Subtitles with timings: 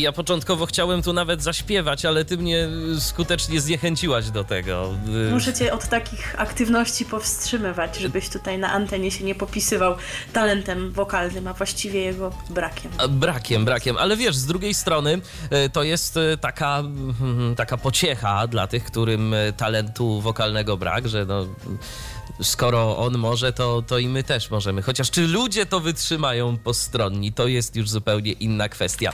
[0.00, 2.68] Ja początkowo chciałem tu nawet zaśpiewać, ale ty mnie
[2.98, 4.94] skutecznie zniechęciłaś do tego.
[5.30, 9.94] Muszę cię od takich aktywności powstrzymywać, żebyś tutaj na antenie się nie popisywał
[10.32, 12.92] talentem wokalnym, a właściwie jego brakiem.
[13.08, 15.20] Brakiem, brakiem, ale wiesz, z drugiej strony
[15.50, 21.24] e, to jest e, taka, mhm, taka pociecha dla tych, którym talentu wokalnego brak, że
[21.24, 21.46] no
[22.42, 24.82] skoro on może, to, to i my też możemy.
[24.82, 29.12] Chociaż czy ludzie to wytrzymają postronni, to jest już zupełnie inna kwestia.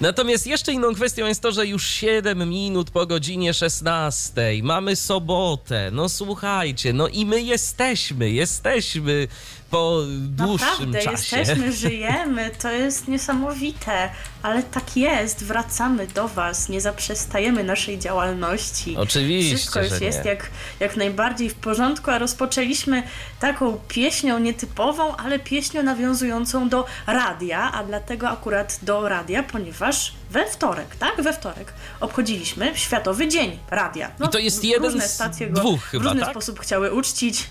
[0.00, 4.32] Natomiast jeszcze inną kwestią jest to, że już 7 minut po godzinie 16
[4.62, 5.90] mamy sobotę.
[5.92, 9.28] No słuchajcie, no i my jesteśmy, jesteśmy
[9.70, 11.36] po dłuższym Naprawdę, czasie.
[11.36, 14.10] jesteśmy, żyjemy, to jest niesamowite,
[14.42, 18.96] ale tak jest, wracamy do Was, nie zaprzestajemy naszej działalności.
[18.96, 20.30] Oczywiście, Wszystko już jest nie.
[20.30, 20.50] jak,
[20.80, 23.02] jak najbardziej w porządku, a rozpoczęliśmy
[23.40, 30.50] taką pieśnią nietypową, ale pieśnią nawiązującą do radia, a dlatego akurat do radia, ponieważ we
[30.50, 31.22] wtorek, tak?
[31.22, 34.10] We wtorek obchodziliśmy Światowy Dzień Radia.
[34.18, 36.30] No, I to jest jeden różne z dwóch w chyba, różny tak?
[36.30, 37.44] sposób chciały uczcić.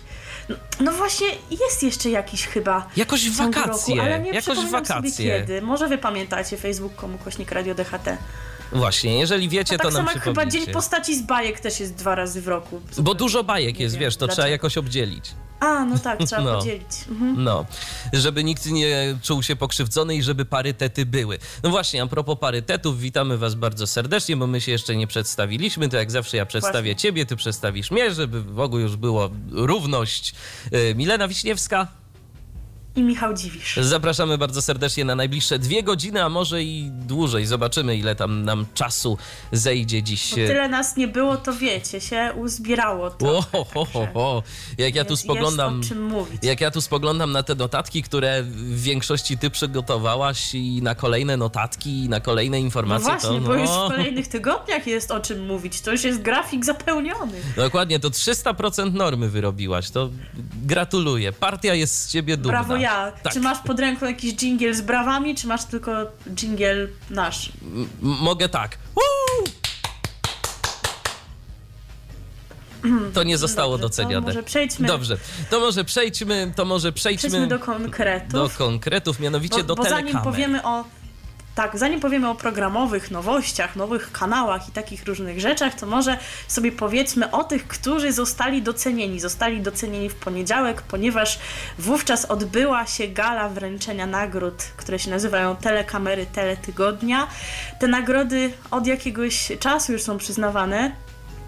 [0.50, 2.88] No, no właśnie, jest jeszcze jakiś chyba.
[2.98, 5.12] Jakoś w wakacje, Roku, ale nie jakoś przypominam wakacje.
[5.12, 5.62] Sobie kiedy.
[5.62, 8.18] Może wy pamiętacie facebook.com kośnik Radio DHT.
[8.72, 10.74] Właśnie, jeżeli wiecie, A to tak nam samo jak chyba Dzień przypomnijcie.
[10.74, 12.82] Postaci z bajek też jest dwa razy w roku.
[12.98, 14.52] Bo dużo bajek Nie jest, wiem, wiesz, to trzeba dlaczego.
[14.52, 15.26] jakoś obdzielić.
[15.60, 16.58] A, no tak, trzeba No.
[16.58, 16.86] podzielić.
[17.10, 17.44] Mhm.
[17.44, 17.66] No,
[18.14, 21.40] żeby nikt nie czuł się pokrzywdzony i żeby parytety były.
[21.64, 25.90] No właśnie, a propos parytetów, witamy was bardzo serdecznie, bo my się jeszcze nie przedstawiliśmy,
[25.90, 26.96] to jak zawsze ja przedstawię Właśnie.
[26.96, 30.36] ciebie, ty przedstawisz mnie, żeby w ogóle już było równość.
[30.74, 31.88] Y, Milena Wiśniewska,
[32.96, 33.80] I Michał Dziwisz.
[33.82, 37.46] zapraszamy bardzo serdecznie na najbliższe dwie godziny, a może i dłużej.
[37.46, 39.18] Zobaczymy, ile tam nam czasu
[39.52, 40.30] zejdzie dziś.
[40.30, 43.38] Bo tyle nas nie było, to wiecie, się uzbierało to.
[43.38, 44.44] O, ho, ho, ho.
[44.78, 45.80] Jak ja tu spoglądam.
[45.80, 46.44] O czym mówić.
[46.44, 51.38] Jak ja tu spoglądam na te notatki, które w większości ty przygotowałaś i na kolejne
[51.38, 55.12] notatki, i na kolejne No informacje, właśnie, to bo już w no, kolejnych tygodniach jest
[55.12, 55.82] o czym mówić.
[55.82, 57.34] To już jest grafik zapełniony.
[57.56, 60.10] dokładnie, to 300% normy wyrobiłaś, to
[60.66, 61.32] gratuluję.
[61.32, 62.64] Partia jest z ciebie dumna.
[62.64, 62.78] Brawo
[63.24, 63.34] Tak.
[63.34, 65.92] Czy masz pod ręką jakiś dżingiel z brawami, czy masz tylko
[66.36, 67.52] dżingiel nasz?
[67.76, 68.78] M- mogę tak.
[68.96, 69.02] Woo!
[73.14, 74.28] To nie zostało Dobrze, to docenione.
[74.28, 75.18] może przejdźmy- Dobrze,
[75.50, 78.32] to może przejdźmy, to może przejdźmy, Przejdźmy do konkretów.
[78.32, 80.24] do konkretów, mianowicie bo, do bo zanim telekamer.
[80.24, 80.84] powiemy o
[81.56, 86.18] tak, zanim powiemy o programowych nowościach, nowych kanałach i takich różnych rzeczach, to może
[86.48, 89.20] sobie powiedzmy o tych, którzy zostali docenieni.
[89.20, 91.40] Zostali docenieni w poniedziałek, ponieważ
[91.80, 97.28] wówczas odbyła się gala wręczenia nagród, które się nazywają Telekamery Teletygodnia.
[97.80, 101.05] Te nagrody od jakiegoś czasu już są przyznawane.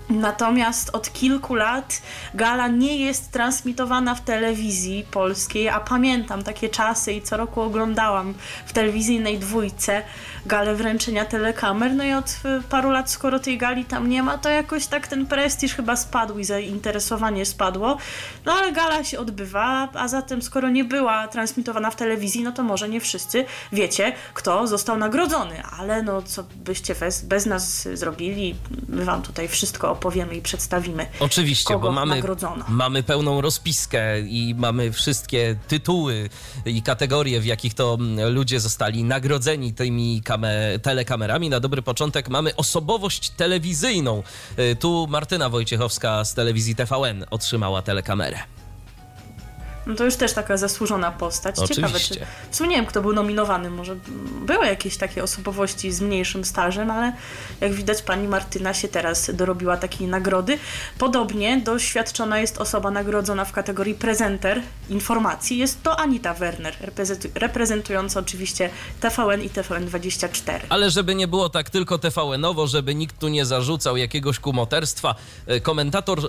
[0.10, 2.02] Natomiast od kilku lat
[2.34, 8.34] gala nie jest transmitowana w telewizji polskiej, a pamiętam takie czasy i co roku oglądałam
[8.66, 10.04] w telewizyjnej dwójce
[10.48, 11.96] galę wręczenia telekamer.
[11.96, 15.08] No i od y, paru lat, skoro tej gali tam nie ma, to jakoś tak
[15.08, 17.98] ten prestiż chyba spadł i zainteresowanie spadło.
[18.46, 22.64] No ale gala się odbywa, a zatem skoro nie była transmitowana w telewizji, no to
[22.64, 25.64] może nie wszyscy wiecie, kto został nagrodzony.
[25.80, 28.56] Ale no co byście bez, bez nas zrobili,
[28.88, 31.06] my wam tutaj wszystko opowiemy i przedstawimy.
[31.20, 32.66] Oczywiście, kogo bo mamy, nagrodzono.
[32.70, 36.30] mamy pełną rozpiskę i mamy wszystkie tytuły
[36.66, 41.50] i kategorie, w jakich to mm, ludzie zostali nagrodzeni tymi kame- telekamerami.
[41.50, 44.24] Na dobry początek mamy osobowość telewizyjną.
[44.60, 48.38] Y, Tu Martyna Wojciechowska z telewizji TVN otrzymała telekamerę.
[49.88, 51.56] No to już też taka zasłużona postać.
[51.60, 52.26] Ciekawe, czy...
[52.52, 53.70] W sumie nie wiem, kto był nominowany.
[53.70, 53.96] Może
[54.46, 57.14] były jakieś takie osobowości z mniejszym stażem, ale
[57.62, 60.60] jak widać pani Martyna się teraz dorobiła takiej nagrody.
[60.98, 65.58] Podobnie doświadczona jest osoba nagrodzona w kategorii prezenter informacji.
[65.58, 68.70] Jest to Anita Werner, reprezentu- reprezentująca oczywiście
[69.00, 70.60] TVN i TVN24.
[70.70, 75.16] Ale żeby nie było tak tylko TVN-owo, żeby nikt tu nie zarzucał jakiegoś kumoterstwa,
[75.48, 76.20] e, komentator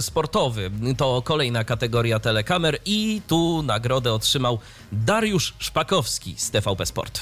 [0.00, 4.58] sportowy to kolejna kategoria telekamer i tu nagrodę otrzymał
[4.92, 7.20] Dariusz Szpakowski z TVP Sport.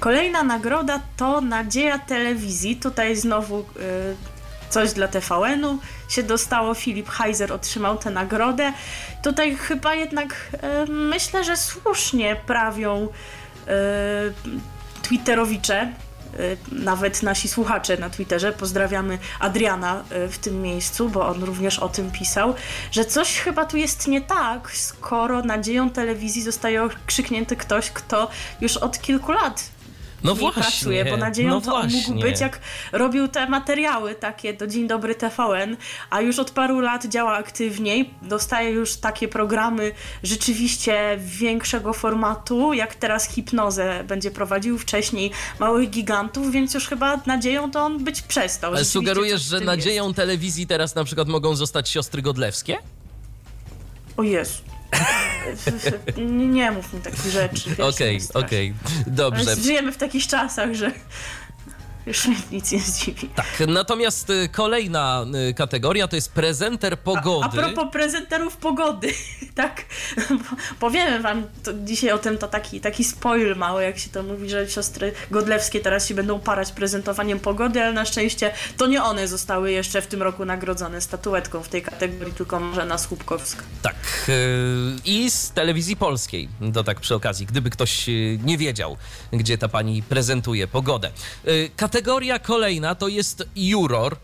[0.00, 2.76] Kolejna nagroda to Nadzieja Telewizji.
[2.76, 3.64] Tutaj znowu y,
[4.70, 5.78] coś dla TVN-u
[6.08, 6.74] się dostało.
[6.74, 8.72] Filip Heiser otrzymał tę nagrodę.
[9.22, 10.50] Tutaj chyba jednak
[10.86, 13.10] y, myślę, że słusznie prawią y,
[15.02, 15.92] twitterowicze,
[16.72, 21.88] nawet nasi słuchacze na Twitterze, pozdrawiamy Adriana y, w tym miejscu, bo on również o
[21.88, 22.54] tym pisał,
[22.90, 28.28] że coś chyba tu jest nie tak, skoro nadzieją telewizji zostaje okrzyknięty ktoś, kto
[28.60, 29.75] już od kilku lat
[30.26, 32.22] No nie właśnie, pracuje, bo nadzieją no to on mógł właśnie.
[32.22, 32.60] być, jak
[32.92, 35.76] robił te materiały takie do Dzień Dobry TVN,
[36.10, 39.92] a już od paru lat działa aktywniej, dostaje już takie programy
[40.22, 45.30] rzeczywiście większego formatu, jak teraz hipnozę będzie prowadził wcześniej
[45.60, 48.72] Małych Gigantów, więc już chyba nadzieją to on być przestał.
[48.72, 52.72] Ale sugerujesz, że nadzieją telewizji teraz na przykład mogą zostać siostry Godlewskie?
[52.72, 52.86] Jest.
[54.16, 54.75] O Jezu.
[56.16, 57.70] Nie, nie mów mi takich rzeczy.
[57.82, 58.46] Okej, mnie straszy.
[58.46, 58.74] okej,
[59.06, 59.56] dobrze.
[59.56, 60.92] Żyjemy w takich czasach, że
[62.06, 63.28] już nic nie zdziwi.
[63.28, 67.44] Tak, natomiast y, kolejna y, kategoria to jest prezenter pogody.
[67.44, 69.12] A, a propos prezenterów pogody,
[69.54, 69.84] tak,
[70.80, 71.46] powiemy wam
[71.84, 75.80] dzisiaj o tym, to taki, taki spoil mały, jak się to mówi, że siostry Godlewskie
[75.80, 80.06] teraz się będą parać prezentowaniem pogody, ale na szczęście to nie one zostały jeszcze w
[80.06, 83.62] tym roku nagrodzone statuetką w tej kategorii, tylko Marzena Słupkowska.
[83.82, 83.96] Tak,
[84.28, 84.32] y,
[85.04, 88.06] i z telewizji polskiej, to tak przy okazji, gdyby ktoś
[88.44, 88.96] nie wiedział,
[89.32, 91.10] gdzie ta pani prezentuje pogodę.
[91.48, 94.16] Y, Kategoria kolejna to jest juror.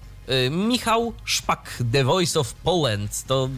[0.47, 3.49] Y, Michał Szpak, The Voice of Poland, to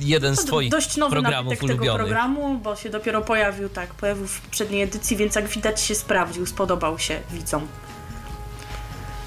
[0.00, 2.06] jeden z To twoich dość nowy programów nabytek tego ulubionych.
[2.06, 6.46] programu, bo się dopiero pojawił, tak, pojawił w poprzedniej edycji, więc jak widać się sprawdził,
[6.46, 7.66] spodobał się widzom.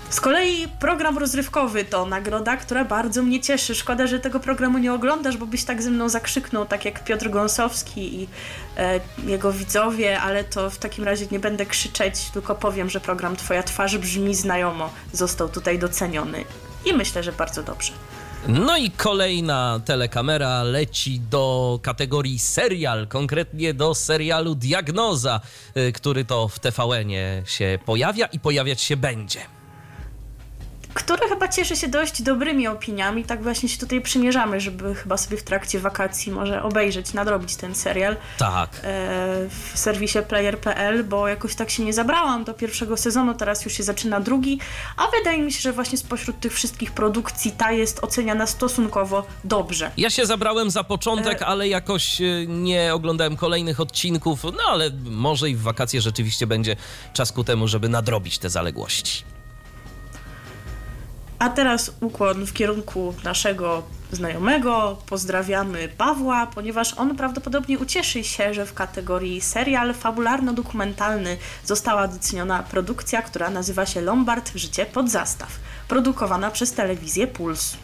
[0.10, 3.76] Z kolei program rozrywkowy to nagroda, która bardzo mnie cieszy.
[3.76, 7.30] Szkoda, że tego programu nie oglądasz, bo byś tak ze mną zakrzyknął, tak jak Piotr
[7.30, 8.28] Gąsowski i
[8.78, 13.36] e, jego widzowie, ale to w takim razie nie będę krzyczeć, tylko powiem, że program
[13.36, 14.90] Twoja twarz brzmi znajomo.
[15.14, 16.44] Został tutaj doceniony.
[16.86, 17.94] I myślę, że bardzo dobrze.
[18.48, 25.42] No i kolejna telekamera leci do kategorii serial, konkretnie do serialu Diagnoza,
[25.78, 29.57] y, który to w TVN-ie się pojawia i pojawiać się będzie.
[30.98, 33.24] Który chyba cieszy się dość dobrymi opiniami.
[33.24, 37.76] Tak właśnie się tutaj przymierzamy, żeby chyba sobie w trakcie wakacji może obejrzeć, nadrobić ten
[37.76, 38.70] serial Tak.
[38.76, 38.80] e,
[39.50, 43.84] w serwisie player.pl, bo jakoś tak się nie zabrałam do pierwszego sezonu, teraz już się
[43.84, 44.60] zaczyna drugi,
[44.98, 49.92] a wydaje mi się, że właśnie spośród tych wszystkich produkcji ta jest oceniana stosunkowo dobrze.
[49.98, 55.50] Ja się zabrałem za początek, ale jakoś y, nie oglądałem kolejnych odcinków, no ale może
[55.50, 56.76] i w wakacje rzeczywiście będzie
[57.14, 59.37] czas ku temu, żeby nadrobić te zaległości.
[61.40, 64.98] A teraz ukłon w kierunku naszego znajomego.
[65.06, 73.22] Pozdrawiamy Pawła, ponieważ on prawdopodobnie ucieszy się, że w kategorii serial fabularno-dokumentalny została doceniona produkcja,
[73.22, 75.50] która nazywa się Lombard Życie pod zastaw,
[75.88, 77.78] produkowana przez telewizję Puls.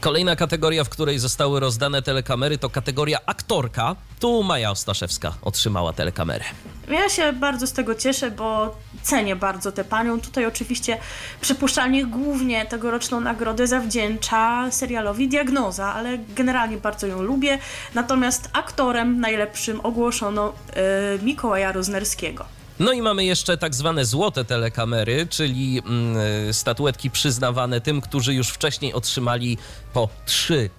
[0.00, 3.96] Kolejna kategoria, w której zostały rozdane telekamery, to kategoria aktorka.
[4.20, 6.44] Tu Maja Ostaszewska otrzymała telekamerę.
[6.88, 10.20] Ja się bardzo z tego cieszę, bo cenię bardzo tę panią.
[10.20, 10.98] Tutaj oczywiście
[11.40, 17.58] przypuszczalnie głównie tegoroczną nagrodę zawdzięcza serialowi Diagnoza, ale generalnie bardzo ją lubię.
[17.94, 22.55] Natomiast aktorem najlepszym ogłoszono e, Mikołaja Roznerskiego.
[22.78, 26.16] No i mamy jeszcze tak zwane złote telekamery, czyli mm,
[26.48, 29.58] y, statuetki przyznawane tym, którzy już wcześniej otrzymali
[29.92, 30.70] po trzy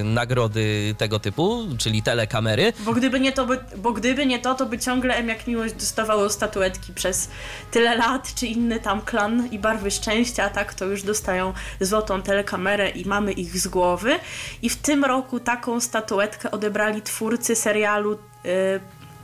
[0.00, 2.72] y, nagrody tego typu, czyli telekamery.
[2.84, 5.74] Bo gdyby nie to, by, bo gdyby nie to, to by ciągle M jak miłość
[5.74, 7.28] dostawało statuetki przez
[7.70, 12.90] tyle lat, czy inny tam klan i barwy szczęścia, tak to już dostają złotą telekamerę
[12.90, 14.18] i mamy ich z głowy.
[14.62, 18.18] I w tym roku taką statuetkę odebrali twórcy serialu y,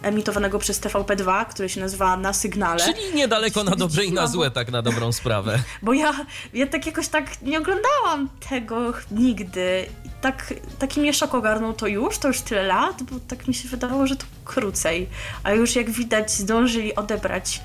[0.02, 2.85] emitowanego przez TVP2, który się nazywa Na Sygnale.
[2.85, 5.62] Czyli niedaleko na dobre i na złe, tak na dobrą sprawę.
[5.82, 6.12] Bo ja,
[6.54, 9.87] ja tak jakoś tak nie oglądałam tego nigdy.
[10.04, 13.54] I tak, taki mnie szok ogarnął to już, to już tyle lat, bo tak mi
[13.54, 15.09] się wydawało, że to krócej.
[15.42, 17.61] A już jak widać zdążyli odebrać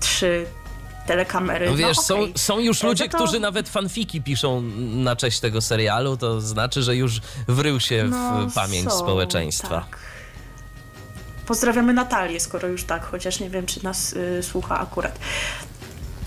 [0.00, 0.46] trzy
[1.06, 1.70] telekamery.
[1.70, 2.32] No wiesz, są, okej.
[2.36, 6.82] są już ludzie, no to- którzy nawet fanfiki piszą na cześć tego serialu, to znaczy,
[6.82, 9.68] że już wrył się No, w pamięć są, społeczeństwa.
[9.68, 10.09] Tak.
[11.50, 15.18] Pozdrawiamy Natalię, skoro już tak, chociaż nie wiem, czy nas y, słucha akurat.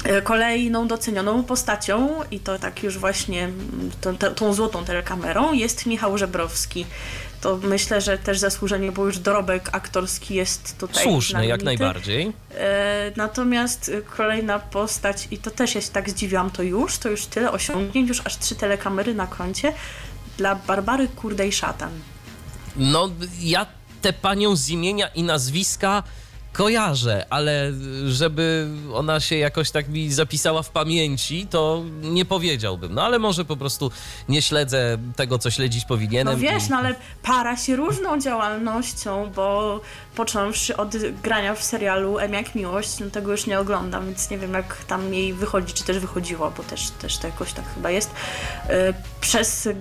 [0.06, 5.53] Y, Kolejną docenioną postacią, i to tak już właśnie mm, tą, tą, tą złotą telekamerą,
[5.53, 6.86] jest Michał Żebrowski.
[7.42, 11.03] To myślę, że też zasłużenie, bo już dorobek aktorski jest tutaj.
[11.03, 12.34] Słuszny, jak najbardziej.
[12.56, 17.25] E, natomiast y, kolejna postać, i to też jest tak zdziwiłam, to już, to już
[17.25, 19.74] tyle osiągnięć, już aż trzy telekamery na koncie
[20.38, 21.92] dla Barbary Kurdej-Szatan.
[22.75, 23.65] No, ja
[24.03, 26.03] tę panią z imienia i nazwiska
[26.53, 27.72] kojarzę, ale
[28.07, 32.93] żeby ona się jakoś tak mi zapisała w pamięci, to nie powiedziałbym.
[32.93, 33.91] No ale może po prostu
[34.29, 36.33] nie śledzę tego, co śledzić powinienem.
[36.33, 39.81] No wiesz, no ale para się różną działalnością, bo
[40.15, 44.38] począwszy od grania w serialu M jak miłość, no tego już nie oglądam, więc nie
[44.38, 47.89] wiem jak tam jej wychodzi, czy też wychodziło, bo też, też to jakoś tak chyba
[47.91, 48.12] jest.
[48.69, 49.74] E, Przez e,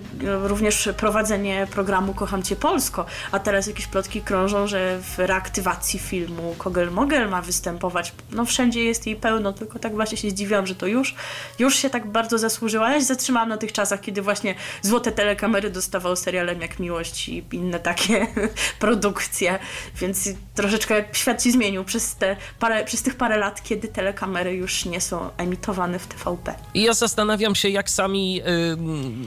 [0.49, 6.55] również prowadzenie programu Kocham Cię Polsko, a teraz jakieś plotki krążą, że w reaktywacji filmu
[6.63, 8.13] Kogel Mogel ma występować.
[8.31, 11.15] No wszędzie jest jej pełno, tylko tak właśnie się zdziwiłam, że to już,
[11.59, 12.91] już się tak bardzo zasłużyła.
[12.91, 17.45] Ja się zatrzymałam na tych czasach, kiedy właśnie złote telekamery dostawał serialem jak Miłość i
[17.53, 18.27] inne takie
[18.79, 19.59] produkcje,
[20.01, 24.85] więc troszeczkę świat się zmienił przez, te parę, przez tych parę lat, kiedy telekamery już
[24.85, 26.55] nie są emitowane w TVP.
[26.75, 28.77] I ja zastanawiam się, jak sami y,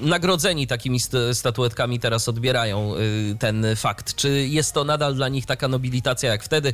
[0.01, 4.15] nagrodzeni takimi st- statuetkami teraz odbierają y, ten fakt.
[4.15, 6.73] Czy jest to nadal dla nich taka nobilitacja jak wtedy,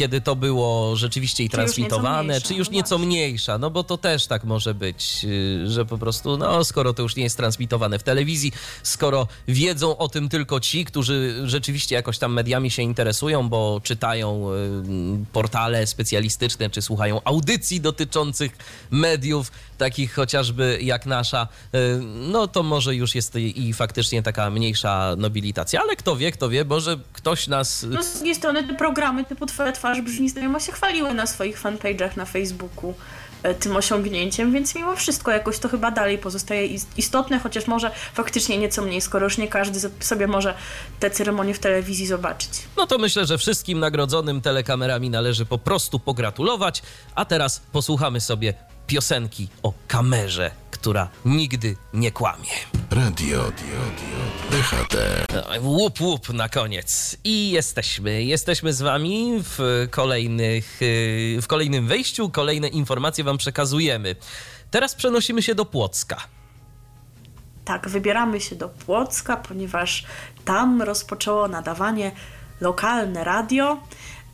[0.00, 3.06] kiedy to było rzeczywiście i Czy już nieco transmitowane, czy już no nieco właśnie.
[3.06, 3.58] mniejsza?
[3.58, 7.16] No bo to też tak może być, y, że po prostu, no skoro to już
[7.16, 8.52] nie jest transmitowane w telewizji,
[8.82, 14.50] skoro wiedzą o tym tylko ci, którzy rzeczywiście jakoś tam mediami się interesują, bo czytają
[14.50, 18.52] y, portale specjalistyczne, czy słuchają audycji dotyczących
[18.90, 24.50] mediów, takich chociażby jak nasza, y, no to może już jest i, i faktycznie taka
[24.50, 27.86] mniejsza nobilitacja, ale kto wie, kto wie, może ktoś nas...
[27.90, 31.62] No z drugiej strony te programy typu Twoja twarz brzmi znajomo się chwaliły na swoich
[31.62, 32.94] fanpage'ach na Facebooku
[33.42, 37.90] e, tym osiągnięciem, więc mimo wszystko jakoś to chyba dalej pozostaje is- istotne, chociaż może
[38.14, 40.54] faktycznie nieco mniej, skoro już nie każdy sobie może
[41.00, 42.50] te ceremonie w telewizji zobaczyć.
[42.76, 46.82] No to myślę, że wszystkim nagrodzonym telekamerami należy po prostu pogratulować.
[47.14, 48.54] A teraz posłuchamy sobie
[48.86, 52.50] piosenki o kamerze, która nigdy nie kłamie.
[52.90, 53.52] Radio,
[54.50, 54.96] DHT.
[55.34, 57.16] No, Łup, łup na koniec.
[57.24, 58.22] I jesteśmy.
[58.24, 62.30] Jesteśmy z wami w kolejnych, yy, w kolejnym wejściu.
[62.30, 64.16] Kolejne informacje wam przekazujemy.
[64.70, 66.16] Teraz przenosimy się do Płocka.
[67.64, 70.04] Tak, wybieramy się do Płocka, ponieważ
[70.44, 72.12] tam rozpoczęło nadawanie
[72.60, 73.80] lokalne radio.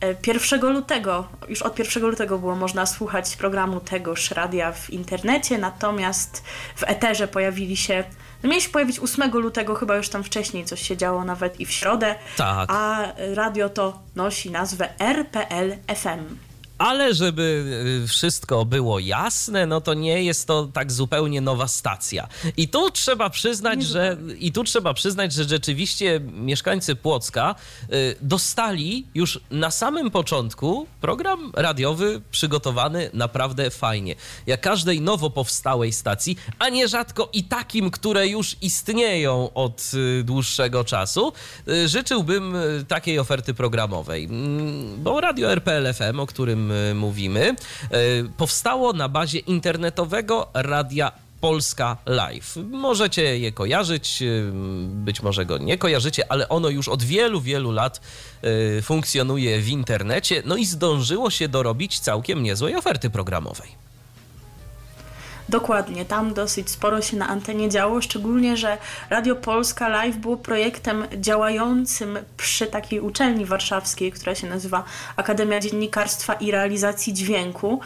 [0.01, 5.57] E, 1 lutego, już od 1 lutego było można słuchać programu tegoż radia w internecie,
[5.57, 6.43] natomiast
[6.75, 8.03] w eterze pojawili się,
[8.43, 11.65] no mieli się pojawić 8 lutego, chyba już tam wcześniej coś się działo, nawet i
[11.65, 12.69] w środę, Tak.
[12.73, 16.46] a radio to nosi nazwę RPL FM.
[16.77, 17.65] Ale żeby
[18.03, 22.27] y, wszystko było jasne, no to nie jest to tak zupełnie nowa stacja.
[22.57, 27.55] I tu trzeba przyznać, Nie że i tu trzeba przyznać, że rzeczywiście mieszkańcy Płocka
[27.93, 34.15] y, dostali już na samym początku program radiowy przygotowany naprawdę fajnie.
[34.47, 40.83] Jak każdej nowo powstałej stacji, a nierzadko i takim, które już istnieją od y, dłuższego
[40.83, 41.33] czasu,
[41.85, 42.53] życzyłbym
[42.87, 44.25] takiej oferty programowej.
[44.25, 47.55] Mm, Bo Radio RPL FM, o którym y, mówimy,
[47.93, 52.55] y, powstało na bazie internetowego radia Polska Live.
[52.71, 54.49] Możecie je kojarzyć, y,
[54.83, 58.01] być może go nie kojarzycie, ale ono już od wielu, wielu lat
[58.81, 63.86] funkcjonuje w internecie, no i zdążyło się dorobić całkiem niezłej oferty programowej.
[65.49, 68.77] Dokładnie, tam dosyć sporo się na antenie działo, szczególnie, że
[69.09, 74.83] Radio Polska Live było projektem działającym przy takiej uczelni warszawskiej, która się nazywa
[75.15, 77.79] Akademia Dziennikarstwa i Realizacji Dźwięku.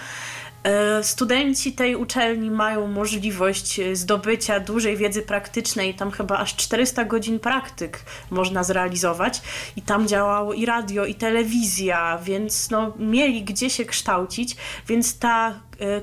[0.63, 7.05] E, Studenci tej uczelni mają możliwość e, zdobycia dużej wiedzy praktycznej, tam chyba aż 400
[7.05, 7.99] godzin praktyk
[8.29, 9.41] można zrealizować
[9.75, 14.55] i tam działało i radio, i telewizja, więc no, mieli gdzie się kształcić,
[14.87, 15.53] więc ta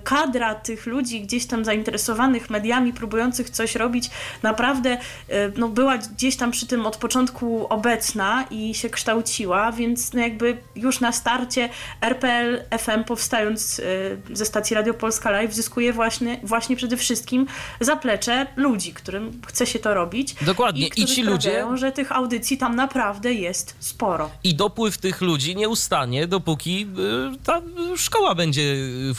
[0.05, 4.11] kadra tych ludzi gdzieś tam zainteresowanych mediami, próbujących coś robić,
[4.43, 4.99] naprawdę e,
[5.57, 10.57] no, była gdzieś tam przy tym od początku obecna i się kształciła, więc no, jakby
[10.77, 11.69] już na starcie
[12.01, 17.47] RPL FM powstając e, ze stacji Radio Polska Live zyskuje właśnie, właśnie przede wszystkim
[17.81, 20.35] zaplecze ludzi, którym chce się to robić.
[20.43, 20.87] Dokładnie.
[20.87, 24.31] I, I ci ludzie- że tych audycji tam naprawdę jest sporo.
[24.45, 26.87] I dopływ tych ludzi nie ustanie, dopóki
[27.35, 27.63] y, ta
[27.97, 28.63] szkoła będzie
[29.11, 29.15] y,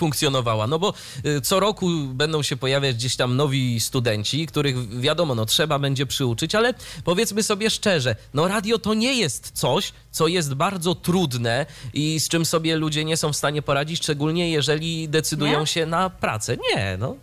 [0.67, 0.93] No bo
[1.25, 6.05] y, co roku będą się pojawiać gdzieś tam nowi studenci, których wiadomo, no trzeba będzie
[6.05, 11.65] przyuczyć, ale powiedzmy sobie szczerze, no radio to nie jest coś, co jest bardzo trudne
[11.93, 15.67] i z czym sobie ludzie nie są w stanie poradzić, szczególnie jeżeli decydują Nie?
[15.67, 16.57] się na pracę.
[16.75, 17.15] Nie, no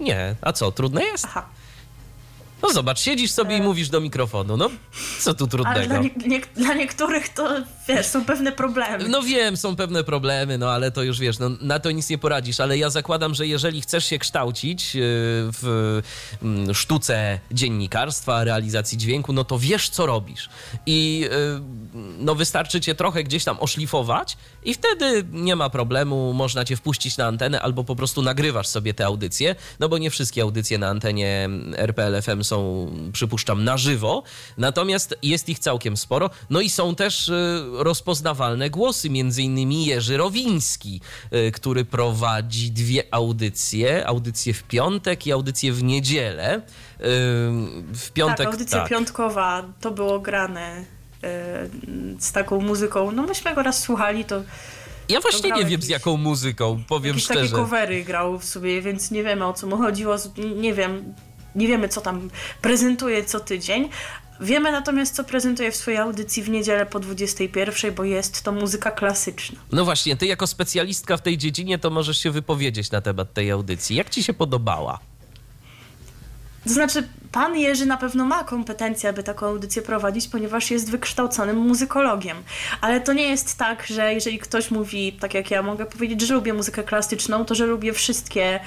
[0.00, 0.36] nie.
[0.40, 1.24] A co, trudne jest?
[1.24, 1.48] Aha.
[2.62, 4.70] No zobacz, siedzisz sobie i mówisz do mikrofonu, no
[5.20, 5.86] co tu trudnego?
[5.86, 7.48] dla, nie, nie, dla niektórych to,
[7.88, 9.08] wiesz, są pewne problemy.
[9.08, 12.18] No wiem, są pewne problemy, no ale to już wiesz, no, na to nic nie
[12.18, 15.00] poradzisz, ale ja zakładam, że jeżeli chcesz się kształcić yy,
[15.52, 16.02] w
[16.42, 20.48] mm, sztuce dziennikarstwa, realizacji dźwięku, no to wiesz, co robisz.
[20.86, 21.60] I yy,
[22.18, 27.16] no wystarczy cię trochę gdzieś tam oszlifować i wtedy nie ma problemu, można cię wpuścić
[27.16, 30.88] na antenę albo po prostu nagrywasz sobie te audycje, no bo nie wszystkie audycje na
[30.88, 34.22] antenie RPL FM są, przypuszczam, na żywo,
[34.58, 40.16] natomiast jest ich całkiem sporo, no i są też y, rozpoznawalne głosy, między innymi Jerzy
[40.16, 41.00] Rowiński,
[41.32, 46.56] y, który prowadzi dwie audycje, audycję w piątek i audycję w niedzielę.
[46.56, 46.62] Y,
[47.94, 50.84] W piątek tak, audycja piątkowa to było grane
[51.24, 51.68] e,
[52.18, 53.10] z taką muzyką.
[53.12, 54.42] No myśmy go raz słuchali, to
[55.08, 57.56] Ja właśnie nie wiem z jaką muzyką, powiem jakieś takie szczerze.
[57.56, 60.16] covery grał w sobie, więc nie wiemy o co mu chodziło.
[60.56, 61.14] Nie wiem,
[61.54, 62.30] nie wiemy co tam
[62.62, 63.88] prezentuje co tydzień.
[64.40, 68.90] Wiemy natomiast, co prezentuje w swojej audycji w niedzielę po 21, bo jest to muzyka
[68.90, 69.58] klasyczna.
[69.72, 73.50] No właśnie, ty jako specjalistka w tej dziedzinie to możesz się wypowiedzieć na temat tej
[73.50, 73.96] audycji.
[73.96, 74.98] Jak ci się podobała?
[76.64, 81.56] To znaczy, pan Jerzy na pewno ma kompetencje, aby taką audycję prowadzić, ponieważ jest wykształconym
[81.56, 82.36] muzykologiem.
[82.80, 86.34] Ale to nie jest tak, że jeżeli ktoś mówi, tak jak ja mogę powiedzieć, że
[86.34, 88.60] lubię muzykę klasyczną, to że lubię wszystkie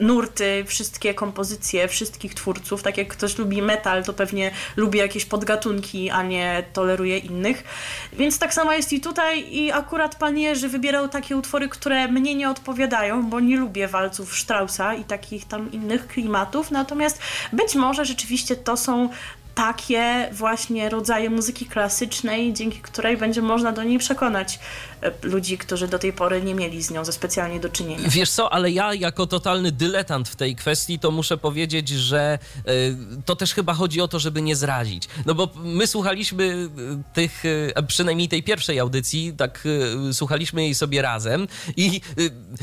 [0.00, 2.82] nurty, wszystkie kompozycje, wszystkich twórców.
[2.82, 7.64] Tak jak ktoś lubi metal, to pewnie lubi jakieś podgatunki, a nie toleruje innych.
[8.12, 12.34] Więc tak samo jest i tutaj i akurat pan Jerzy wybierał takie utwory, które mnie
[12.34, 16.70] nie odpowiadają, bo nie lubię walców Straussa i takich tam innych klimatów.
[16.70, 17.18] Natomiast
[17.52, 19.08] być może rzeczywiście to są
[19.54, 24.58] takie właśnie rodzaje muzyki klasycznej, dzięki której będzie można do niej przekonać
[25.02, 28.08] e, ludzi, którzy do tej pory nie mieli z nią za specjalnie do czynienia.
[28.08, 32.38] Wiesz co, ale ja jako totalny dyletant w tej kwestii, to muszę powiedzieć, że
[32.68, 35.08] y, to też chyba chodzi o to, żeby nie zrazić.
[35.26, 36.68] No bo my słuchaliśmy y,
[37.14, 37.42] tych,
[37.86, 39.64] przynajmniej tej pierwszej audycji, tak
[40.12, 42.00] słuchaliśmy jej sobie razem i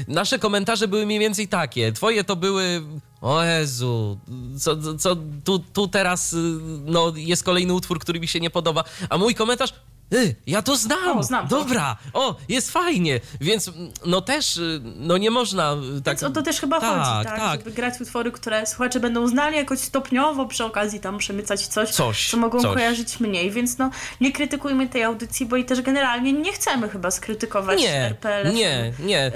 [0.08, 1.91] nasze komentarze były mniej więcej takie.
[1.91, 2.82] Twoje to były...
[3.21, 4.17] O Jezu,
[4.59, 6.38] co, co- tu, tu teraz y,
[6.86, 9.74] no, jest kolejny utwór, który mi się nie podoba, a mój komentarz
[10.13, 11.17] Y, ja to znam.
[11.17, 11.59] O, znam to.
[11.59, 13.19] Dobra, o, jest fajnie.
[13.41, 16.13] Więc mm, no też, y, no nie można y, tak.
[16.13, 17.39] Więc o to też chyba tak, chodzi, tak?
[17.39, 17.59] tak.
[17.59, 22.29] Żeby grać utwory, które słuchacze będą znali jakoś stopniowo, przy okazji tam przemycać coś, Coś,
[22.31, 22.73] co mogą coś.
[22.73, 23.51] kojarzyć mniej.
[23.51, 23.89] Więc no,
[24.21, 28.53] nie krytykujmy tej audycji, bo i też generalnie nie chcemy chyba skrytykować Nie, RPL.
[28.53, 29.31] nie, nie.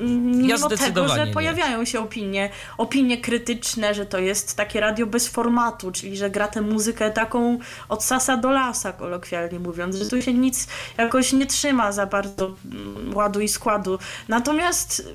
[0.00, 5.28] Mimo tego, zdecydowanie że pojawiają się opinie, opinie krytyczne, że to jest takie radio bez
[5.28, 10.22] formatu, czyli że gra tę muzykę taką od sasa do lasa, kolokwialnie mówiąc, że tu
[10.22, 10.66] się nic
[10.98, 13.98] jakoś nie trzyma za bardzo mm, ładu i składu.
[14.28, 15.08] Natomiast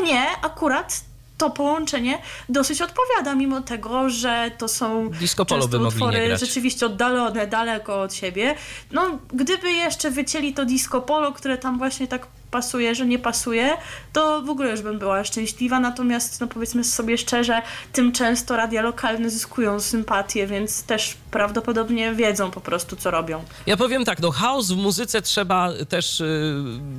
[0.00, 1.00] mnie akurat
[1.38, 2.18] to połączenie
[2.48, 8.54] dosyć odpowiada, mimo tego, że to są Disco często utwory rzeczywiście oddalone, daleko od siebie.
[8.92, 13.76] No, gdyby jeszcze wycięli to disco polo, które tam właśnie tak pasuje, że nie pasuje,
[14.12, 15.80] to w ogóle już bym była szczęśliwa.
[15.80, 22.50] Natomiast, no powiedzmy sobie szczerze, tym często radia lokalne zyskują sympatię, więc też prawdopodobnie wiedzą
[22.50, 23.44] po prostu, co robią.
[23.66, 26.54] Ja powiem tak, no chaos w muzyce trzeba też y,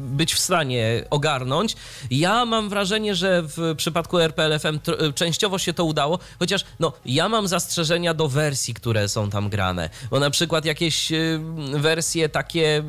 [0.10, 1.76] być w stanie ogarnąć.
[2.12, 6.65] Ja mam wrażenie, że w przypadku RPL FM tr- y, częściowo się to udało, chociaż
[6.80, 9.89] no ja mam zastrzeżenia do wersji, które są tam grane.
[10.10, 11.39] Bo na przykład jakieś y,
[11.73, 12.84] wersje takie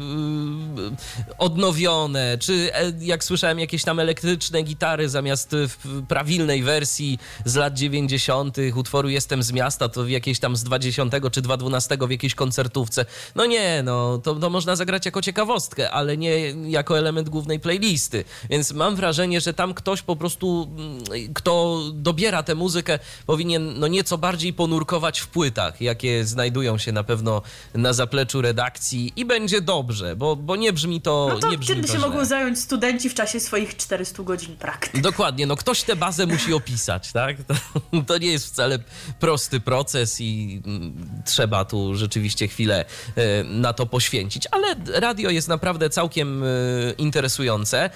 [1.38, 7.74] odnowione, czy e, jak słyszałem jakieś tam elektryczne gitary zamiast w prawilnej wersji z lat
[7.74, 8.56] 90.
[8.74, 13.07] utworu Jestem z miasta, to w tam z 20 czy 212 w jakiejś koncertówce.
[13.35, 18.24] No nie, no to, to można zagrać jako ciekawostkę, ale nie jako element głównej playlisty.
[18.51, 23.87] Więc mam wrażenie, że tam ktoś po prostu, mm, kto dobiera tę muzykę, powinien no
[23.88, 27.42] nieco bardziej ponurkować w płytach, jakie znajdują się na pewno
[27.74, 31.74] na zapleczu redakcji i będzie dobrze, bo, bo nie brzmi to No to nie brzmi
[31.74, 32.09] tym to się źle.
[32.09, 35.03] mogą zająć studenci w czasie swoich 400 godzin praktyk.
[35.03, 37.37] Dokładnie, no ktoś tę bazę musi opisać, tak?
[37.48, 37.55] To,
[38.07, 38.79] to nie jest wcale
[39.20, 42.84] prosty proces i mm, trzeba tu rzeczywiście chwilę
[43.16, 44.66] e, na to poświęcić, ale
[45.00, 46.46] radio jest naprawdę całkiem e,
[46.98, 47.84] interesujące.
[47.84, 47.90] E,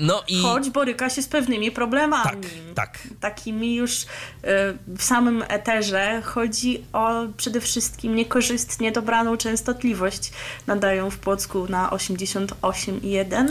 [0.00, 2.24] No i Choć boryka się z pewnymi problemami.
[2.24, 2.38] tak,
[2.74, 2.98] tak.
[3.20, 4.06] takimi już
[4.86, 10.30] w samym eterze chodzi o przede wszystkim niekorzystnie dobraną częstotliwość.
[10.66, 13.48] Nadają w Płocku na 88,1.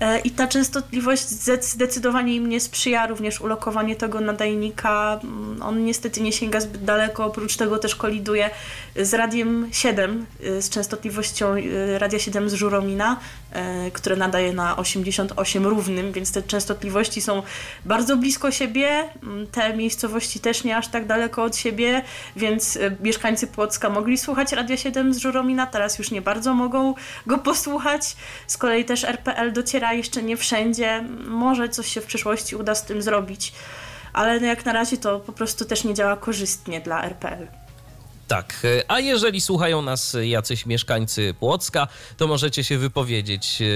[0.00, 1.28] E, I ta częstotliwość
[1.60, 5.20] zdecydowanie im nie sprzyja, również ulokowanie tego nadajnika.
[5.24, 8.50] Mm, on niestety nie sięga zbyt daleko, oprócz tego też koliduje
[8.96, 13.20] z radiem 7, e, z częstotliwością e, radia 7 z Żuromina,
[13.92, 17.42] które nadaje na 88 równym, więc te częstotliwości są
[17.84, 19.04] bardzo blisko siebie.
[19.22, 22.02] Mm, te miejscowości też nie aż tak daleko od siebie,
[22.36, 26.94] więc mieszkańcy Płocka mogli słuchać radia 7 z Żuromina, teraz już nie bardzo mogą
[27.26, 28.16] go posłuchać.
[28.46, 31.04] Z kolei też RPL dociera jeszcze nie wszędzie.
[31.26, 33.52] Może coś się w przyszłości uda z tym zrobić,
[34.12, 37.59] ale no jak na razie to po prostu też nie działa korzystnie dla RPL.
[38.30, 43.66] Tak, a jeżeli słuchają nas jacyś mieszkańcy Płocka, to możecie się wypowiedzieć, e,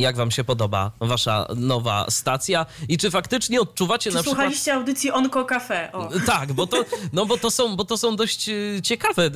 [0.00, 4.76] jak wam się podoba wasza nowa stacja i czy faktycznie odczuwacie czy na słuchaliście przykład...
[4.76, 5.92] audycji Onko Cafe?
[5.92, 6.08] O.
[6.26, 9.30] Tak, bo to, no bo to, są, bo to są dość e, ciekawe e,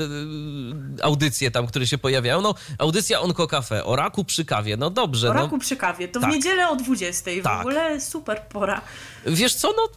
[1.03, 2.41] audycje tam, które się pojawiają.
[2.41, 5.31] No, audycja Onko Cafe, o raku przy kawie, no dobrze.
[5.31, 6.31] O no, raku przy kawie, to tak.
[6.31, 7.61] w niedzielę o 20, w Tak.
[7.61, 8.81] ogóle super pora.
[9.27, 9.89] Wiesz co, no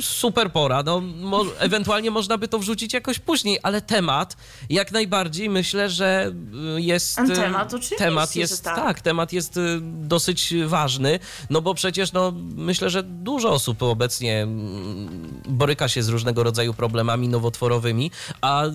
[0.00, 4.36] super pora, no mo ewentualnie można by to wrzucić jakoś później, ale temat
[4.70, 6.32] jak najbardziej myślę, że
[6.76, 7.16] y, jest...
[7.16, 8.76] Ten temat oczywiście, Temat jest, tak.
[8.76, 11.18] tak, temat jest y, dosyć ważny,
[11.50, 16.74] no bo przecież no myślę, że dużo osób obecnie mm, boryka się z różnego rodzaju
[16.74, 18.70] problemami nowotworowymi, a y,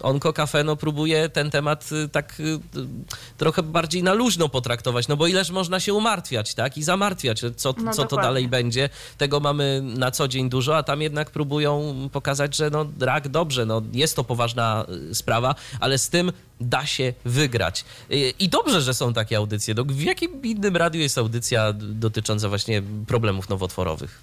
[0.00, 2.58] Onko Cafe no próbuje ten temat y, tak y,
[3.38, 7.74] trochę bardziej na luźno potraktować, no bo ileż można się umartwiać, tak, i zamartwiać, co,
[7.78, 8.88] No, co to dalej będzie.
[9.18, 13.66] Tego mamy na co dzień dużo, a tam jednak próbują pokazać, że no rak dobrze,
[13.66, 17.84] no jest to poważna y, sprawa, ale z tym da się wygrać.
[18.10, 19.74] Y, I dobrze, że są takie audycje.
[19.74, 24.20] No, w jakim innym radiu jest audycja dotycząca właśnie problemów nowotworowych?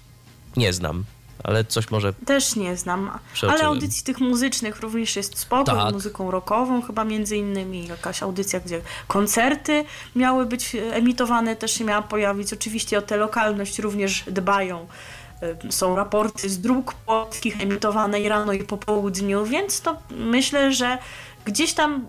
[0.56, 1.04] Nie znam,
[1.44, 3.10] ale coś może Też nie znam,
[3.42, 5.92] ale audycji tych muzycznych również jest spoko, Tak.
[5.92, 9.84] muzyką rockową chyba między innymi, jakaś audycja, gdzie koncerty
[10.16, 12.52] miały być e, emitowane, też się miała pojawić.
[12.52, 14.86] Oczywiście o tę lokalność również dbają.
[15.42, 20.72] E, Są raporty z dróg płockich emitowane i rano i po południu, więc to myślę,
[20.72, 20.98] że
[21.44, 22.06] gdzieś tam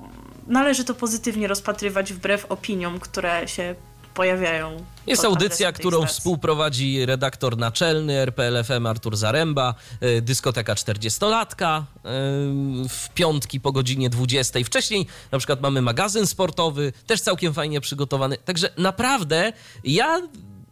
[0.48, 3.76] należy to pozytywnie rozpatrywać wbrew opiniom, które się
[4.14, 4.86] pojawiają.
[5.08, 6.16] Jest audycja, którą stacji.
[6.16, 14.60] współprowadzi redaktor naczelny RPLFM Artur Zaręba, y, dyskoteka 40-latka y, w piątki po godzinie 20.
[14.66, 18.38] Wcześniej na przykład mamy magazyn sportowy, też całkiem fajnie przygotowany.
[18.38, 20.22] Także naprawdę ja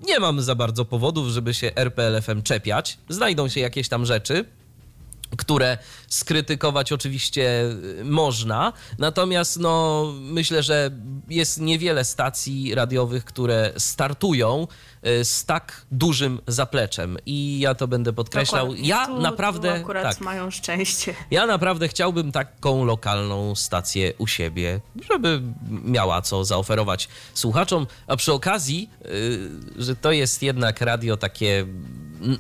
[0.08, 2.98] nie mam za bardzo powodów, żeby się RPLFM czepiać.
[3.10, 4.46] Znajdą się jakieś tam rzeczy,
[5.38, 7.64] które skrytykować oczywiście
[8.00, 8.74] y, można.
[8.98, 10.92] Natomiast no, myślę, że
[11.30, 14.68] jest niewiele stacji radiowych, które startują
[15.08, 17.18] y, z tak dużym zapleczem.
[17.26, 18.66] I ja to będę podkreślał.
[18.66, 18.90] Dokładnie.
[18.90, 19.76] Ja tu, naprawdę.
[19.76, 21.16] Tu akurat tak, mają szczęście.
[21.32, 27.88] ja naprawdę chciałbym taką lokalną stację u siebie, żeby miała co zaoferować słuchaczom.
[28.08, 29.50] A przy okazji, y,
[29.84, 31.66] że to jest jednak radio takie,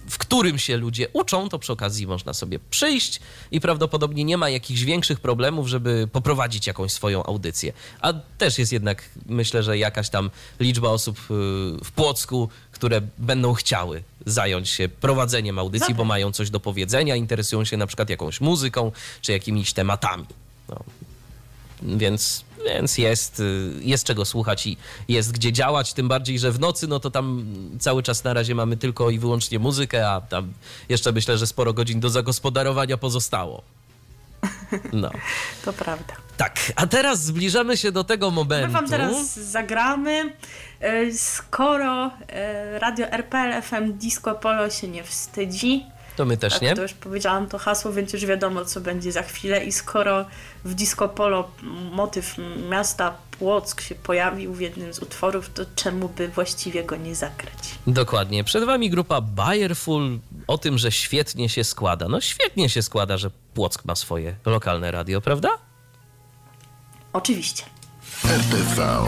[0.10, 3.20] w którym się ludzie uczą, to przy okazji można sobie przyjść
[3.52, 7.74] i prawdopodobnie nie ma jakichś większych problemów, żeby poprowadzić jakąś swoją audycję.
[8.02, 11.24] A też jest jednak, myślę, że jakaś tam liczba osób y,
[11.84, 17.66] w Płocku, które będą chciały zająć się prowadzeniem audycji, bo mają coś do powiedzenia, interesują
[17.66, 20.26] się na przykład jakąś muzyką czy jakimiś tematami.
[20.70, 20.84] No.
[21.82, 26.60] Więc, więc jest, y, jest czego słuchać i jest gdzie działać, tym bardziej, że w
[26.60, 27.46] nocy, no to tam
[27.80, 30.54] cały czas na razie mamy tylko i wyłącznie muzykę, a tam
[30.90, 33.64] jeszcze myślę, że sporo godzin do zagospodarowania pozostało.
[34.94, 35.12] No.
[35.66, 36.14] To prawda.
[36.38, 38.72] Tak, a teraz zbliżamy się do tego My momentu.
[38.74, 40.34] wam teraz zagramy.
[40.80, 45.86] E, Skoro e, radio RPL FM Disco Polo się nie wstydzi,
[46.20, 46.76] To my też tak, nie.
[46.76, 49.66] to już powiedziałam to hasło, więc już wiadomo, co będzie za chwilę.
[49.66, 50.26] I skoro
[50.66, 51.52] w Disco Polo
[51.92, 52.36] motyw
[52.70, 57.76] miasta Płock się pojawił w jednym z utworów, to czemu by właściwie go nie zagrać?
[57.88, 58.44] Dokładnie.
[58.44, 62.08] Przed wami grupa Bayerful o tym, że świetnie się składa.
[62.08, 65.50] No świetnie się składa, że Płock ma swoje lokalne radio, prawda?
[67.14, 67.64] Oczywiście.
[68.26, 69.00] RTV.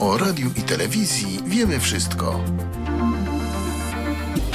[0.00, 2.40] O radiu i telewizji wiemy wszystko.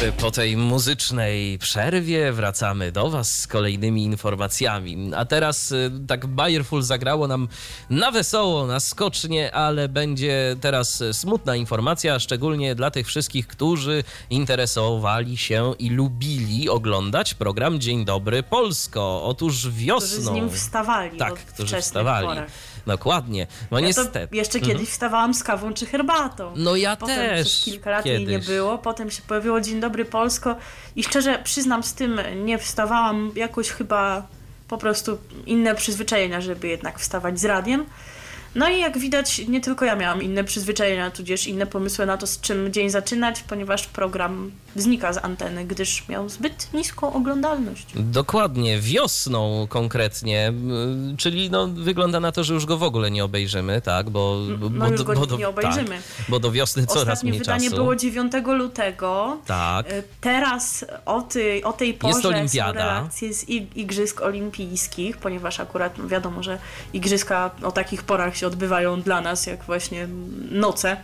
[0.10, 5.12] Po tej muzycznej przerwie wracamy do Was z kolejnymi informacjami.
[5.16, 7.48] A teraz y, tak Bayerful zagrało nam
[7.90, 14.04] na wesoło, na skocznie, ale będzie teraz y, smutna informacja, szczególnie dla tych wszystkich, którzy
[14.30, 19.24] interesowali się i lubili oglądać program Dzień Dobry Polsko.
[19.24, 20.08] Otóż wiosną...
[20.08, 22.28] Którzy z nim wstawali Tak, którzy wstawali.
[22.28, 22.52] porach.
[22.88, 23.48] Dokładnie.
[23.72, 24.28] No Ja niestety.
[24.32, 26.54] jeszcze kiedyś wstawałam z kawą czy herbatą.
[26.56, 28.48] No ja potem też przez kilka lat jej nie kiedyś.
[28.48, 30.56] było, potem się pojawiło Dzień Dobry Polsko
[30.96, 34.28] i szczerze przyznam z tym nie wstawałam jakoś chyba
[34.68, 37.86] po prostu inne przyzwyczajenia, żeby jednak wstawać z radiem.
[38.56, 42.28] No i jak widać, nie tylko ja miałam inne przyzwyczajenia, tudzież inne pomysły na to,
[42.28, 47.86] z czym dzień zaczynać, ponieważ program znika z anteny, gdyż miał zbyt niską oglądalność.
[47.96, 50.54] Dokładnie, wiosną konkretnie,
[51.18, 54.10] czyli no, wygląda na to, że już go w ogóle nie obejrzymy, tak?
[54.10, 55.90] Bo, No bo, już go do, nie obejrzymy.
[55.90, 57.82] Tak, bo do wiosny coraz Ostatnie mniej wydanie czasu.
[57.82, 59.38] było 9 lutego.
[59.46, 59.92] Tak.
[59.92, 62.68] Y, Teraz o, tej o tej porze olimpiada.
[62.74, 66.58] są relacje z ig- Igrzysk Olimpijskich, ponieważ akurat no wiadomo, że
[66.94, 70.08] igrzyska o takich porach się odbywają dla nas, jak właśnie
[70.52, 70.98] noce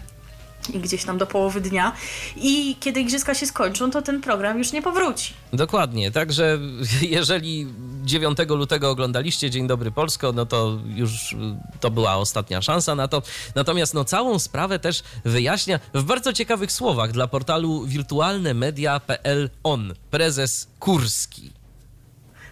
[0.73, 1.93] i gdzieś tam do połowy dnia.
[2.35, 5.33] I kiedy igrzyska się skończą, to ten program już nie powróci.
[5.53, 6.59] Dokładnie, także
[7.01, 7.67] jeżeli
[8.03, 11.35] 9 lutego oglądaliście Dzień Dobry Polsko, no to już y,
[11.79, 13.21] to była ostatnia szansa na to.
[13.55, 20.67] Natomiast no całą sprawę też wyjaśnia w bardzo ciekawych słowach dla portalu wirtualnemedia.pl on, prezes
[20.79, 21.56] Kurski.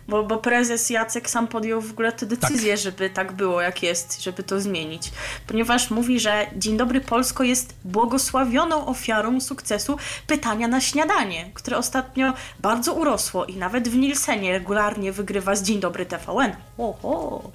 [0.08, 2.82] Bo, bo prezes Jacek sam podjął w ogóle tę decyzję, Tak.
[2.84, 5.12] żeby tak było, jak jest, żeby to zmienić.
[5.48, 12.34] Ponieważ mówi, że Dzień Dobry Polsko jest błogosławioną ofiarą sukcesu pytania na śniadanie, które ostatnio
[12.60, 16.56] bardzo urosło i nawet w Nielsenie regularnie wygrywa z Dzień Dobry TVN.
[16.78, 17.52] Oho.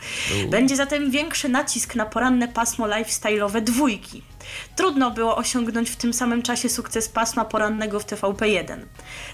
[0.50, 4.22] Będzie zatem większy nacisk na poranne pasmo lifestyle'owe dwójki.
[4.76, 8.78] Trudno było osiągnąć w tym samym czasie sukces pasma porannego w TVP1.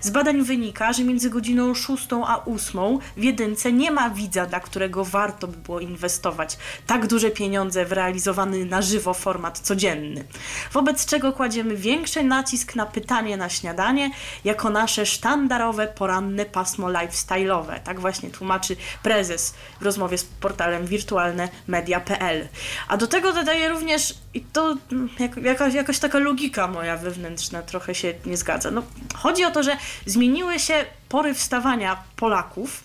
[0.01, 4.61] Z badań wynika, że między godziną 6 a 8 w jedynce nie ma widza, dla
[4.61, 10.25] którego warto by było inwestować tak duże pieniądze w realizowany na żywo format codzienny.
[10.73, 14.11] Wobec czego kładziemy większy nacisk na pytanie na śniadanie
[14.45, 17.81] jako nasze sztandarowe poranne pasmo lifestyle'owe.
[17.81, 22.49] Tak właśnie tłumaczy prezes w rozmowie z portalem wirtualnemedia.pl.
[22.89, 24.77] A do tego dodaje również, i to
[25.19, 28.71] jak, jakaś, jakaś taka logika moja wewnętrzna trochę się nie zgadza.
[28.71, 28.83] No,
[29.15, 32.83] chodzi o to, że zmieniły się pory wstawania Polaków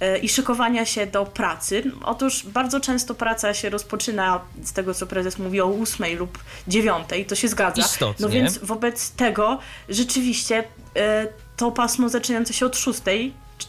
[0.00, 1.82] e, i szykowania się do pracy.
[2.04, 7.08] Otóż bardzo często praca się rozpoczyna z tego, co prezes mówi o 8 lub 9,
[7.28, 7.82] to się zgadza.
[7.82, 8.26] Istotnie.
[8.26, 9.58] No więc wobec tego
[9.88, 10.64] rzeczywiście
[10.96, 13.00] e, to pasmo zaczynające się od 6,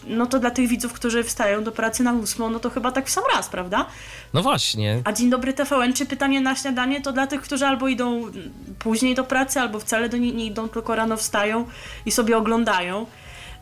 [0.07, 3.07] no to dla tych widzów, którzy wstają do pracy na 8, no to chyba tak
[3.07, 3.85] w sam raz, prawda?
[4.33, 7.87] No właśnie, A Dzień Dobry TVN, czy pytanie na śniadanie to dla tych, którzy albo
[7.87, 8.21] idą
[8.79, 11.65] później do pracy, albo wcale do niej nie idą, tylko rano wstają
[12.05, 13.05] i sobie oglądają.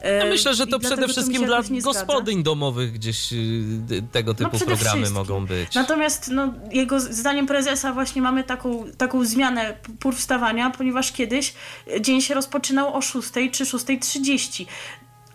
[0.01, 4.49] E, ja myślę, że to przede wszystkim się dla gospodyń domowych gdzieś y, tego typu
[4.53, 5.13] No programy wszystkim.
[5.13, 5.75] mogą być.
[5.75, 11.53] Natomiast no, jego zdaniem prezesa właśnie mamy taką, taką zmianę pór wstawania, ponieważ kiedyś
[12.01, 14.65] dzień się rozpoczynał o 6 czy 6.30.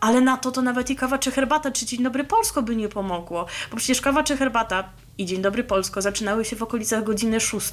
[0.00, 2.88] Ale na to to nawet i kawa czy herbata, czy Dzień Dobry Polsko by nie
[2.88, 3.46] pomogło.
[3.70, 4.84] Bo przecież kawa czy herbata
[5.20, 7.66] i Dzień Dobry Polsko zaczynały się w okolicach godziny 6,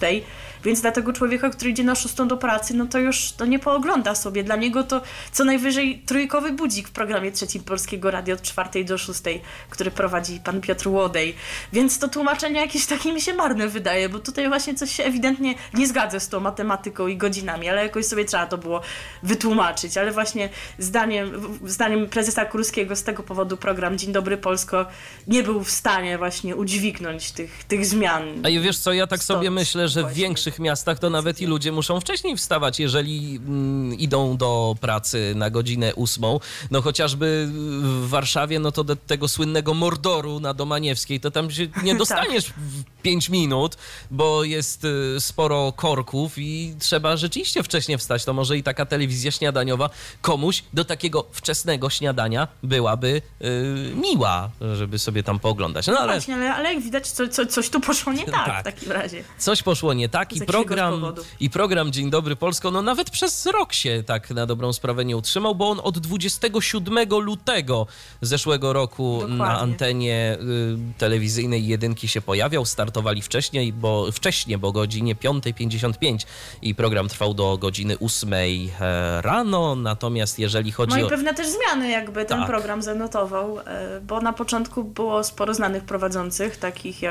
[0.63, 3.59] więc dla tego człowieka, który idzie na 6 do pracy, no to już to nie
[3.59, 4.43] poogląda sobie.
[4.43, 8.97] Dla niego to co najwyżej trójkowy budzik w programie trzecim Polskiego Radia od 4 do
[8.97, 9.21] 6,
[9.69, 11.35] który prowadzi pan Piotr Łodej.
[11.73, 15.55] Więc to tłumaczenie jakieś takie mi się marne wydaje, bo tutaj właśnie coś się ewidentnie
[15.73, 18.81] nie zgadza z tą matematyką i godzinami, ale jakoś sobie trzeba to było
[19.23, 19.97] wytłumaczyć.
[19.97, 24.85] Ale właśnie zdaniem, zdaniem prezesa Kurskiego z tego powodu program Dzień Dobry Polsko
[25.27, 28.23] nie był w stanie właśnie udźwignąć tych, tych zmian.
[28.45, 31.41] A i wiesz co, ja tak Stąd sobie myślę, że w większych miastach to nawet
[31.41, 36.39] i ludzie muszą wcześniej wstawać, jeżeli mm, idą do pracy na godzinę ósmą.
[36.71, 41.67] No chociażby w Warszawie, no to do tego słynnego Mordoru na Domaniewskiej, to tam się
[41.83, 43.77] nie dostaniesz w 5 minut,
[44.11, 48.25] bo jest y, sporo korków i trzeba rzeczywiście wcześnie wstać.
[48.25, 49.89] To może i taka telewizja śniadaniowa
[50.21, 55.87] komuś do takiego wczesnego śniadania byłaby y, miła, żeby sobie tam pooglądać.
[55.87, 56.13] No No ale...
[56.13, 58.61] właśnie, ale, ale jak widać, co, co, coś tu poszło nie tak, Tak.
[58.61, 59.23] w takim razie.
[59.37, 61.01] Coś poszło nie tak i program,
[61.39, 65.17] i program Dzień Dobry Polsko, no nawet przez rok się tak na dobrą sprawę nie
[65.17, 67.87] utrzymał, bo on od 27 lutego
[68.21, 69.57] zeszłego roku na Dokładnie.
[69.61, 72.65] antenie y, telewizyjnej jedynki się pojawiał.
[72.65, 76.25] Startowali wcześniej, bo wcześniej, bo godzinie 5.55
[76.61, 79.75] i program trwał do godziny 8 e, rano.
[79.75, 81.07] Natomiast jeżeli chodzi No i o.
[81.09, 82.47] pewne też zmiany jakby ten Tak.
[82.47, 87.06] program zanotował, e, bo na początku było sporo znanych prowadzących, takich jak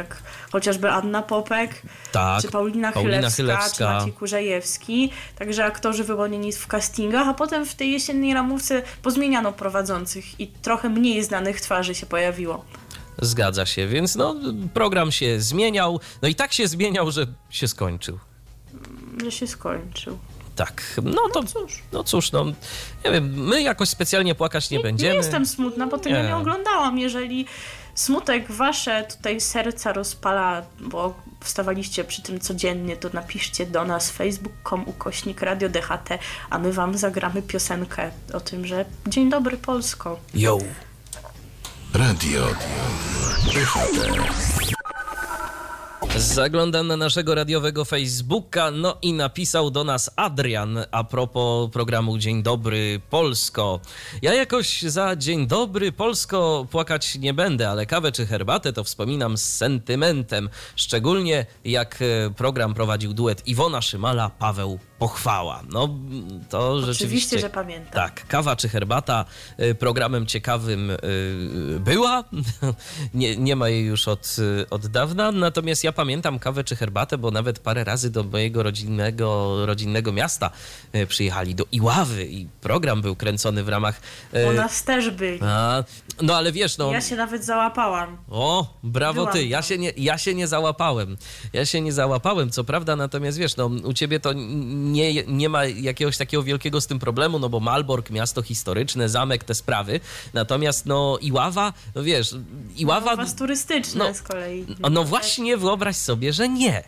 [0.52, 1.82] chociażby Anna Popek,
[2.12, 3.76] Tak, czy Paulina, Paulina Chylewska, Chylewska.
[3.76, 9.52] czy Maciej Kurzajewski, także aktorzy wyłonieni w castingach, a potem w tej jesiennej ramówce pozmieniano
[9.52, 12.64] prowadzących i trochę mniej znanych twarzy się pojawiło.
[13.22, 14.36] Zgadza się, więc no,
[14.74, 16.00] program się zmieniał.
[16.22, 18.18] No i tak się zmieniał, że się skończył.
[19.24, 20.18] Że się skończył.
[20.56, 21.82] Tak, no to No cóż.
[21.92, 22.44] no cóż, no
[23.04, 25.10] nie wiem, my jakoś specjalnie płakać nie, będziemy.
[25.12, 26.22] Nie jestem smutna, bo tego Nie.
[26.22, 26.36] nie.
[26.36, 26.98] oglądałam.
[26.98, 27.46] Jeżeli
[27.96, 34.88] smutek wasze tutaj serca rozpala, bo wstawaliście przy tym codziennie, to napiszcie do nas facebook.com
[34.88, 36.08] ukośnik Radio DHT,
[36.50, 40.18] a my wam zagramy piosenkę o tym, że Dzień dobry Polsko.
[40.34, 40.58] Yo.
[41.94, 42.46] Radio
[43.54, 44.75] DHT.
[46.16, 52.42] Zaglądam na naszego radiowego Facebooka, no i napisał do nas Adrian a propos programu Dzień
[52.42, 53.80] Dobry Polsko.
[54.22, 59.36] Ja jakoś za Dzień Dobry Polsko płakać nie będę, ale kawę czy herbatę to wspominam
[59.36, 60.48] z sentymentem.
[60.76, 65.62] Szczególnie jak e, program prowadził duet Iwona Szymala, Paweł Pochwała.
[65.68, 65.88] No
[66.48, 67.38] to Oczywiście, rzeczywiście...
[67.38, 67.92] że pamiętam.
[67.92, 69.24] Tak, kawa czy herbata
[69.60, 70.96] y, programem ciekawym y,
[71.80, 72.24] była.
[73.14, 75.32] Nie, nie ma jej już od, y, od dawna.
[75.32, 80.50] Natomiast ja pamiętam kawę czy herbatę, bo nawet parę razy do mojego rodzinnego, rodzinnego miasta
[81.08, 84.00] przyjechali do Iławy i program był kręcony w ramach.
[84.50, 85.38] U nas też byli.
[85.42, 85.84] a,
[86.22, 86.92] no ale wiesz, no.
[86.92, 88.16] Ja się nawet załapałam.
[88.30, 89.46] O, brawo Byłam ty.
[89.46, 91.16] Ja się, nie, ja się nie załapałem.
[91.52, 94.32] Ja się nie załapałem, co prawda, natomiast wiesz, no u ciebie to
[94.92, 99.44] nie, nie ma jakiegoś takiego wielkiego z tym problemu, no bo Malbork, miasto historyczne, zamek,
[99.44, 100.00] te sprawy.
[100.34, 102.34] Natomiast no Iława, no wiesz,
[102.76, 103.14] Iława...
[103.14, 104.66] U was turystyczne no, z kolei.
[104.80, 106.84] No, no właśnie, wyobraź sobie, że nie.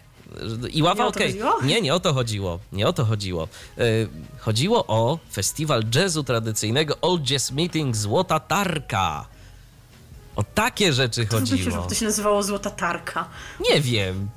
[0.73, 1.27] Iława, okej.
[1.27, 1.63] chodziło?
[1.63, 2.59] Nie, nie o to chodziło.
[2.73, 3.49] Nie o to chodziło.
[3.79, 4.09] Y,
[4.39, 9.27] chodziło o festiwal jazzu tradycyjnego Old Jazz Meeting Złota Tarka.
[10.37, 11.71] O takie rzeczy To by się, chodziło.
[11.71, 13.29] żeby to się nazywało Złota Tarka.
[13.71, 14.29] Nie wiem.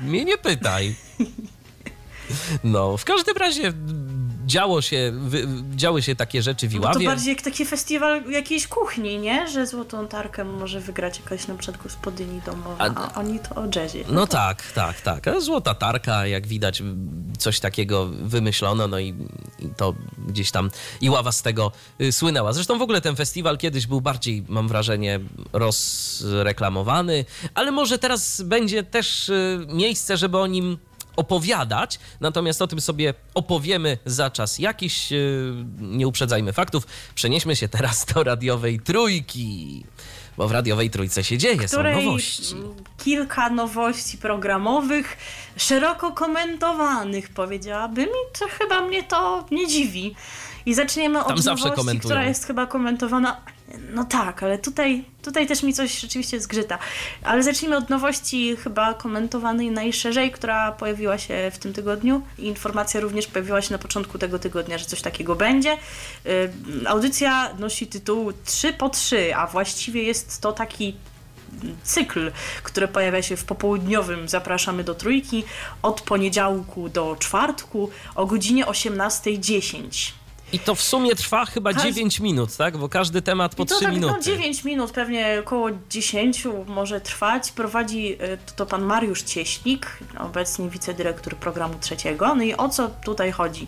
[0.00, 0.94] Mnie nie pytaj.
[2.64, 3.72] No, w każdym razie
[4.46, 7.06] działo się, wy, działy się takie rzeczy w to Iławie.
[7.06, 9.48] bardziej jak taki festiwal jakiejś kuchni, nie?
[9.48, 13.64] Że Złotą Tarkę może wygrać jakaś na przykład gospodyni domowa, A- a, oni to o
[13.76, 14.04] jazzie.
[14.08, 15.28] No tak, tak, tak.
[15.28, 16.82] A Złota tarka, jak widać,
[17.38, 19.08] coś takiego wymyślono, no i,
[19.58, 19.94] i to
[20.28, 22.52] gdzieś tam Iława z tego y, słynęła.
[22.52, 25.20] Zresztą w ogóle ten festiwal kiedyś był bardziej, mam wrażenie,
[25.52, 30.78] rozreklamowany, ale może teraz będzie też y, miejsce, żeby o nim
[31.16, 35.12] opowiadać, natomiast o tym sobie opowiemy za czas jakiś.
[35.12, 36.86] y, Nie uprzedzajmy faktów.
[37.14, 39.84] Przenieśmy się teraz do radiowej trójki.
[40.36, 42.54] Bo w radiowej trójce się dzieje, są której nowości.
[42.54, 45.16] mm, kilka nowości programowych,
[45.56, 50.14] szeroko komentowanych, powiedziałabym, i to chyba mnie to nie dziwi.
[50.66, 52.00] I zaczniemy Tam od nowości, komentują.
[52.10, 53.40] która jest chyba komentowana.
[53.92, 56.78] No tak, ale tutaj, tutaj też mi coś rzeczywiście zgrzyta.
[57.22, 62.22] Ale zacznijmy od nowości chyba komentowanej najszerzej, która pojawiła się w tym tygodniu.
[62.38, 65.76] Informacja również pojawiła się na początku tego tygodnia, że coś takiego będzie.
[66.86, 70.96] Audycja nosi tytuł 3 po 3, a właściwie jest to taki
[71.82, 75.44] cykl, który pojawia się w popołudniowym Zapraszamy do Trójki
[75.82, 80.12] od poniedziałku do czwartku o godzinie 18.10.
[80.52, 82.76] I to w sumie trwa chyba Każ- 9 minut, tak?
[82.76, 84.14] Bo każdy temat po I to 3 tak minuty.
[84.16, 87.52] no 9 minut, pewnie około 10 może trwać.
[87.52, 89.86] Prowadzi y, to, to pan Mariusz Cieślik,
[90.18, 92.34] obecnie wicedyrektor programu trzeciego.
[92.34, 93.66] No i o co tutaj chodzi?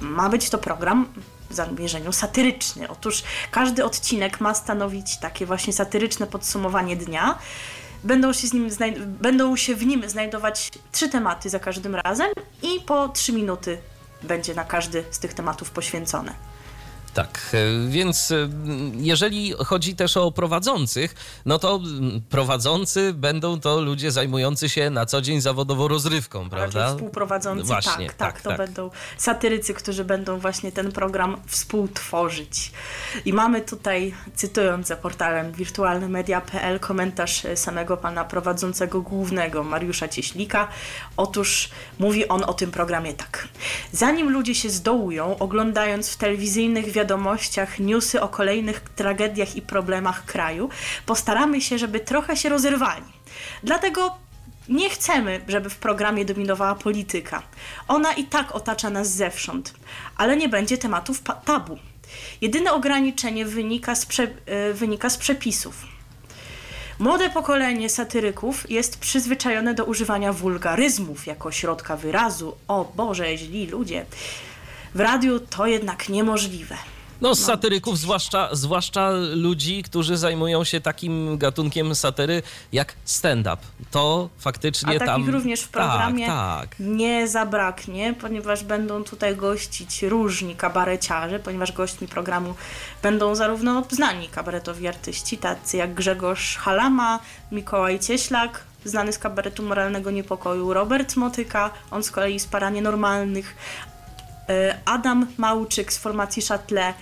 [0.00, 1.06] Ma być to program
[1.50, 2.88] w zamierzeniu satyryczny.
[2.88, 7.38] Otóż każdy odcinek ma stanowić takie właśnie satyryczne podsumowanie dnia.
[8.04, 12.28] Będą się, z nim znaj- będą się w nim znajdować trzy tematy za każdym razem
[12.62, 13.78] i po 3 minuty
[14.22, 16.34] będzie na każdy z tych tematów poświęcone.
[17.14, 18.48] Tak, e, więc e,
[18.96, 21.14] jeżeli chodzi też o prowadzących,
[21.46, 21.80] no to
[22.28, 26.80] prowadzący będą to ludzie zajmujący się na co dzień zawodowo rozrywką, prawda?
[26.80, 28.58] Raczej współprowadzący, Właśnie, tak, tak, tak, to tak.
[28.58, 32.72] będą satyrycy, którzy będą właśnie ten program współtworzyć.
[33.24, 40.68] I mamy tutaj, cytując za portalem wirtualnemedia.pl, komentarz e, samego pana prowadzącego głównego, Mariusza Cieślika.
[41.16, 43.48] Otóż mówi on o tym programie tak.
[43.92, 46.99] Zanim ludzie się zdołują, oglądając w telewizyjnych wiadomościach
[47.78, 50.68] newsy o kolejnych tragediach i problemach kraju,
[51.06, 53.04] postaramy się, żeby trochę się rozerwali.
[53.62, 54.14] Dlatego
[54.68, 57.42] nie chcemy, żeby w programie dominowała polityka.
[57.88, 59.74] Ona i tak otacza nas zewsząd,
[60.16, 61.78] ale nie będzie tematów tabu.
[62.40, 64.28] Jedyne ograniczenie wynika z, prze-
[64.70, 65.86] y, wynika z przepisów.
[66.98, 72.56] Młode pokolenie satyryków jest przyzwyczajone do używania wulgaryzmów jako środka wyrazu.
[72.68, 74.06] O Boże, źli ludzie.
[74.94, 76.76] W radiu to jednak niemożliwe.
[77.20, 83.56] No, z satyryków, zwłaszcza, zwłaszcza ludzi, którzy zajmują się takim gatunkiem satyry jak stand-up.
[83.90, 85.30] To faktycznie A takich tam...
[85.30, 86.76] również w programie Tak, tak.
[86.80, 92.54] nie zabraknie, ponieważ będą tutaj gościć różni kabareciarze, ponieważ gośćmi programu
[93.02, 97.18] będą zarówno znani kabaretowi artyści, tacy jak Grzegorz Halama,
[97.52, 103.56] Mikołaj Cieślak, znany z kabaretu Moralnego Niepokoju, Robert Motyka, on z kolei z Para Nienormalnych,
[104.84, 106.92] Adam Małczyk z formacji Châtelet,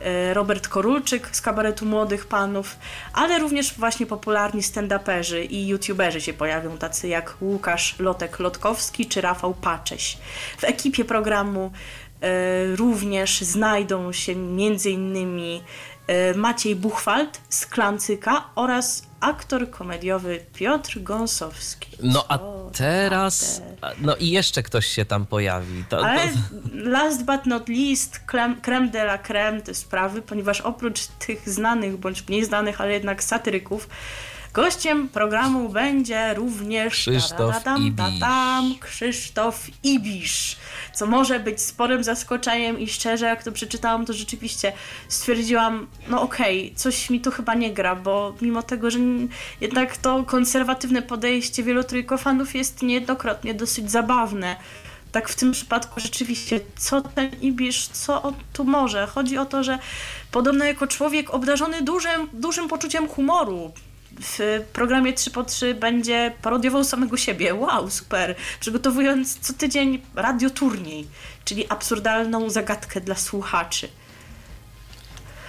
[0.00, 2.76] e, Robert Korulczyk z kabaretu Młodych Panów,
[3.12, 9.54] ale również właśnie popularni stand-uperzy i youtuberzy się pojawią, tacy jak Łukasz Lotek-Lotkowski czy Rafał
[9.54, 10.18] Pacześ.
[10.58, 11.72] W ekipie programu
[12.20, 15.62] e, również znajdą się między innymi e,
[16.36, 21.96] Maciej Buchwald z Klancyka oraz aktor komediowy Piotr Gąsowski.
[22.02, 22.38] No a
[22.72, 23.62] teraz.
[24.00, 25.84] No i jeszcze ktoś się tam pojawi.
[25.88, 26.34] To, Ale to,
[26.72, 31.96] last but not least, creme, creme de la creme te sprawy, ponieważ oprócz tych znanych
[31.96, 33.88] bądź mniej znanych, ale jednak satyryków,
[34.52, 38.78] gościem programu będzie również Krzysztof Ibisz.
[38.80, 40.56] Krzysztof Ibisz.
[40.94, 44.72] Co może być sporym zaskoczeniem i szczerze, jak to przeczytałam, to rzeczywiście
[45.08, 48.98] stwierdziłam, no okej, coś mi tu chyba nie gra, bo mimo tego, że
[49.60, 54.56] jednak to konserwatywne podejście wielu trójkofanów jest niejednokrotnie dosyć zabawne.
[55.12, 59.06] Tak w tym przypadku rzeczywiście, co ten Ibisz, co on tu może?
[59.06, 59.78] Chodzi o to, że
[60.30, 63.72] podobno jako człowiek obdarzony dużym, dużym poczuciem humoru,
[64.20, 67.54] w programie 3 po 3 będzie parodiował samego siebie.
[67.54, 68.34] Wow, super.
[68.60, 71.06] Przygotowując co tydzień radioturniej,
[71.44, 73.88] czyli absurdalną zagadkę dla słuchaczy.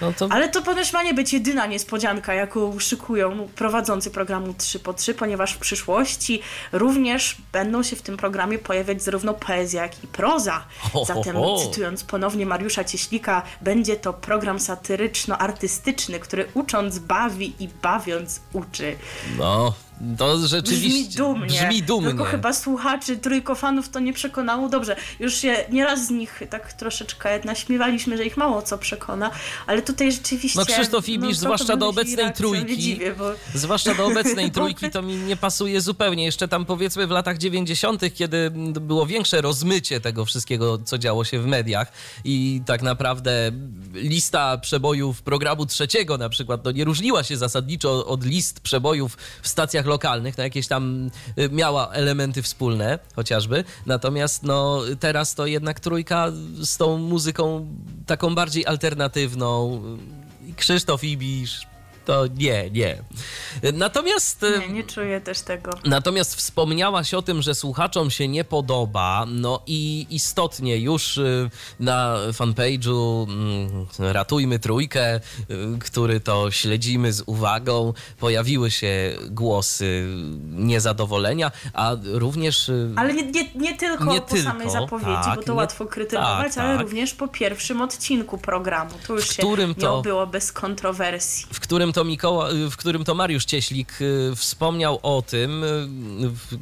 [0.03, 4.79] No to Ale to ponoć ma nie być jedyna niespodzianka, jaką szykują prowadzący programu 3
[4.79, 6.41] po 3 ponieważ w przyszłości
[6.71, 10.65] również będą się w tym programie pojawiać zarówno poezja, jak i proza.
[10.79, 11.57] Ho, ho, Zatem, ho.
[11.57, 18.95] cytując ponownie Mariusza Cieślika, będzie to program satyryczno-artystyczny, który ucząc bawi i bawiąc uczy.
[19.37, 19.73] No,
[20.17, 20.89] to rzeczywiście.
[20.89, 21.47] Brzmi dumnie.
[21.47, 22.09] Brzmi dumnie.
[22.09, 24.69] Tylko chyba słuchaczy trójkofanów to nie przekonało.
[24.69, 29.31] Dobrze, już się nieraz z nich tak troszeczkę naśmiewaliśmy, że ich mało co przekona,
[29.67, 30.59] ale tutaj rzeczywiście...
[30.59, 32.77] No Krzysztof Ibisz, co zwłaszcza do obecnej trójki.
[32.77, 33.31] dziwię, bo...
[33.53, 36.25] Zwłaszcza do obecnej trójki to mi nie pasuje zupełnie.
[36.25, 38.51] Jeszcze tam powiedzmy w latach 90., kiedy
[38.81, 41.91] było większe rozmycie tego wszystkiego, co działo się w mediach
[42.23, 43.51] i tak naprawdę
[43.93, 49.47] lista przebojów programu trzeciego na przykład no nie różniła się zasadniczo od list przebojów w
[49.47, 53.63] stacjach lokalnych, no jakieś tam y, miała elementy wspólne chociażby.
[53.85, 56.31] Natomiast no teraz to jednak trójka
[56.61, 57.67] z tą muzyką
[58.05, 59.81] taką bardziej alternatywną.
[60.55, 61.67] Krzysztof Ibisz,
[62.05, 63.03] to nie, nie.
[63.73, 64.45] Natomiast...
[64.59, 65.71] Nie, nie czuję też tego.
[65.85, 71.49] Natomiast wspomniałaś o tym, że słuchaczom się nie podoba, no i istotnie już y,
[71.79, 75.21] na fanpage'u mm, Ratujmy Trójkę, y,
[75.79, 80.07] który to śledzimy z uwagą, pojawiły się głosy
[80.51, 82.69] niezadowolenia, a również...
[82.69, 85.57] y, Ale nie, nie, nie tylko Nie po tylko, samej zapowiedzi, tak, bo to nie-
[85.57, 86.81] łatwo krytykować, tak, ale tak.
[86.81, 88.91] również po pierwszym odcinku programu.
[89.07, 91.45] Tu już W się którym nie to- obyło bez kontrowersji.
[91.53, 95.87] w którym to, Mikoła, w którym to Mariusz Cieślik y, wspomniał o tym, y,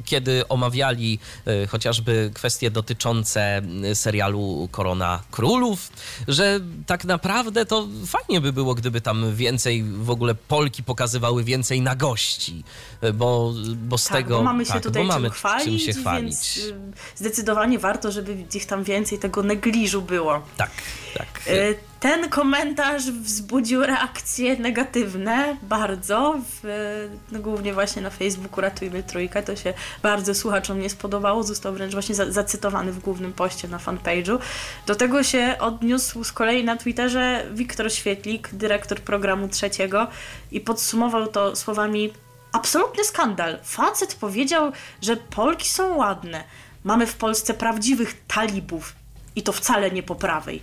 [0.04, 1.18] kiedy omawiali
[1.64, 5.90] y, chociażby kwestie dotyczące y, serialu Korona Królów,
[6.28, 11.80] że tak naprawdę to fajnie by było, gdyby tam więcej w ogóle Polki pokazywały więcej
[11.80, 12.64] nagości,
[13.04, 14.36] y, bo, bo z Tak, tego...
[14.36, 16.24] bo mamy się tak, tutaj mamy czym chwalić, czym się chwalić.
[16.24, 16.74] więc y,
[17.16, 20.42] zdecydowanie warto, żeby gdzieś tam więcej tego negliżu było.
[20.56, 20.70] Tak,
[21.14, 21.48] tak.
[21.48, 29.42] Y, Ten komentarz wzbudził reakcje negatywne bardzo, w, no głównie właśnie na Facebooku Ratujmy Trójkę,
[29.42, 33.78] to się bardzo słuchaczom nie spodobało, został wręcz właśnie za, zacytowany w głównym poście na
[33.78, 34.38] fanpage'u.
[34.86, 40.06] Do tego się odniósł z kolei na Twitterze Wiktor Świetlik, dyrektor programu trzeciego
[40.50, 42.12] i podsumował to słowami
[42.52, 43.58] absolutny skandal.
[43.64, 46.44] Facet powiedział, że Polki są ładne.
[46.84, 48.94] Mamy w Polsce prawdziwych talibów
[49.36, 50.62] i to wcale nie po prawej.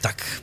[0.00, 0.40] Tak.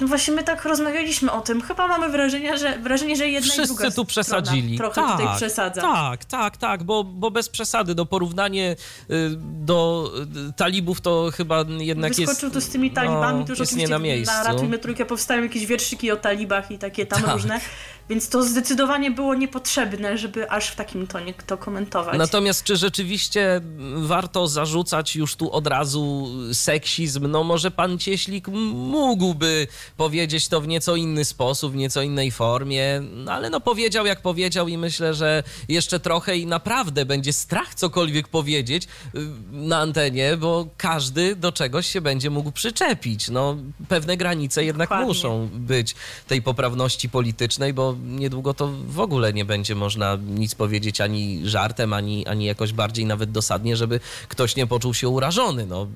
[0.00, 1.62] No właśnie my tak rozmawialiśmy o tym.
[1.62, 4.76] Chyba mamy wrażenie, że, wrażenie, że jedna i druga Wszyscy tu przesadzili.
[4.76, 5.82] trochę tutaj przesadza.
[5.82, 8.76] Tak, tak, tak, bo, bo bez przesady, do porównanie
[9.10, 10.10] y, do
[10.48, 12.32] y, talibów to chyba jednak jest...
[12.32, 14.34] Wyskoczył tu z tymi talibami, no, to już jest nie na miejscu.
[14.34, 17.32] na Ratujmy Trójkę powstają jakieś wierszyki o talibach i takie tam Tak.
[17.32, 17.60] różne,
[18.08, 22.18] więc to zdecydowanie było niepotrzebne, żeby aż w takim tonie to komentować.
[22.18, 23.60] Natomiast czy rzeczywiście
[23.96, 27.30] warto zarzucać już tu od razu seksizm?
[27.30, 33.02] No może pan Cieślik mógłby powiedzieć to w nieco inny sposób, w nieco innej formie,
[33.12, 37.74] no ale no powiedział jak powiedział i myślę, że jeszcze trochę i naprawdę będzie strach
[37.74, 39.18] cokolwiek powiedzieć y,
[39.52, 43.28] na antenie, bo każdy do czegoś się będzie mógł przyczepić.
[43.28, 43.56] No
[43.88, 45.06] pewne granice jednak Dokładnie.
[45.06, 45.94] muszą być
[46.26, 51.92] tej poprawności politycznej, bo niedługo to w ogóle nie będzie można nic powiedzieć ani żartem,
[51.92, 55.66] ani, ani jakoś bardziej nawet dosadnie, żeby ktoś nie poczuł się urażony.
[55.66, 55.86] No,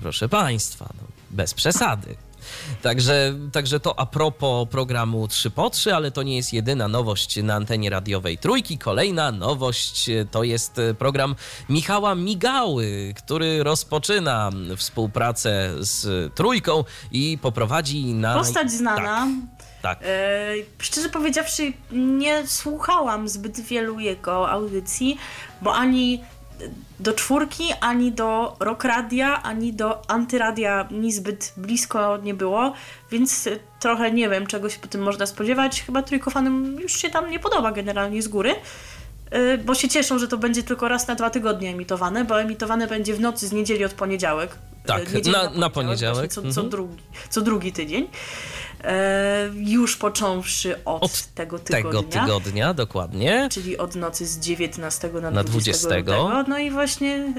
[0.00, 2.16] proszę państwa, no, bez przesady.
[2.82, 7.42] Także, także to a propos programu 3 po 3, ale to nie jest jedyna nowość
[7.42, 8.78] na antenie radiowej Trójki.
[8.78, 11.34] Kolejna nowość e, to jest e, program
[11.68, 18.34] Michała Migały, który rozpoczyna współpracę z Trójką i poprowadzi na...
[18.34, 19.02] Postać znana.
[19.02, 19.28] Tak,
[19.84, 19.98] tak.
[20.02, 20.06] E,
[20.78, 25.18] szczerze powiedziawszy, nie słuchałam zbyt wielu jego audycji,
[25.62, 26.24] bo ani
[27.00, 32.72] do czwórki, ani do rock radia, ani do antyradia niezbyt blisko nie było,
[33.10, 33.48] więc
[33.80, 35.82] trochę nie wiem, czego się po tym można spodziewać.
[35.82, 38.54] Chyba trójkofanym już się tam nie podoba generalnie z góry.
[39.54, 42.86] y, Bo się cieszą, że to będzie tylko raz na dwa tygodnie emitowane, bo emitowane
[42.86, 44.58] będzie w nocy z niedzieli od poniedziałek.
[44.86, 46.68] Tak, Y, niedzieli na- na poniedziałek, właśnie Co, co, mhm.
[46.70, 48.08] drugi, co drugi tydzień.
[48.84, 51.90] E, już począwszy od, Od tego tygodnia.
[51.90, 53.48] Tego tygodnia, dokładnie.
[53.52, 55.88] Czyli od nocy z 19 na, Na 20.
[55.88, 55.88] 20.
[55.88, 56.44] Lutego.
[56.48, 57.34] No i właśnie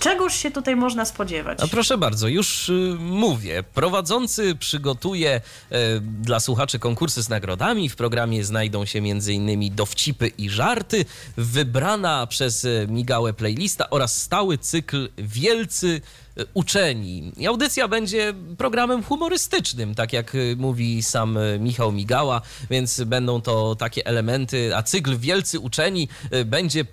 [0.00, 1.58] czegoż się tutaj można spodziewać?
[1.62, 3.64] A proszę bardzo, już y, mówię.
[3.74, 5.40] Prowadzący przygotuje
[5.72, 7.88] y, dla słuchaczy konkursy z nagrodami.
[7.88, 9.74] W programie znajdą się m.in.
[9.74, 11.04] dowcipy i żarty,
[11.36, 16.00] wybrana przez y, Migałę playlista oraz stały cykl Wielcy
[16.54, 17.32] Uczeni.
[17.36, 23.40] I audycja będzie programem humorystycznym, tak jak y, mówi sam y, Michał Migała, więc będą
[23.40, 26.86] to takie elementy, a cykl Wielcy Uczeni y, będzie y,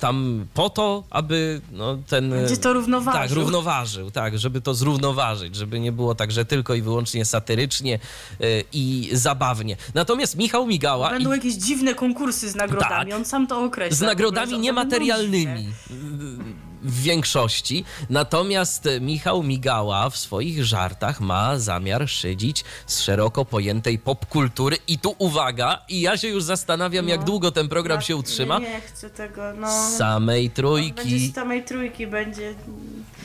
[0.00, 2.32] tam po to, aby no, ten...
[2.32, 3.20] y, Będzie to równoważył.
[3.22, 7.98] Tak, równoważył, tak, żeby to zrównoważyć, żeby nie było tak, że tylko i wyłącznie satyrycznie
[8.40, 9.76] y, i zabawnie.
[9.94, 13.18] Natomiast Michał Migała Będą i jakieś dziwne konkursy z nagrodami, Tak.
[13.18, 13.96] on sam to określa.
[13.96, 17.84] z nagrodami niematerialnymi y, w większości.
[18.10, 25.14] Natomiast Michał Migała w swoich żartach ma zamiar szydzić z szeroko pojętej popkultury i tu
[25.18, 27.26] uwaga, i ja się już zastanawiam, jak No.
[27.26, 28.58] długo ten program się utrzyma.
[28.58, 29.68] Nie, chcę tego, no.
[29.90, 31.18] Z samej Będzie trójki.
[31.28, 32.54] z samej trójki będzie.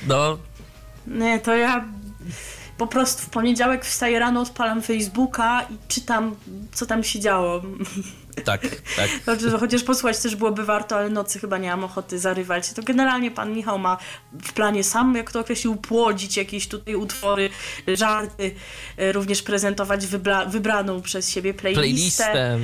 [0.07, 0.38] No,
[1.07, 1.86] Nie, to ja
[2.80, 6.36] po prostu w poniedziałek wstaję rano, odpalam Facebooka i czytam,
[6.73, 7.61] co tam się działo.
[8.45, 8.61] tak,
[9.25, 9.39] tak.
[9.39, 12.73] Że chociaż posłuchać też byłoby warto, ale nocy chyba nie mam ochoty zarywać.
[12.73, 13.97] To generalnie pan Michał ma
[14.43, 17.49] w planie sam, jak to określił, płodzić jakieś tutaj utwory,
[17.88, 18.55] żarty,
[18.97, 22.23] e, również prezentować wybra- wybraną przez siebie playlistę.
[22.32, 22.59] playlistę.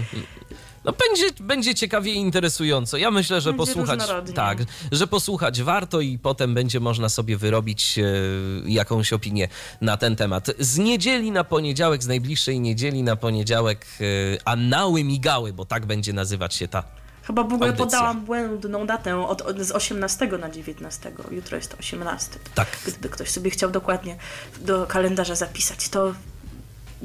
[0.86, 2.98] No będzie, będzie ciekawie i interesująco.
[2.98, 4.00] Ja myślę, że Będzie posłuchać.
[4.36, 4.58] Tak,
[4.92, 8.04] że posłuchać warto i potem będzie można sobie wyrobić e,
[8.66, 9.48] jakąś opinię
[9.82, 10.52] na ten temat.
[10.60, 14.06] Z niedzieli na poniedziałek, z najbliższej niedzieli na poniedziałek e,
[14.48, 16.84] Anały Migały, bo tak będzie nazywać się ta.
[17.24, 17.86] Chyba w ogóle Audycja.
[17.86, 21.12] podałam błędną datę od, od, z 18 na 19.
[21.32, 22.32] Jutro jest 18.
[22.56, 22.68] Tak.
[22.88, 24.18] Gdyby ktoś sobie chciał dokładnie
[24.62, 26.14] do kalendarza zapisać, to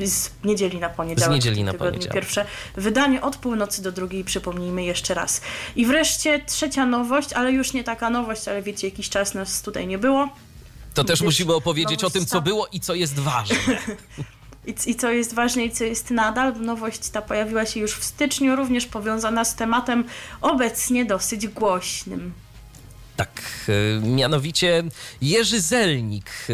[0.09, 1.33] z niedzieli na poniedziałek.
[1.33, 2.13] Z niedzieli na poniedziałek.
[2.13, 2.45] Pierwsze
[2.75, 5.41] wydanie od północy do drugiej, przypomnijmy jeszcze raz.
[5.77, 9.87] I wreszcie trzecia nowość, ale już nie taka nowość, ale wiecie, jakiś czas nas tutaj
[9.87, 10.29] nie było.
[10.95, 13.57] To też musimy opowiedzieć o tym, co było i co jest ważne.
[14.67, 18.05] I, I co jest ważne i co jest nadal, nowość ta pojawiła się już w
[18.05, 20.05] styczniu, również powiązana z tematem
[20.41, 22.33] obecnie dosyć głośnym.
[23.17, 24.83] Tak, e, mianowicie
[25.23, 26.53] Jerzy Zelnik e,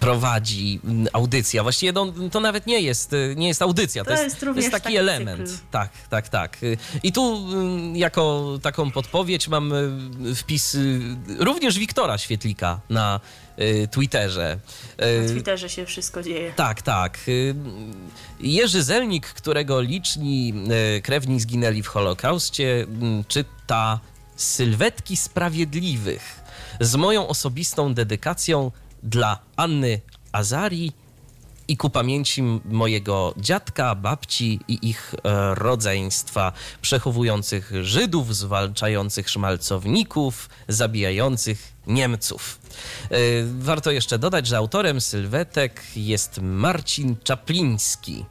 [0.00, 1.62] prowadzi mm, audycja.
[1.62, 4.70] Właściwie no, to nawet nie jest, e, nie jest audycja, to, To jest, to jest
[4.70, 5.48] taki, taki element.
[5.50, 5.62] cykl.
[5.70, 6.58] Tak, tak, tak.
[6.62, 6.66] E,
[7.02, 9.76] I tu mm, jako taką podpowiedź mam e,
[10.34, 10.76] wpis
[11.38, 13.20] również Wiktora Świetlika na
[13.90, 14.58] Twitterze.
[15.22, 16.52] Na Twitterze się wszystko dzieje.
[16.56, 17.18] tak, tak.
[17.28, 17.54] Y,
[18.40, 20.54] Jerzy Zelnik, którego liczni
[20.96, 24.00] y, krewni zginęli w Holokaustie, mm, czyta
[24.36, 26.40] Sylwetki Sprawiedliwych
[26.80, 28.70] z moją osobistą dedykacją
[29.02, 30.00] dla Anny
[30.32, 30.92] Azari
[31.68, 41.72] i ku pamięci mojego dziadka, babci i ich e, rodzeństwa, przechowujących Żydów, zwalczających szmalcowników, zabijających
[41.86, 42.58] Niemców.
[43.10, 43.16] E,
[43.58, 48.24] Warto jeszcze dodać, że autorem sylwetek jest Marcin Czapliński.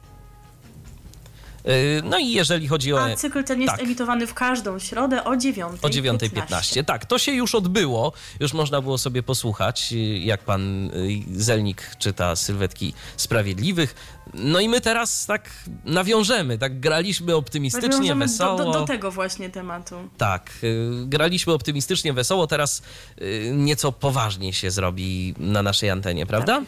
[1.64, 3.04] E, No i jeżeli chodzi o...
[3.04, 3.84] A cykl ten jest tak.
[3.84, 5.78] emitowany w każdą środę o 9.15.
[5.82, 6.84] O 9.15.
[6.84, 8.12] Tak, to się już odbyło.
[8.40, 13.94] Już można było sobie posłuchać, y, jak pan y, Zelnik czyta Sylwetki Sprawiedliwych.
[14.34, 15.50] No i my teraz tak
[15.84, 18.58] nawiążemy, tak graliśmy optymistycznie, Nawiążemy wesoło.
[18.64, 19.94] do, do, tego właśnie tematu.
[20.18, 22.82] Tak, y, graliśmy optymistycznie, wesoło, teraz
[23.22, 26.62] y, nieco poważniej się zrobi na naszej antenie, prawda?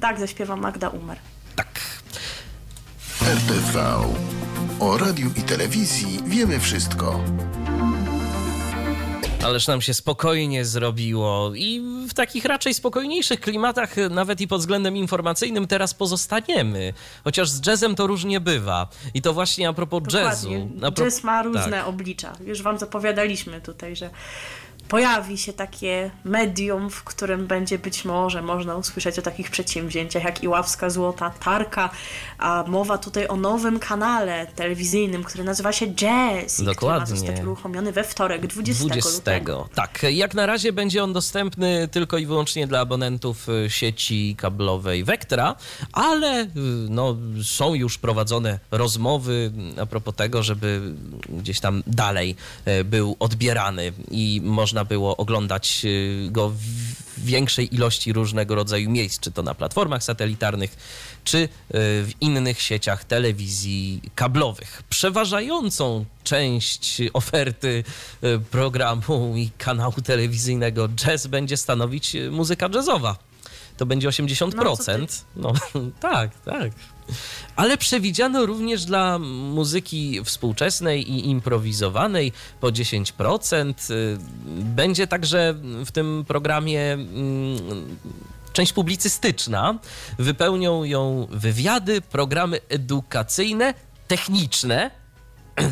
[0.00, 1.18] Tak zaśpiewa Magda Umer.
[1.56, 1.80] Tak.
[3.26, 3.78] RTV.
[4.80, 7.20] O radiu i telewizji wiemy wszystko.
[9.44, 14.96] Ależ nam się spokojnie zrobiło i w takich raczej spokojniejszych klimatach, nawet i pod względem
[14.96, 16.92] informacyjnym, teraz pozostaniemy.
[17.24, 18.88] Chociaż z jazzem to różnie bywa.
[19.14, 20.48] I to właśnie a propos jazzu.
[20.48, 20.86] Dokładnie.
[20.86, 21.88] A pro- Jazz ma różne tak.
[21.88, 22.32] oblicza.
[22.46, 24.10] Już wam zapowiadaliśmy tutaj, że
[24.88, 30.42] pojawi się takie medium, w którym będzie być może można usłyszeć o takich przedsięwzięciach jak
[30.42, 31.90] Iławska Złota Tarka,
[32.38, 36.52] a mowa tutaj o nowym kanale telewizyjnym, który nazywa się Jazz.
[36.52, 37.16] i Który ma Dokładnie.
[37.16, 39.10] zostać uruchomiony we wtorek, 20, 20.
[39.10, 39.68] lutego.
[39.74, 45.04] Tak, jak na razie będzie on dostępny tylko i wyłącznie dla abonentów y, sieci kablowej
[45.04, 45.54] Vectra,
[45.92, 46.48] ale y,
[46.88, 50.80] no, są już prowadzone rozmowy a propos tego, żeby
[51.28, 52.36] gdzieś tam dalej
[52.68, 59.20] y, był odbierany i można było oglądać y, go w większej ilości różnego rodzaju miejsc,
[59.20, 60.76] czy to na platformach satelitarnych,
[61.24, 64.82] czy y, w innych sieciach telewizji kablowych.
[64.90, 67.84] Przeważającą część oferty
[68.24, 73.16] y, programu i kanału telewizyjnego jazz będzie stanowić muzyka jazzowa.
[73.76, 75.22] To będzie 80%.
[75.36, 75.52] No,
[76.00, 76.72] tak, tak.
[77.56, 83.90] Ale przewidziano również dla muzyki współczesnej i improwizowanej po 10%.
[83.90, 84.18] Y,
[84.62, 85.54] Będzie także
[85.86, 87.96] w tym programie mm,
[88.52, 89.78] część publicystyczna.
[90.18, 93.74] Wypełnią ją wywiady, programy edukacyjne,
[94.08, 94.90] techniczne.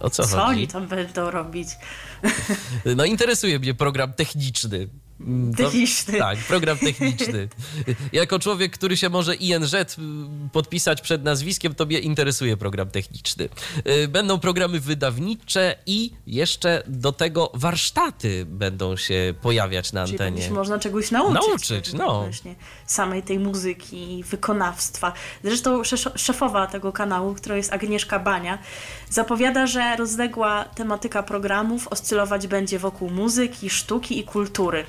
[0.00, 0.58] O co, Co chodzi?
[0.58, 1.68] oni tam będą robić?
[2.96, 4.88] No interesuje mnie program techniczny.
[5.20, 6.18] Mm, Techniczny.
[6.18, 7.48] tak, program techniczny.
[8.12, 9.74] Jako człowiek, który się może INZ
[10.52, 13.48] podpisać przed nazwiskiem, to mnie interesuje program techniczny.
[14.04, 20.42] Y, Będą programy wydawnicze i jeszcze do tego warsztaty będą się pojawiać na Czyli antenie.
[20.42, 21.48] się można czegoś nauczyć.
[21.48, 22.20] Nauczyć, no.
[22.20, 22.54] Właśnie
[22.86, 25.12] samej tej muzyki i wykonawstwa.
[25.44, 25.82] Zresztą
[26.16, 28.58] szefowa tego kanału, która jest Agnieszka Bania,
[29.10, 34.84] zapowiada, że rozległa tematyka programów oscylować będzie wokół muzyki, sztuki i kultury.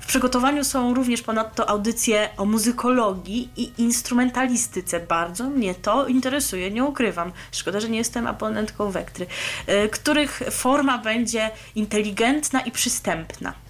[0.00, 5.00] W przygotowaniu są również ponadto audycje o muzykologii i instrumentalistyce.
[5.00, 7.32] Bardzo mnie to interesuje, nie ukrywam.
[7.52, 9.26] Szkoda, że nie jestem abonentką Wektry,
[9.68, 13.63] y, których forma będzie inteligentna i przystępna.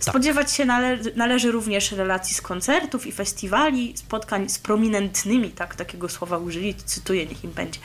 [0.00, 6.08] Spodziewać się nale należy również relacji z koncertów i festiwali, spotkań z prominentnymi, tak takiego
[6.08, 7.80] słowa użyli, cytuję, niech im będzie,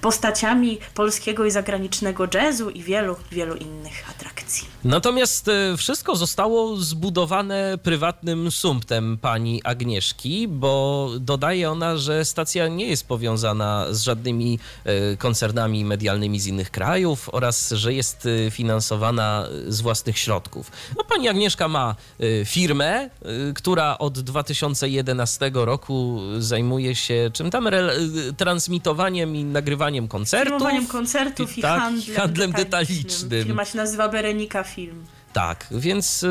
[0.00, 4.68] postaciami polskiego i zagranicznego jazzu i wielu, wielu innych atrakcji.
[4.84, 12.86] Natomiast e, wszystko zostało zbudowane prywatnym sumptem pani Agnieszki, bo dodaje ona, że stacja nie
[12.86, 19.46] jest powiązana z żadnymi e, koncernami medialnymi z innych krajów oraz że jest e, finansowana
[19.68, 20.70] z własnych środków.
[20.96, 23.08] No, pani Agnieszka ma e, firmę, e,
[23.54, 27.72] która od 2011 roku zajmuje się czym tam e,
[28.36, 30.52] transmitowaniem i nagrywaniem koncertów.
[30.52, 33.02] Filmowaniem koncertów i, tak, handlem, handlem detalicznym.
[33.02, 33.44] detalicznym.
[33.44, 35.04] Firma się nazywa Berenika Film.
[35.32, 36.24] Tak, więc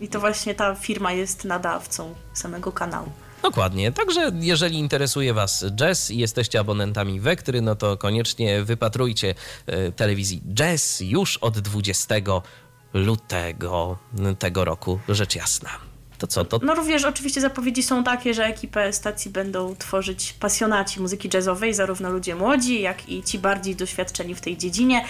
[0.00, 3.12] I to właśnie ta firma jest nadawcą samego kanału.
[3.42, 3.92] Dokładnie.
[3.92, 9.34] Także jeżeli interesuje Was jazz i jesteście abonentami Wektry, no to koniecznie wypatrujcie
[9.96, 12.14] telewizji Jazz już od 20
[12.94, 13.98] lutego
[14.38, 15.70] tego roku, rzecz jasna.
[16.22, 21.00] To co, to No również oczywiście zapowiedzi są takie, że ekipę stacji będą tworzyć pasjonaci
[21.00, 25.04] muzyki jazzowej, zarówno ludzie młodzi, jak i ci bardziej doświadczeni w tej dziedzinie.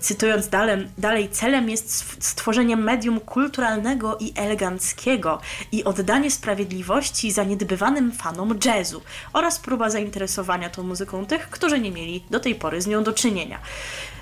[0.00, 5.40] Cytując dalej, dalej celem jest stw- stworzenie medium kulturalnego i eleganckiego
[5.72, 12.24] i oddanie sprawiedliwości zaniedbywanym fanom jazzu oraz próba zainteresowania tą muzyką tych, którzy nie mieli
[12.30, 13.58] do tej pory z nią do czynienia.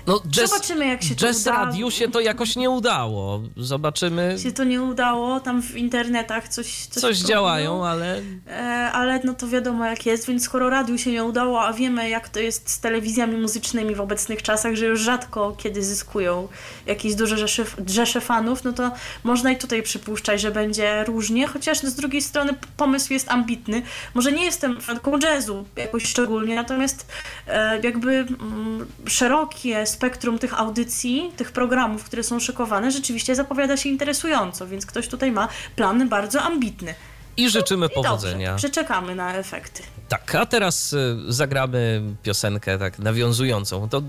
[0.07, 1.51] No, jazz, Zobaczymy, jak się to jazz uda.
[1.51, 3.41] radiu się to jakoś nie udało.
[3.57, 4.35] Zobaczymy.
[4.43, 6.85] Się to nie udało, tam w internetach coś...
[6.85, 11.11] Coś, Coś działają, ale E, ale no to wiadomo jak jest, więc skoro radiu się
[11.11, 14.99] nie udało, a wiemy jak to jest z telewizjami muzycznymi w obecnych czasach, że już
[14.99, 16.47] rzadko kiedy zyskują
[16.85, 18.91] jakieś duże rzesze, rzesze fanów, no to
[19.23, 23.81] można i tutaj przypuszczać, że będzie różnie, chociaż z drugiej strony pomysł jest ambitny.
[24.13, 27.07] Może nie jestem fanką jazzu jakoś szczególnie, natomiast
[27.47, 33.89] e, jakby mm, szerokie spektrum tych audycji, tych programów, które są szykowane, rzeczywiście zapowiada się
[33.89, 36.95] interesująco, więc ktoś tutaj ma plan bardzo ambitny.
[37.37, 38.51] i życzymy I powodzenia.
[38.51, 39.83] Dobrze, przeczekamy na efekty.
[40.09, 43.89] Tak, a teraz y, zagramy piosenkę tak nawiązującą.
[43.89, 44.01] To,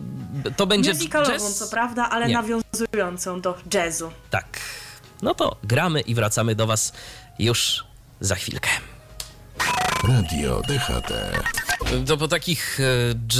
[0.57, 1.55] to będzie Musicalową, jazz?
[1.55, 2.35] co prawda, ale Nie.
[2.35, 4.11] nawiązującą do jazzu.
[4.31, 4.47] Tak.
[5.23, 6.93] No to gramy i wracamy do Was
[7.39, 7.85] już
[8.21, 8.69] za chwilkę.
[10.05, 11.13] Radio DHT.
[12.07, 12.85] To po takich e,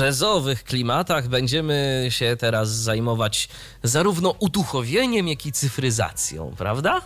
[0.05, 3.49] jazzowych klimatach będziemy się teraz zajmować
[3.83, 7.01] zarówno uduchowieniem, jak i cyfryzacją, prawda?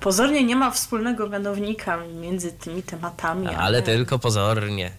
[0.00, 4.90] Pozornie nie ma wspólnego mianownika między tymi tematami, Ale tylko pozornie.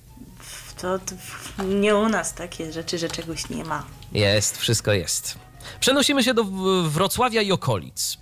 [0.82, 3.84] to, to nie u nas takie rzeczy, że czegoś nie ma.
[4.12, 5.38] Jest, wszystko jest.
[5.80, 6.44] Przenosimy się do
[6.84, 8.18] Wrocławia i okolic.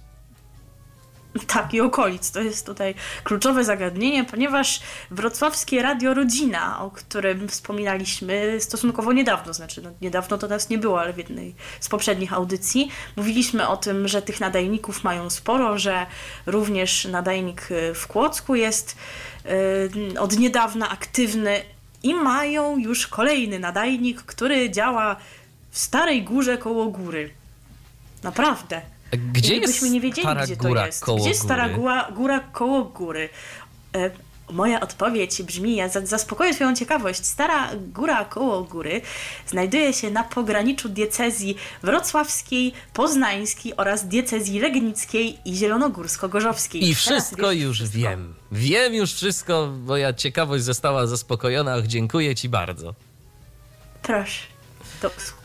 [1.47, 2.31] Tak, i okolic.
[2.31, 4.79] To jest tutaj kluczowe zagadnienie, ponieważ
[5.11, 11.01] wrocławskie Radio Rodzina, o którym wspominaliśmy stosunkowo niedawno, znaczy no, niedawno to nas nie było,
[11.01, 16.05] ale w jednej z poprzednich audycji, mówiliśmy o tym, że tych nadajników mają sporo, że
[16.45, 18.97] również nadajnik y, w Kłodzku jest
[20.15, 21.61] y, od niedawna aktywny
[22.03, 25.15] i mają już kolejny nadajnik, który działa
[25.71, 27.29] w Starej Górze koło góry.
[28.23, 28.81] Naprawdę.
[29.12, 31.03] Gdzie nie wiedzieli, Stara gdzie Góra to jest.
[31.05, 33.30] koło gdzie jest Stara góra, góra koło góry?
[33.95, 34.10] E,
[34.51, 37.26] moja odpowiedź brzmi, ja za- zaspokoję Twoją ciekawość.
[37.26, 39.01] Stara Góra koło góry
[39.47, 46.84] znajduje się na pograniczu diecezji wrocławskiej, poznańskiej oraz diecezji legnickiej i zielonogórsko-gorzowskiej.
[46.84, 47.97] I wszystko już wszystko.
[47.99, 48.36] wiem.
[48.51, 51.82] Wiem już wszystko, moja ciekawość została zaspokojona.
[51.82, 52.93] Dziękuję ci bardzo.
[54.01, 54.41] Proszę.
[55.01, 55.36] Do usług.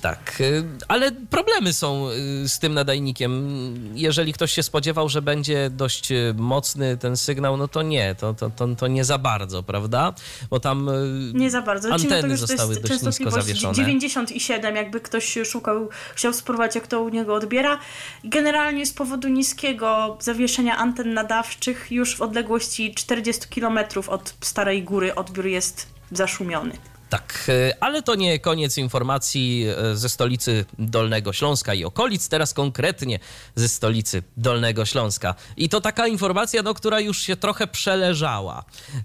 [0.00, 2.08] Tak, y, ale problemy są
[2.44, 3.50] y, z tym nadajnikiem.
[3.94, 8.34] Jeżeli ktoś się spodziewał, że będzie dość y, mocny ten sygnał, no to nie, to,
[8.34, 10.14] to, to, to nie za bardzo, prawda?
[10.50, 10.90] Bo tam
[11.34, 11.92] Nie za bardzo.
[11.92, 13.74] Anteny to to zostały jest dość nisko zawieszone.
[13.74, 17.78] 97, jakby ktoś szukał, chciał spróbować, jak to u niego odbiera.
[18.24, 23.78] Generalnie z powodu niskiego zawieszenia anten nadawczych już w odległości 40 km
[24.08, 26.72] od Starej Góry odbiór jest zaszumiony.
[27.10, 32.54] Tak, y, ale to nie koniec informacji y, ze stolicy Dolnego Śląska i okolic, teraz
[32.54, 33.18] konkretnie
[33.54, 35.34] ze stolicy Dolnego Śląska.
[35.56, 38.64] I to taka informacja, no, która już się trochę przeleżała.
[38.88, 39.02] Y,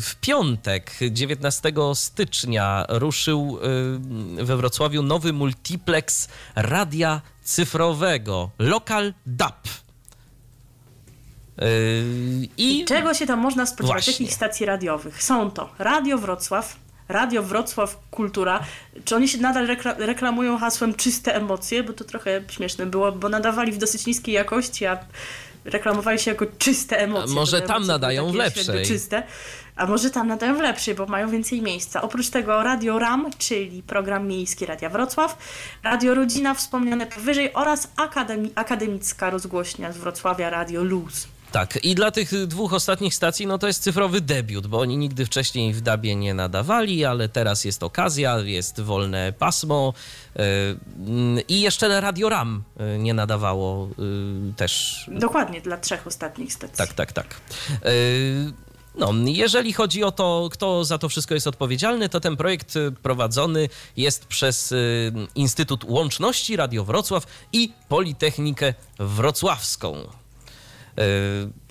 [0.00, 3.58] W piątek, 19 stycznia, ruszył
[4.36, 9.68] we Wrocławiu nowy multiplex radia cyfrowego, Local DAP.
[11.62, 14.04] Y, I Czego się tam można spodziewać?
[14.04, 14.12] Właśnie.
[14.12, 15.22] Jakich stacji radiowych?
[15.22, 16.76] Są to Radio Wrocław,
[17.12, 18.60] Radio Wrocław Kultura.
[19.04, 21.82] Czy oni się nadal rekla- reklamują hasłem czyste emocje?
[21.82, 24.98] Bo to trochę śmieszne było, bo nadawali w dosyć niskiej jakości, a
[25.64, 27.32] reklamowali się jako czyste emocje.
[27.32, 28.86] A może tam emocje nadają w lepszej.
[28.86, 29.22] Czyste.
[29.76, 32.02] A może tam nadają w lepszej, bo mają więcej miejsca.
[32.02, 35.38] Oprócz tego Radio RAM, czyli program miejski Radia Wrocław,
[35.82, 41.28] Radio Rodzina wspomniane powyżej oraz akademi- akademicka rozgłośnia z Wrocławia Radio Luz.
[41.52, 45.26] Tak, i dla tych dwóch ostatnich stacji, no to jest cyfrowy debiut, bo oni nigdy
[45.26, 49.94] wcześniej w Dabie nie nadawali, ale teraz jest okazja, jest wolne pasmo
[50.36, 50.44] yy,
[51.06, 55.04] mm, i jeszcze Radio RAM yy, nie nadawało yy, też.
[55.08, 56.76] Dokładnie, dla trzech ostatnich stacji.
[56.76, 57.40] Tak, tak, tak.
[57.84, 58.52] Yy,
[58.94, 62.92] No, jeżeli chodzi o to, kto za to wszystko jest odpowiedzialny, to ten projekt y,
[63.02, 70.21] prowadzony jest przez y, Instytut Łączności Radio Wrocław i Politechnikę Wrocławską.
[70.98, 71.62] Y,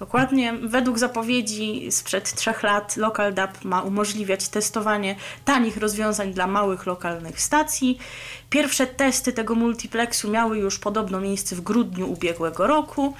[0.00, 0.52] Dokładnie.
[0.62, 7.40] Według zapowiedzi sprzed trzech lat Local DAP ma umożliwiać testowanie tanich rozwiązań dla małych lokalnych
[7.40, 7.98] stacji.
[8.50, 13.14] Pierwsze testy tego multiplexu miały już podobno miejsce w grudniu ubiegłego roku.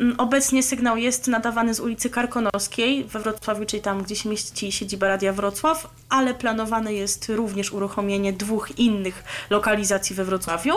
[0.00, 4.72] Mm, Obecnie sygnał jest nadawany z ulicy Karkonoskiej we Wrocławiu, czyli tam, gdzie się mieści
[4.72, 10.74] siedziba Radia Wrocław, ale planowane jest również uruchomienie dwóch innych lokalizacji we Wrocławiu.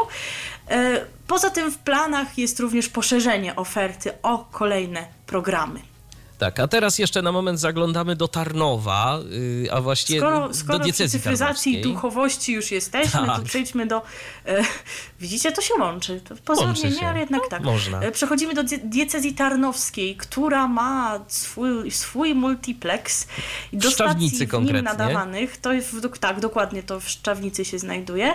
[0.70, 5.93] E, Poza tym w planach jest również poszerzenie oferty o kolejne programy.
[6.38, 9.20] Tak, a teraz jeszcze na moment zaglądamy do Tarnowa,
[9.66, 13.44] y, a właściwie Skoro, do skoro przy diecezji cyfryzacji i duchowości już jesteśmy, to Tak.
[13.44, 14.02] przejdźmy do...
[14.46, 14.64] E,
[15.22, 16.22] widzicie, to się łączy.
[16.30, 17.64] To pozornie nie, ale jednak No, tak.
[17.64, 18.02] można.
[18.02, 23.28] E, Przechodzimy do die- diecezji tarnowskiej, która ma swój, swój multiplex.
[23.74, 24.76] I do W Szczawnicy stacji konkretnie.
[24.78, 28.34] nim nadawanych, to jest, w- tak, dokładnie to w Szczawnicy się znajduje,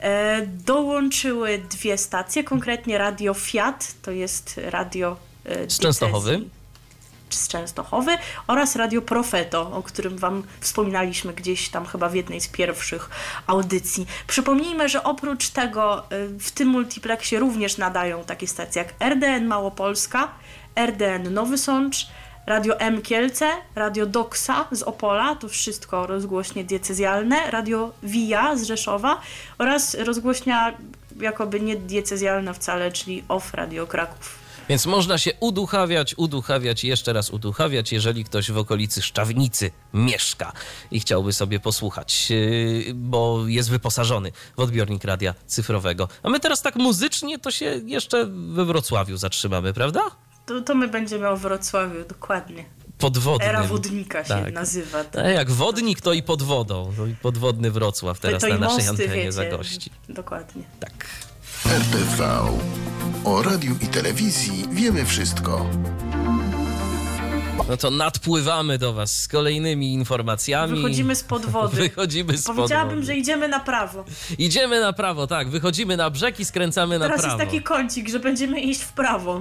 [0.00, 6.40] e, dołączyły dwie stacje, konkretnie Radio Fiat, to jest radio e, Z Częstochowy.
[7.34, 12.48] Z Częstochowy oraz Radio Profeto, o którym Wam wspominaliśmy gdzieś tam chyba w jednej z
[12.48, 13.10] pierwszych
[13.46, 14.06] audycji.
[14.26, 20.28] Przypomnijmy, że oprócz tego y, w tym multiplexie również nadają takie stacje jak RDN Małopolska,
[20.76, 22.06] RDN Nowy Sącz,
[22.46, 29.20] Radio M Kielce, Radio Doksa z Opola, to wszystko rozgłośnie diecezjalne, Radio Via z Rzeszowa
[29.58, 30.72] oraz rozgłośnia
[31.20, 34.37] jakoby nie diecezjalna wcale, czyli OFF Radio Kraków.
[34.68, 40.52] Więc można się uduchawiać, uduchawiać i jeszcze raz uduchawiać, jeżeli ktoś w okolicy Szczawnicy mieszka
[40.90, 46.08] i chciałby sobie posłuchać, yy, bo jest wyposażony w odbiornik radia cyfrowego.
[46.22, 50.00] A my teraz tak muzycznie to się jeszcze we Wrocławiu zatrzymamy, prawda?
[50.46, 52.64] To, to my będziemy o Wrocławiu, dokładnie.
[52.98, 53.48] Podwodnym.
[53.48, 54.52] Era wodnika się Tak.
[54.54, 55.04] nazywa.
[55.04, 56.92] To, A jak wodnik, to i pod wodą.
[56.96, 59.32] To i podwodny Wrocław teraz to na i naszej mosty, antenie wiecie.
[59.32, 59.90] zagości.
[60.08, 60.62] Dokładnie.
[60.80, 61.06] Tak.
[61.66, 62.48] RTV.
[63.24, 65.66] O radiu i telewizji wiemy wszystko.
[67.68, 70.76] No to nadpływamy do Was z kolejnymi informacjami.
[70.76, 71.76] Wychodzimy spod wody.
[71.88, 73.06] Wychodzimy spod Powiedziałabym, wody.
[73.06, 74.04] że idziemy na prawo.
[74.38, 75.48] Idziemy na prawo, tak.
[75.48, 77.36] Wychodzimy na brzeg i skręcamy na Teraz prawo.
[77.36, 79.40] jest taki kącik, że będziemy iść w prawo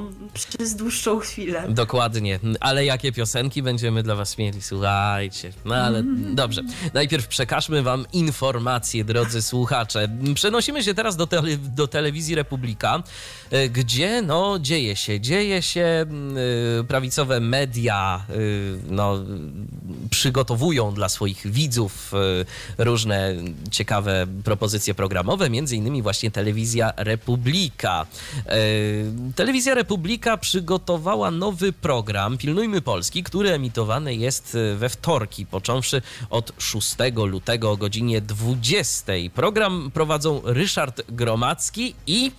[0.57, 1.63] przez dłuższą chwilę.
[1.69, 4.61] Dokładnie, ale jakie piosenki będziemy dla Was mieli?
[4.61, 6.03] Słuchajcie, no ale
[6.33, 6.61] dobrze.
[6.93, 10.07] Najpierw przekażmy Wam informacje, drodzy słuchacze.
[10.35, 13.03] Przenosimy się teraz do, tele, do telewizji Republika,
[13.51, 16.37] e, gdzie no dzieje się, dzieje się, mm,
[16.81, 19.19] e, prawicowe media y, no,
[20.09, 22.13] przygotowują dla swoich widzów
[22.77, 23.35] y, różne
[23.71, 28.05] ciekawe propozycje programowe, między innymi właśnie telewizja Republika.
[28.45, 36.51] Y, Telewizja Republika przygotowała nowy program Pilnujmy Polski, który emitowany jest we wtorki, począwszy od
[36.57, 36.95] 6
[37.25, 39.13] lutego o godzinie 20.
[39.33, 42.31] Program prowadzą Ryszard Gromacki i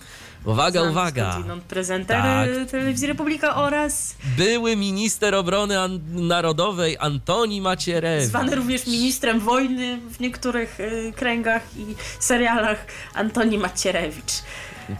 [0.45, 1.37] Uwaga, uwaga.
[1.67, 2.49] prezenter Tak.
[2.71, 8.27] Telewizji Republika oraz Były minister obrony an- narodowej Antoni Macierewicz.
[8.29, 14.33] zwany również ministrem wojny w niektórych y, kręgach i serialach Antoni Macierewicz.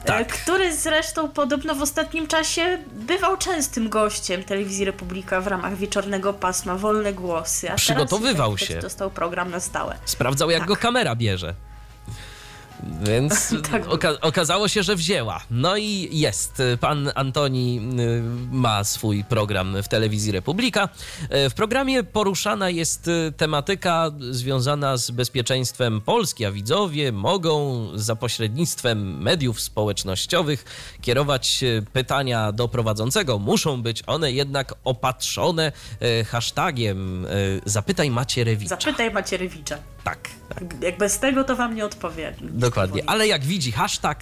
[0.05, 0.21] Tak.
[0.21, 6.33] e, Który zresztą podobno w ostatnim czasie bywał częstym gościem Telewizji Republika w ramach wieczornego
[6.33, 7.65] pasma Wolne Głosy.
[7.67, 8.79] A teraz Przygotowywał tak, się.
[8.79, 9.95] Dostał program na stałe.
[10.05, 10.67] Sprawdzał, jak Tak.
[10.67, 11.53] go kamera bierze.
[13.07, 13.85] Więc Tak.
[13.87, 15.41] oka- okazało się, że wzięła.
[15.51, 16.61] No i jest.
[16.79, 18.21] Pan Antoni y,
[18.51, 20.89] ma swój program w telewizji Republika.
[21.45, 28.15] Y, W programie poruszana jest y, tematyka związana z bezpieczeństwem Polski, a widzowie mogą za
[28.15, 30.65] pośrednictwem mediów społecznościowych
[31.01, 31.63] kierować
[31.93, 33.39] pytania do prowadzącego.
[33.39, 35.71] Muszą być one jednak opatrzone
[36.27, 37.27] hashtagiem
[37.65, 38.69] Zapytaj Macierewicza.
[38.81, 39.77] Zapytaj Macierewicza.
[40.03, 40.63] Tak, tak.
[40.81, 42.33] Jak bez tego, to wam nie odpowie.
[42.41, 43.03] Dokładnie.
[43.07, 44.19] Ale jak widzi hashtag,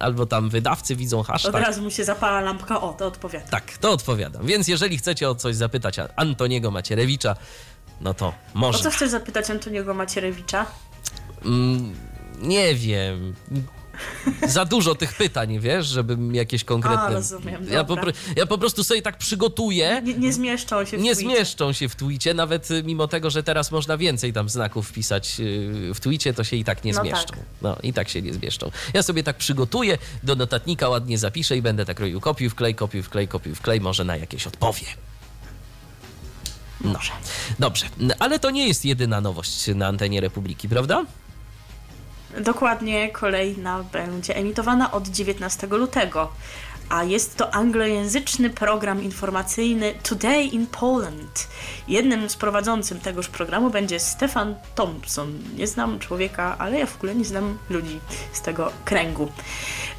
[0.00, 3.46] albo tam wydawcy widzą Od hashtag, razu mu się zapala lampka, o, to odpowiada.
[3.46, 4.46] tak, to odpowiadam.
[4.46, 7.36] Więc jeżeli chcecie o coś zapytać Antoniego Macierewicza,
[8.00, 8.78] no to O może.
[8.78, 10.66] co chcesz zapytać Antoniego Macierewicza?
[11.44, 11.94] Mm,
[12.42, 13.34] nie wiem.
[14.48, 17.00] Za dużo tych pytań, wiesz, żebym jakieś konkretne.
[17.00, 17.96] A, rozumiem, ja, po,
[18.36, 20.02] ja po prostu sobie tak przygotuję.
[20.04, 21.30] Nie, nie zmieszczą się w Nie tweetie.
[21.36, 25.36] zmieszczą się w twicie, nawet y, mimo tego, że teraz można więcej tam znaków wpisać
[25.40, 27.26] y, w twicie, to się i tak nie No zmieszczą.
[27.34, 27.38] tak.
[27.62, 28.70] No i tak się nie zmieszczą.
[28.94, 33.02] Ja sobie tak przygotuję, do notatnika ładnie zapiszę i będę tak robił kopiuj wklej, kopiuj
[33.02, 34.86] wklej, kopiuj wklej, może na jakieś odpowie.
[36.84, 36.98] No,
[37.58, 37.84] dobrze.
[38.18, 41.04] Ale to nie jest jedyna nowość na antenie Republiki, prawda?
[42.38, 46.32] Dokładnie kolejna będzie emitowana od 19 lutego.
[46.88, 51.48] A jest to anglojęzyczny program informacyjny Today in Poland.
[51.88, 55.38] Jednym z prowadzącym tegoż programu będzie Stefan Thompson.
[55.56, 58.00] Nie znam człowieka, ale ja w ogóle nie znam ludzi
[58.32, 59.32] z tego kręgu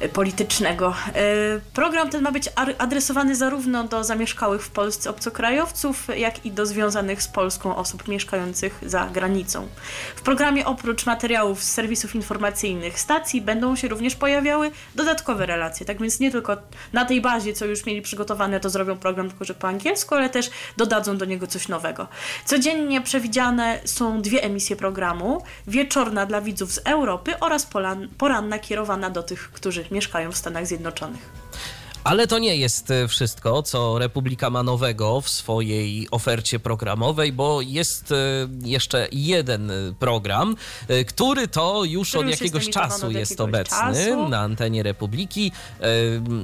[0.08, 0.94] politycznego.
[1.14, 1.22] E,
[1.74, 2.48] Program ten ma być
[2.78, 8.78] adresowany zarówno do zamieszkałych w Polsce obcokrajowców, jak i do związanych z Polską osób mieszkających
[8.86, 9.68] za granicą.
[10.16, 15.86] W programie oprócz materiałów z serwisów informacyjnych stacji będą się również pojawiały dodatkowe relacje.
[15.86, 16.56] Tak więc nie tylko
[16.92, 20.30] na tej bazie, co już mieli przygotowane, to zrobią program tylko, że po angielsku, ale
[20.30, 22.08] też dodadzą do niego coś nowego.
[22.44, 25.42] Codziennie przewidziane są dwie emisje programu.
[25.66, 27.68] Wieczorna dla widzów z Europy oraz
[28.18, 31.30] poranna kierowana do tych, którzy mieszkają w Stanach Zjednoczonych.
[32.04, 37.60] Ale to nie jest e, wszystko, co Republika ma nowego w swojej ofercie programowej, bo
[37.60, 38.16] jest e,
[38.64, 40.56] jeszcze jeden e, program,
[41.06, 44.28] który to już od jakiegoś czasu od jest jakiegoś obecny czasu.
[44.28, 45.52] na antenie Republiki,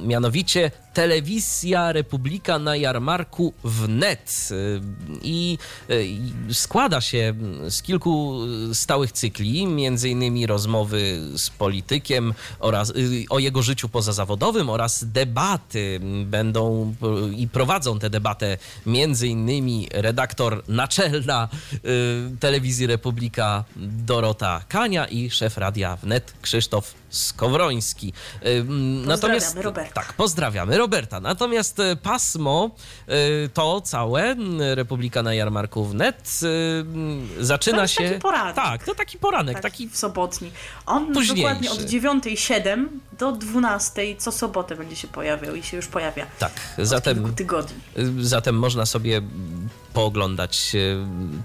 [0.03, 4.49] mianowicie Telewizja Republika na jarmarku wnet.
[5.21, 5.57] I
[6.53, 7.33] składa się
[7.69, 8.39] z kilku
[8.73, 12.93] stałych cykli, między innymi rozmowy z politykiem oraz
[13.29, 15.05] o jego życiu pozazawodowym oraz
[15.49, 16.95] debaty będą
[17.37, 25.57] i prowadzą tę debatę między innymi redaktor naczelna y, Telewizji Republika Dorota Kania i szef
[25.57, 28.13] radia wnet Krzysztof Skowroński.
[28.45, 28.63] Y,
[29.05, 29.93] Natomiast Roberta.
[29.93, 31.19] tak, pozdrawiamy Roberta.
[31.19, 32.71] Natomiast e, pasmo
[33.07, 34.35] e, to całe
[34.75, 36.39] Republika na Jarmarku wnet
[37.39, 38.07] e, zaczyna To jest się.
[38.09, 38.55] taki poranek.
[38.55, 40.51] Tak, to taki poranek, Tak, taki w sobotni.
[40.85, 41.35] On późniejszy.
[41.35, 42.85] dokładnie od 9.07
[43.19, 46.25] do 12.00 co sobotę będzie się pojawiał i się już pojawia.
[46.39, 46.51] tak.
[46.79, 47.77] Od Zatem kilku tygodni.
[47.97, 49.21] Y, Zatem można sobie
[49.93, 50.79] pooglądać e,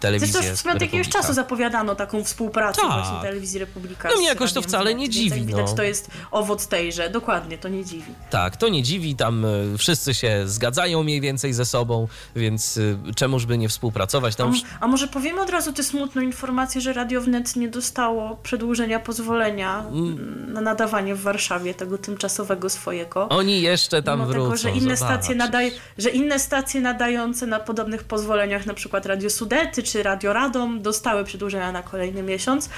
[0.00, 2.90] telewizję Zresztą od jakiegoś czasu zapowiadano taką współpracę Tak.
[2.90, 4.08] właśnie telewizji Republika.
[4.08, 5.76] No mnie jakoś to wcale nie dziwi, Widać, no.
[5.76, 7.10] to jest owoc tejże.
[7.10, 8.12] Dokładnie, to nie dziwi.
[8.30, 12.78] Tak, to nie dziwi, tam e, wszyscy się zgadzają mniej więcej ze sobą, więc
[13.08, 14.34] e, czemuż by nie współpracować?
[14.34, 17.68] A, Tam m- a może powiemy od razu tę smutną informację, że Radio Wnet nie
[17.68, 20.52] dostało przedłużenia pozwolenia Mm.
[20.52, 23.28] na nadawanie w Warszawie tego tymczasowego swojego.
[23.28, 24.44] oni jeszcze tam Mimo wrócą.
[24.46, 28.33] tego, że inne, stacje nadaj, że inne stacje nadające na podobnych pozwoleniach,
[28.66, 32.68] na przykład Radio Sudety czy Radio Radom, dostały przedłużenia na kolejny miesiąc,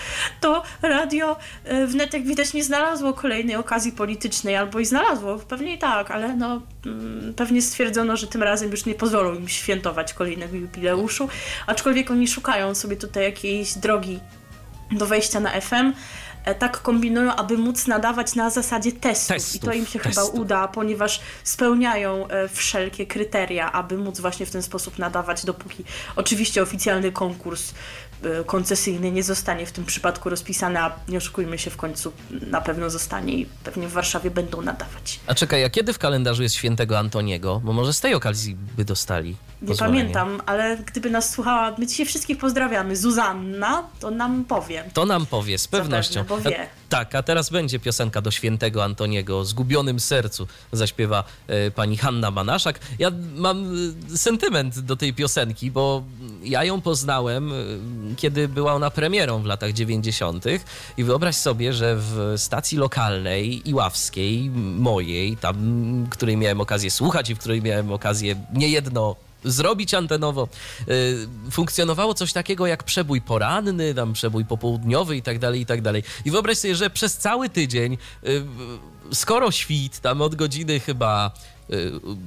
[0.41, 5.75] to Radio e, Wnet, jak widać, nie znalazło kolejnej okazji politycznej, albo i znalazło, pewnie
[5.75, 10.15] i tak, ale no, mm, pewnie stwierdzono, że tym razem już nie pozwolą im świętować
[10.15, 11.29] kolejnego jubileuszu,
[11.67, 14.21] aczkolwiek oni szukają sobie tutaj jakiejś drogi
[14.91, 15.93] do wejścia na FM.
[16.47, 19.29] E, Tak kombinują, aby móc nadawać na zasadzie testów.
[19.37, 20.35] Testów, I to im się chyba testów.
[20.41, 25.85] uda, ponieważ spełniają e, wszelkie kryteria, aby móc właśnie w ten sposób nadawać, dopóki
[26.17, 27.73] oczywiście oficjalny konkurs
[28.41, 32.61] e, koncesyjny nie zostanie w tym przypadku rozpisany, a nie oszukujmy się, w końcu na
[32.61, 35.21] pewno zostanie i pewnie w Warszawie będą nadawać.
[35.27, 37.61] A czekaj, a kiedy w kalendarzu jest świętego Antoniego?
[37.65, 39.99] Bo może z tej okazji by dostali Nie pozwolenie.
[39.99, 44.85] pamiętam, ale gdyby nas słuchała, my dzisiaj wszystkich pozdrawiamy, Zuzanna, to nam powie.
[44.95, 46.21] To nam powie, z pewnością.
[46.21, 46.63] Zapewne, bo wie.
[46.63, 50.47] A, tak, a teraz będzie piosenka do świętego Antoniego o zgubionym sercu.
[50.73, 52.81] Zaśpiewa e, pani Hanna Manaszak.
[52.99, 53.75] Ja mam
[54.13, 56.03] e, sentyment do tej piosenki, bo
[56.43, 57.55] ja ją poznałem, e,
[58.17, 60.45] kiedy była ona premierą w latach 90.
[60.97, 67.35] I wyobraź sobie, że w stacji lokalnej iławskiej, mojej, tam, której miałem okazję słuchać i
[67.35, 69.17] w której miałem okazję niejedno
[69.47, 70.49] zrobić antenowo.
[70.89, 75.83] Y, Funkcjonowało coś takiego jak przebój poranny, tam przebój popołudniowy i tak dalej, i tak
[75.83, 76.03] dalej.
[76.25, 78.45] I wyobraź sobie, że przez cały tydzień, y,
[79.13, 81.31] skoro świt, tam od godziny chyba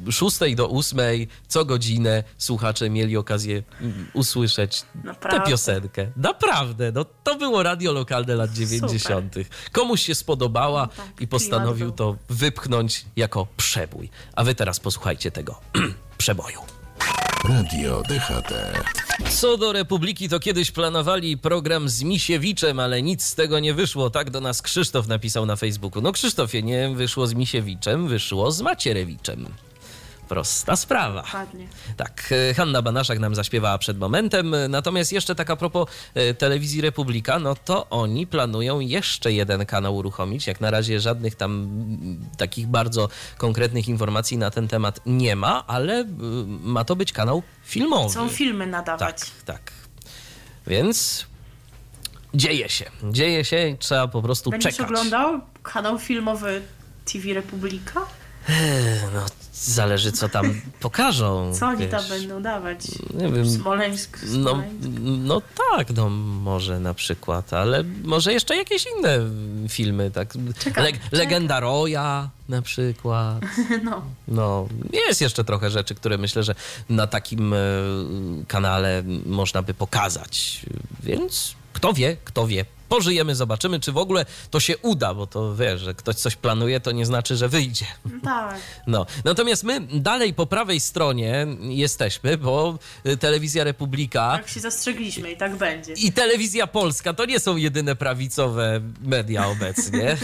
[0.08, 1.00] y, 6 do 8
[1.48, 5.40] co godzinę słuchacze mieli okazję mm, usłyszeć Naprawdę?
[5.40, 6.12] tę piosenkę.
[6.16, 9.36] Naprawdę, no to było radio lokalne lat 90.
[9.72, 14.10] Komuś się spodobała No tak, i postanowił to wypchnąć jako przebój.
[14.36, 15.60] A wy teraz posłuchajcie tego
[16.18, 16.79] przeboju.
[17.44, 18.54] Radio DHT.
[19.30, 24.10] Co do Republiki, to kiedyś planowali program z Misiewiczem, ale nic z tego nie wyszło.
[24.10, 26.02] Tak do nas Krzysztof napisał na Facebooku.
[26.02, 29.46] No Krzysztofie, nie wyszło z Misiewiczem, wyszło z Macierewiczem.
[30.30, 31.22] Prosta sprawa.
[31.22, 31.68] Dokładnie.
[31.98, 34.56] Tak, e, Hanna Banaszak nam zaśpiewała przed momentem.
[34.70, 39.96] Natomiast jeszcze tak a propos e, telewizji Republika, no to oni planują jeszcze jeden kanał
[39.96, 40.48] uruchomić.
[40.48, 41.70] Jak na razie żadnych tam
[42.38, 46.06] takich bardzo konkretnych informacji na ten temat nie ma, ale
[46.62, 48.10] ma to być kanał filmowy.
[48.10, 49.20] Chcą filmy nadawać.
[49.20, 49.72] Tak, tak.
[50.68, 51.26] Więc
[52.34, 52.86] dzieje się.
[53.12, 54.92] Dzieje się, trzeba po prostu Będziesz czekać.
[54.92, 56.62] oglądał kanał filmowy
[57.14, 58.19] TV Republika?
[59.14, 61.54] No, zależy co tam pokażą.
[61.60, 62.80] Co oni tam będą dawać?
[63.14, 63.50] Nie wiem.
[63.50, 64.76] Smoleńsk, No, Smoleńsk.
[65.04, 65.42] no
[65.72, 69.20] tak, no może na przykład, ale może jeszcze jakieś inne
[69.70, 70.34] filmy, tak.
[70.60, 73.40] Czekam, Leg- Legenda Roya na przykład.
[73.84, 74.02] No.
[74.28, 74.68] No,
[75.08, 76.56] jest jeszcze trochę rzeczy, które myślę, że
[76.90, 77.58] na takim e,
[78.48, 80.66] kanale można by pokazać.
[81.04, 82.66] Więc kto wie, kto wie.
[82.90, 86.80] Pożyjemy, zobaczymy, czy w ogóle to się uda, bo to wiesz, że ktoś coś planuje,
[86.80, 87.86] to nie znaczy, że wyjdzie.
[88.24, 88.60] Tak.
[88.88, 95.32] No, natomiast my dalej po prawej stronie jesteśmy, bo y, Telewizja Republika Jak się zastrzegliśmy
[95.32, 95.94] i tak będzie.
[95.94, 100.18] i Telewizja Polska to nie są jedyne prawicowe media obecnie.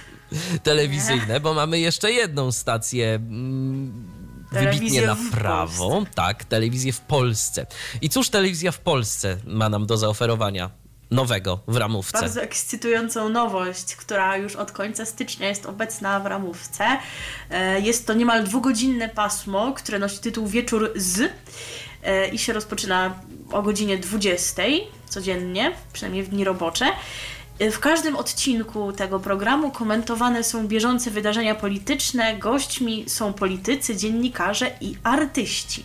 [0.62, 4.06] Telewizyjne, bo mamy jeszcze jedną stację mm,
[4.52, 6.04] Telewizję wybitnie na prawo.
[6.14, 7.66] Tak, telewizję w Polsce.
[8.00, 10.70] I cóż telewizja w Polsce ma nam do zaoferowania
[11.10, 12.20] nowego w ramówce?
[12.20, 16.84] Bardzo ekscytującą nowość, która już od końca stycznia jest obecna w ramówce.
[17.50, 21.32] E, Jest to niemal dwugodzinne pasmo, które nosi tytuł Wieczór z
[22.02, 23.14] e, i się rozpoczyna
[23.52, 24.62] o godzinie 20
[25.08, 26.86] codziennie, przynajmniej w dni robocze.
[27.58, 34.70] E, W każdym odcinku tego programu komentowane są bieżące wydarzenia polityczne, gośćmi są politycy, dziennikarze
[34.80, 35.84] i artyści.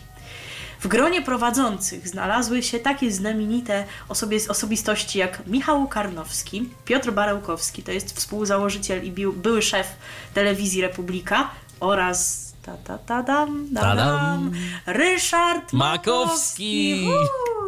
[0.82, 7.92] W gronie prowadzących znalazły się takie znamienite osobie, osobistości jak Michał Karnowski, Piotr Barełkowski, to
[7.92, 9.86] jest współzałożyciel i były szef
[10.34, 14.06] telewizji Republika oraz ta, ta, ta, dam, da, Tadam.
[14.06, 14.52] dam,
[14.86, 17.02] Ryszard Makowski.
[17.06, 17.08] Makowski.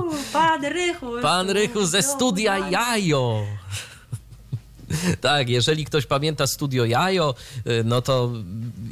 [0.00, 1.06] Uuu, Pan Rychu.
[1.22, 3.46] Pan Rychu ze studia Jajo.
[5.20, 7.34] Tak, jeżeli ktoś pamięta studio Jajo,
[7.66, 8.30] y, no to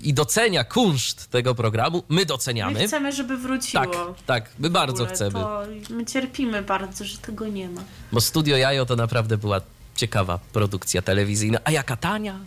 [0.02, 2.78] i docenia kunszt tego programu, my doceniamy.
[2.80, 3.86] My chcemy, żeby wróciło.
[3.86, 5.32] Tak, tak, my bardzo chcemy.
[5.32, 7.82] To my cierpimy bardzo, że tego nie ma.
[8.12, 9.60] Bo studio Jajo to naprawdę była
[9.96, 11.58] ciekawa produkcja telewizyjna.
[11.64, 12.38] A jaka tania?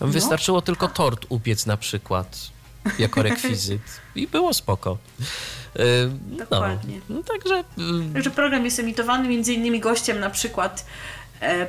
[0.00, 0.06] No.
[0.06, 2.50] wystarczyło tylko tort upiec na przykład
[2.98, 3.82] jako rekwizyt
[4.14, 4.98] i było spoko.
[5.76, 7.00] Y, no, Dokładnie.
[7.08, 7.64] No, także
[8.10, 10.86] y, Także program jest emitowany między innymi gościem na przykład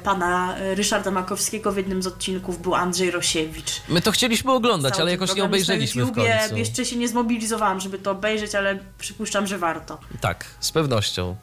[0.04, 3.82] pana e, Ryszarda Makowskiego w jednym z odcinków był Andrzej Rosiewicz.
[3.90, 6.58] my to chcieliśmy oglądać, Cały ale jakoś nie obejrzeliśmy w końcu.
[6.58, 10.00] Jeszcze się nie zmobilizowałam, żeby to obejrzeć, ale przypuszczam, że warto.
[10.22, 11.36] Tak, z pewnością.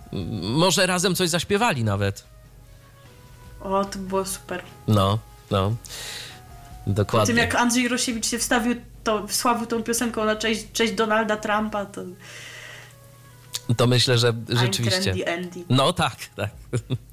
[0.43, 2.25] Może razem coś zaśpiewali nawet.
[3.61, 4.63] O, to było super.
[4.89, 5.19] No,
[5.51, 5.71] no.
[6.85, 7.27] Po Dokładnie.
[7.27, 8.75] tym jak Andrzej Rosiewicz się wstawił,
[9.05, 12.03] to wsławił tą piosenką na cześć, cześć Donalda Trumpa, to
[13.77, 15.01] To myślę, że I'm rzeczywiście.
[15.03, 15.65] trendy Andy.
[15.69, 16.51] No tak, tak.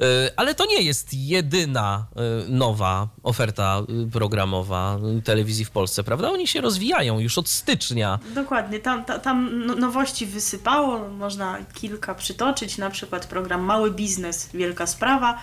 [0.00, 6.30] E, Ale to nie jest jedyna e, nowa oferta e, programowa telewizji w Polsce, prawda?
[6.30, 8.18] Oni się rozwijają już od stycznia.
[8.34, 14.48] Dokładnie, tam, ta, tam no- nowości wysypało, można kilka przytoczyć, na przykład program Mały Biznes,
[14.54, 15.38] Wielka Sprawa.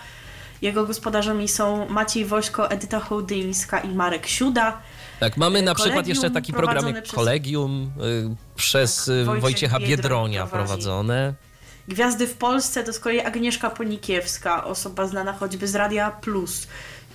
[0.62, 4.78] Jego gospodarzami są Maciej Wośko, Edyta Hołdyńska i Marek Siuda.
[5.20, 7.90] Tak, mamy na przykład jeszcze taki program jak przez- Kolegium
[8.56, 10.68] przez Wojciech Wojciecha Biedroń Biedronia prowadzi.
[10.68, 11.34] prowadzone.
[11.88, 16.66] Gwiazdy w Polsce to z kolei Agnieszka Ponikiewska, osoba znana choćby z Radia Plus.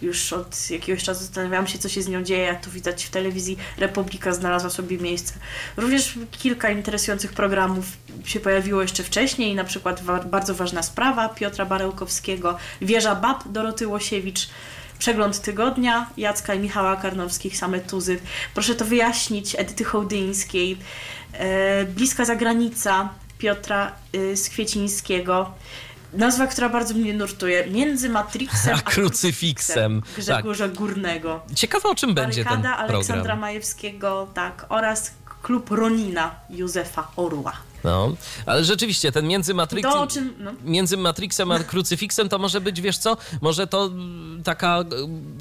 [0.02, 3.10] Już od jakiegoś czasu zastanawiałam się, co się z nią dzieje, jak to widać w
[3.10, 3.58] telewizji.
[3.78, 5.34] Republika znalazła sobie miejsce.
[5.78, 7.86] Również kilka interesujących programów
[8.26, 14.50] się pojawiło jeszcze wcześniej, na przykład bardzo ważna sprawa Piotra Barełkowskiego, Wieża Bab Doroty Łosiewicz,
[15.00, 18.20] Przegląd tygodnia Jacka i Michała Karnowskich, same tuzy.
[18.54, 20.78] Proszę to wyjaśnić Edyty Hołdyńskiej,
[21.34, 23.10] e, Bliska zagranica
[23.46, 25.52] Piotra y, Skwiecińskiego.
[26.14, 27.68] Nazwa, która bardzo mnie nurtuje.
[27.68, 30.02] Między Matrixem A krucyfiksem.
[30.18, 31.42] Grzegorza Górnego.
[31.56, 33.40] Ciekawe o czym będzie ten Barykada Aleksandra program.
[33.40, 35.12] Majewskiego, tak, oraz
[35.44, 37.54] klub Ronina Józefa Orła.
[37.84, 38.16] No,
[38.46, 42.82] ale rzeczywiście ten między Matrixem, To czym, no, między Matrixem a krucyfiksem to może być,
[42.82, 43.90] wiesz co, może to
[44.44, 44.80] taka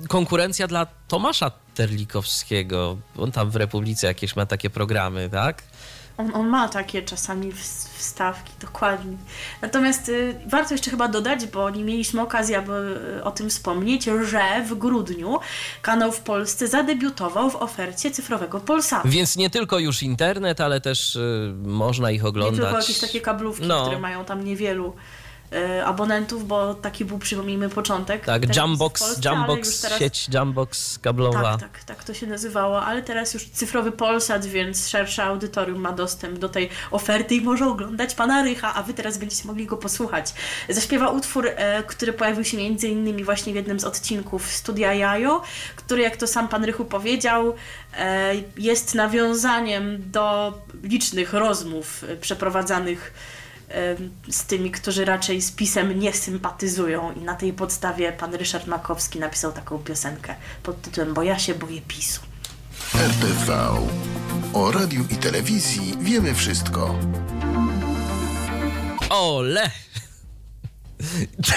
[0.09, 2.97] konkurencja dla Tomasza Terlikowskiego.
[3.19, 5.63] On tam w Republice jakieś ma takie programy, tak?
[6.19, 9.17] On, on ma takie czasami ws- wstawki, dokładnie.
[9.63, 12.73] Natomiast y, warto jeszcze chyba dodać, bo nie mieliśmy okazji, aby
[13.19, 15.39] y, o tym wspomnieć, że w grudniu
[15.83, 19.09] kanał w Polsce zadebiutował w ofercie cyfrowego Polsatu.
[19.09, 22.61] Więc nie tylko już internet, ale też y, można ich Nie oglądać.
[22.61, 23.83] tylko jakieś takie kablówki, No.
[23.83, 24.95] które mają tam niewielu
[25.85, 28.25] abonentów, bo taki był, przypomnijmy, początek.
[28.25, 29.03] Tak, Jumbox,
[29.47, 31.59] Polsce, teraz- sieć Jumbox kablowa.
[31.59, 35.93] Tak, tak, tak to się nazywało, ale teraz już cyfrowy Polsat, więc szersze audytorium ma
[35.93, 39.77] dostęp do tej oferty i może oglądać pana Rycha, a wy teraz będziecie mogli go
[39.77, 40.35] posłuchać.
[40.69, 45.43] Zaśpiewa utwór, e, który pojawił się między innymi właśnie w jednym z odcinków Studia Jajo,
[45.77, 47.55] który, jak to sam pan Rychu powiedział,
[47.97, 53.34] e, jest nawiązaniem do licznych rozmów e, przeprowadzanych e,
[54.31, 59.19] z tymi, którzy raczej z pisem nie sympatyzują i na tej podstawie pan Ryszard Makowski
[59.19, 62.21] napisał taką piosenkę pod tytułem Bo ja się boję PiSu.
[62.95, 63.69] RTV.
[64.53, 66.99] O radiu i telewizji wiemy wszystko.
[69.11, 69.71] Ole!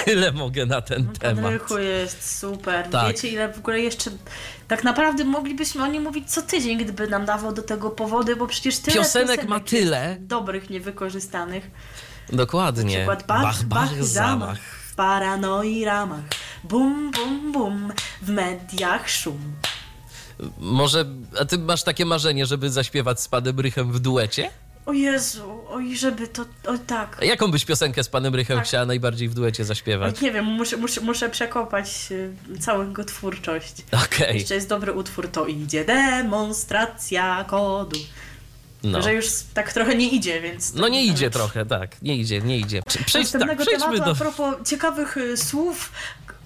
[0.04, 1.52] Tyle mogę na ten Pan temat.
[1.52, 2.88] Rychu jest super.
[2.90, 3.08] Tak.
[3.08, 4.10] Wiecie ile w ogóle jeszcze...
[4.68, 8.46] Tak naprawdę moglibyśmy o nim mówić co tydzień, gdyby nam dawał do tego powody, bo
[8.46, 10.16] przecież tyle Piosenek ma jest tyle.
[10.20, 11.70] dobrych, niewykorzystanych.
[12.32, 12.96] Dokładnie.
[12.96, 14.58] przykład bach, bach, zamach.
[14.60, 16.20] W paranoi ramach.
[16.64, 17.92] Bum, bum, bum.
[18.22, 19.38] W mediach szum.
[20.58, 21.04] Może,
[21.40, 24.50] a ty masz takie marzenie, żeby zaśpiewać z panem Rychem w duecie?
[24.86, 26.42] O Jezu, oj, żeby to...
[26.66, 27.16] O tak.
[27.20, 28.66] A jaką byś piosenkę z panem Rychem Tak.
[28.66, 30.20] chciała najbardziej w duecie zaśpiewać?
[30.20, 33.74] Nie wiem, muszę, muszę, muszę przekopać y, całą jego twórczość.
[34.04, 37.96] Okej, Jeszcze jest dobry utwór, to idzie demonstracja kodu.
[38.82, 39.02] No.
[39.02, 40.74] Że już tak trochę nie idzie, więc...
[40.74, 42.82] No nie idzie trochę, tak, nie idzie, nie idzie.
[42.82, 44.10] Prze- Przejdź, tak, tematu do...
[44.10, 45.92] a propos ciekawych y, słów,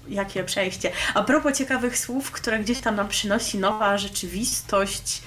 [0.09, 5.21] jakie przejście, a propos ciekawych słów, które gdzieś tam nam przynosi nowa rzeczywistość,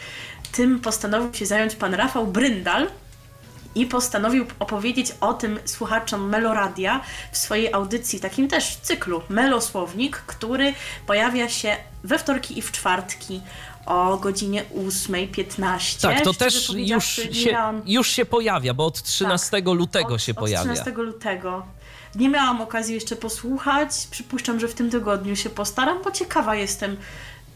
[0.52, 2.88] tym postanowił się zająć pan Rafał Bryndal
[3.74, 7.00] i postanowił opowiedzieć o tym słuchaczom Meloradia
[7.32, 10.74] w swojej audycji, takim też cyklu Melosłownik, który
[11.07, 13.40] pojawia się we wtorki i w czwartki
[13.87, 16.03] o godzinie 8.15.
[16.03, 20.32] Tak, to też już się, miałam- już się pojawia, bo od 13 lutego od, się
[20.32, 20.72] od pojawia.
[20.72, 21.66] 13 lutego.
[22.14, 23.91] Nie miałam okazji jeszcze posłuchać.
[24.11, 26.97] Przypuszczam, że w tym tygodniu się postaram, bo ciekawa jestem,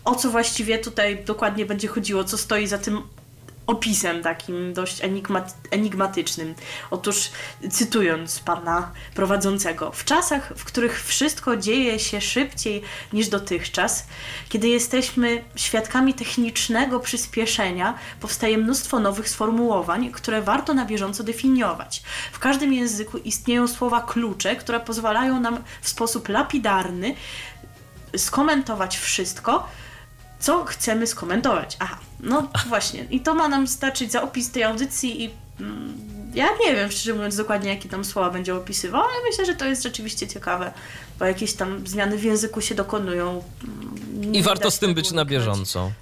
[0.04, 3.02] o co właściwie tutaj dokładnie będzie chodziło, co stoi za tym
[3.70, 6.54] opisem takim dość enigmat, enigmatycznym.
[6.90, 7.30] Otóż
[7.70, 14.06] cytując pana prowadzącego, w czasach, w których wszystko dzieje się szybciej niż dotychczas,
[14.48, 22.02] kiedy jesteśmy świadkami technicznego przyspieszenia, powstaje mnóstwo nowych sformułowań, które warto na bieżąco definiować.
[22.32, 27.14] W każdym języku istnieją słowa klucze, które pozwalają nam w sposób lapidarny
[28.16, 29.68] skomentować wszystko,
[30.40, 31.76] co chcemy skomentować.
[31.80, 33.04] Aha, no właśnie.
[33.10, 35.94] I to ma nam starczyć za opis tej audycji i mm,
[36.34, 39.64] ja nie wiem, szczerze mówiąc, dokładnie jakie tam słowa będzie opisywał, ale myślę, że to
[39.66, 40.72] jest rzeczywiście ciekawe,
[41.18, 43.44] bo jakieś tam zmiany w języku się dokonują.
[43.64, 45.92] Mm, Nie I warto z tym być na bieżąco.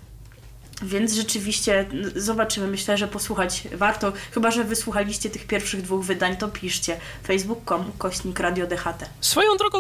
[0.82, 2.66] Więc rzeczywiście zobaczymy.
[2.66, 4.12] Myślę, że posłuchać warto.
[4.32, 7.00] Chyba, że wysłuchaliście tych pierwszych dwóch wydań, to piszcie.
[7.26, 9.10] Facebook.com, kośnik Radio DHT.
[9.20, 9.78] Swoją drogą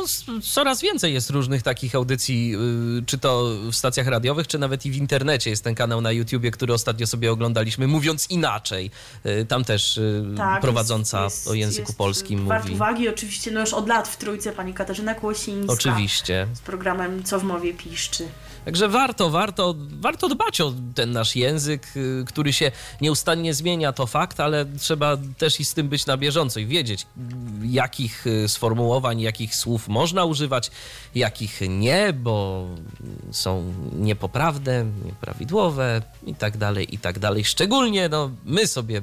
[0.52, 2.54] coraz więcej jest różnych takich audycji,
[2.98, 5.50] y, czy to w stacjach radiowych, czy nawet i w internecie.
[5.50, 8.90] Jest ten kanał na YouTubie, który ostatnio sobie oglądaliśmy, mówiąc inaczej.
[9.26, 10.24] Y, Tam też y,
[10.60, 12.74] prowadząca Tak, jest- o języku jest polskim Wart mówi.
[12.74, 15.72] uwagi, oczywiście, no już od lat w trójce pani Katarzyna Kłosińska.
[15.72, 16.48] Oczywiście.
[16.54, 18.28] Z programem Co w mowie piszczy.
[18.64, 24.06] Także warto, warto, warto dbać o ten nasz język, y, który się nieustannie zmienia, to
[24.06, 27.06] fakt, ale trzeba też i z tym być na bieżąco i wiedzieć,
[27.62, 30.70] jakich y, sformułowań, jakich słów można używać,
[31.14, 32.66] jakich nie, bo
[33.32, 37.44] są niepoprawne, nieprawidłowe i tak dalej, i tak dalej.
[37.44, 39.02] Szczególnie no, my sobie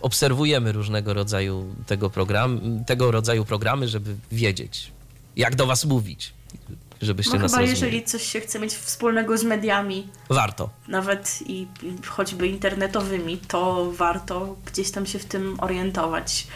[0.00, 4.92] obserwujemy różnego rodzaju tego, program, tego rodzaju programy, żeby wiedzieć,
[5.36, 6.35] jak do was mówić,
[7.02, 7.80] żebyście No nas chyba rozumieli.
[7.80, 10.70] jeżeli coś się chce mieć wspólnego z mediami, Warto.
[10.88, 16.46] nawet i i choćby internetowymi, to warto gdzieś tam się w tym orientować.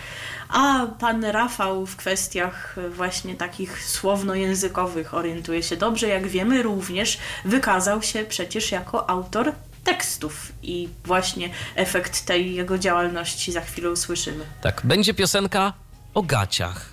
[0.48, 6.08] A pan Rafał w kwestiach właśnie takich słowno-językowych orientuje się dobrze.
[6.08, 9.52] Jak wiemy, również wykazał się przecież jako autor
[9.84, 14.44] tekstów i właśnie efekt tej jego działalności za chwilę usłyszymy.
[14.60, 15.72] Tak, będzie piosenka
[16.14, 16.89] o gaciach.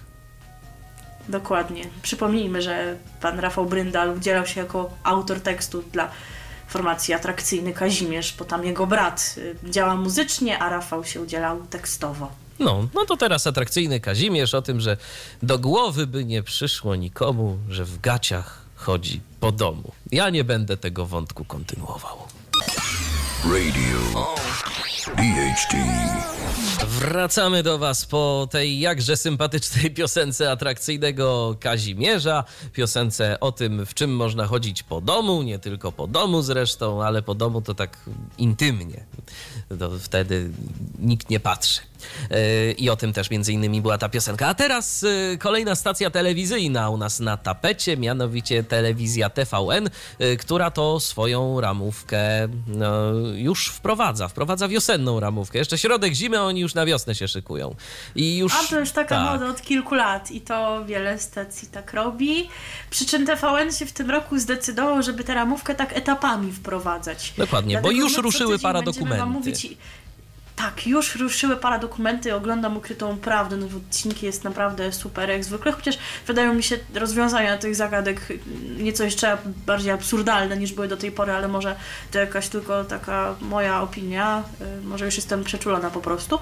[1.29, 1.83] Dokładnie.
[2.01, 6.11] Przypomnijmy, że pan Rafał Bryndal udzielał się jako autor tekstu dla
[6.67, 12.31] formacji Atrakcyjny Kazimierz, bo tam jego brat y, działa muzycznie, a Rafał się udzielał tekstowo.
[12.59, 14.97] No, no to teraz atrakcyjny Kazimierz o tym, że
[15.43, 19.91] do głowy by nie przyszło nikomu, że w gaciach chodzi po domu.
[20.11, 22.17] Ja nie będę tego wątku kontynuował.
[23.43, 24.35] Radio
[25.15, 25.75] DHT
[26.88, 32.43] Wracamy do Was po tej jakże sympatycznej piosence atrakcyjnego Kazimierza.
[32.73, 37.21] Piosence o tym, w czym można chodzić po domu, nie tylko po domu zresztą, ale
[37.21, 37.99] po domu to tak
[38.38, 39.03] intymnie.
[39.79, 40.49] To wtedy
[40.99, 41.81] nikt nie patrzy.
[42.29, 44.47] Yy, I o tym też między innymi była ta piosenka.
[44.47, 50.71] A teraz yy, kolejna stacja telewizyjna u nas na tapecie, mianowicie telewizja TVN, yy, która
[50.71, 52.19] to swoją ramówkę
[52.67, 54.27] no, już wprowadza.
[54.27, 55.57] Wprowadza wiosenną ramówkę.
[55.57, 57.75] Jeszcze środek zimy, oni już na wiosnę się szykują.
[58.15, 59.33] I już, A to już taka tak.
[59.33, 62.49] moda od kilku lat i to wiele stacji tak robi.
[62.89, 67.33] Przy czym TVN się w tym roku zdecydował, żeby tę ramówkę tak etapami wprowadzać.
[67.37, 69.19] Dokładnie, bo Dlatego już my co ruszyły paradokumenty.
[69.19, 69.67] wam mówić
[70.57, 75.97] Tak, już ruszyły paradokumenty, oglądam ukrytą prawdę, nowe odcinki jest naprawdę super jak zwykle, chociaż
[76.27, 78.21] wydają mi się rozwiązania tych zagadek
[78.77, 81.75] nieco jeszcze bardziej absurdalne niż były do tej pory, ale może
[82.11, 84.43] to jakaś tylko taka moja opinia,
[84.81, 86.39] y, może już jestem przeczulona po prostu.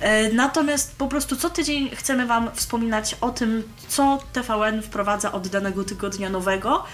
[0.00, 5.48] E, Natomiast po prostu co tydzień chcemy Wam wspominać o tym, co TVN wprowadza od
[5.48, 6.84] danego tygodnia nowego,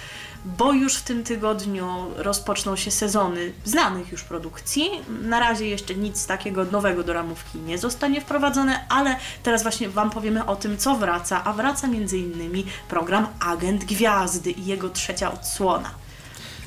[0.44, 1.86] bo już w tym tygodniu
[2.16, 4.90] rozpoczną się sezony znanych już produkcji.
[5.08, 10.10] Na razie jeszcze nic takiego nowego do ramówki nie zostanie wprowadzone, ale teraz właśnie Wam
[10.10, 12.64] powiemy o tym, co wraca, a wraca m.in.
[12.88, 16.01] program Agent Gwiazdy i jego trzecia odsłona.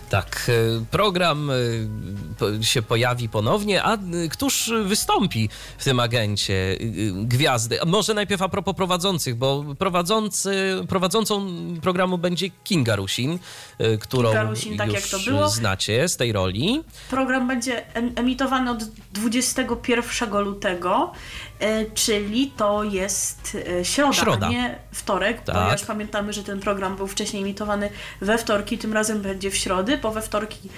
[0.09, 0.51] Tak,
[0.81, 1.49] e, program
[2.59, 3.99] e, się pojawi ponownie, a e,
[4.31, 6.77] któż wystąpi w tym agencie
[7.13, 7.79] gwiazdy?
[7.85, 11.47] Może najpierw a propos prowadzących, bo prowadzący, prowadzącą
[11.81, 13.39] programu będzie Kinga Rusin,
[13.99, 15.49] którą Kinga Rusin, tak już jak to było.
[15.49, 16.83] znacie z tej roli.
[17.09, 18.83] Program będzie em- emitowany od
[19.13, 21.11] 21 lutego,
[21.93, 24.47] czyli to jest e, środa, Środa.
[24.47, 25.55] a nie wtorek, Tak.
[25.55, 27.89] ponieważ pamiętamy, że ten program był wcześniej emitowany
[28.21, 30.69] we wtorki, tym razem będzie w środy, bo we wtorki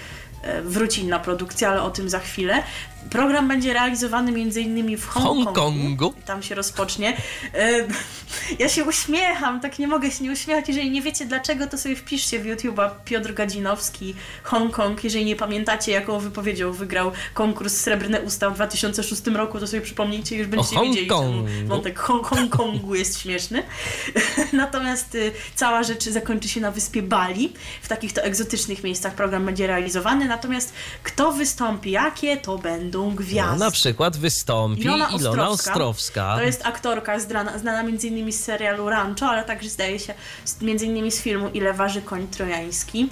[0.42, 2.62] e, wróci inna produkcja, ale o tym za chwilę.
[3.10, 4.96] Program będzie realizowany m.in.
[4.98, 6.14] w Hongkongu.
[6.26, 7.16] Tam się rozpocznie.
[7.54, 7.70] E,
[8.58, 10.68] Ja się uśmiecham, tak nie mogę się nie uśmiechać.
[10.68, 15.04] Jeżeli nie wiecie dlaczego, to sobie wpiszcie w YouTube'a Piotr Gadzinowski, Hongkong.
[15.04, 20.36] Jeżeli nie pamiętacie, jaką wypowiedzią wygrał konkurs Srebrne Usta w 2006 roku, to sobie przypomnijcie,
[20.36, 21.68] już będziecie O wiedzieli, czemu Hongkongu.
[21.68, 23.62] wątek Hong Hongkongu jest śmieszny.
[24.52, 27.52] Natomiast y, cała rzecz zakończy się na wyspie Bali.
[27.82, 30.24] W takich to egzotycznych miejscach program będzie realizowany.
[30.28, 30.72] Natomiast
[31.02, 33.58] kto wystąpi, jakie to będą No, gwiazdy.
[33.58, 35.14] na przykład wystąpi Ilona Ilona,
[35.48, 35.72] Ostrowska.
[35.72, 36.34] Ostrowska.
[36.36, 38.32] To jest aktorka znana, znana m.in.
[38.32, 40.14] z serialu Rancho, ale także zdaje się
[40.44, 41.10] z- m.in.
[41.10, 43.08] z filmu Ile waży koń trojański.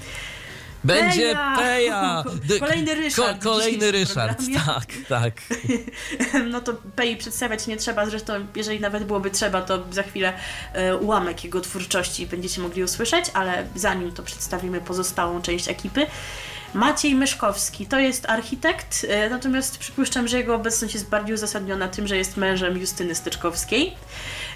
[0.86, 2.24] Będzie Peja!
[2.60, 5.32] Kolejny Ryszard w kolejny Ryszard, tak, tak.
[6.52, 10.32] No to Pei przedstawiać nie trzeba, zresztą jeżeli nawet byłoby trzeba, to za chwilę
[10.72, 16.06] e, ułamek jego twórczości będziecie mogli usłyszeć, ale zanim to przedstawimy pozostałą część ekipy.
[16.74, 22.06] Maciej Myszkowski to jest architekt, e, natomiast przypuszczam, że jego obecność jest bardziej uzasadniona tym,
[22.06, 23.96] że jest mężem Justyny Styczkowskiej.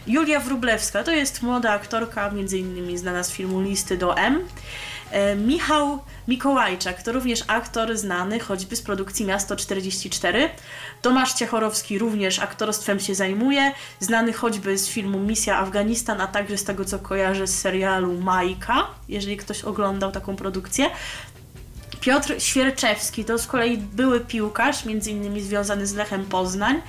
[0.07, 4.48] Julia Wrublewska to jest młoda aktorka, między innymi znana z filmu Listy do M.
[5.11, 10.51] E, Michał Mikołajczak to również aktor znany choćby z produkcji Miasto 44.
[11.03, 16.65] Tomasz Ciechorowski również aktorstwem się zajmuje, znany choćby z filmu Misja Afganistan, a także z
[16.65, 20.91] tego co kojarzę z serialu Majka, jeżeli ktoś oglądał taką produkcję.
[22.01, 26.83] Piotr Świerczewski to z kolei były piłkarz, między innymi związany z Lechem Poznań.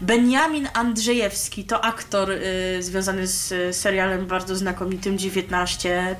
[0.00, 6.16] Benjamin Andrzejewski to aktor y, związany z y, serialem bardzo znakomitym 19.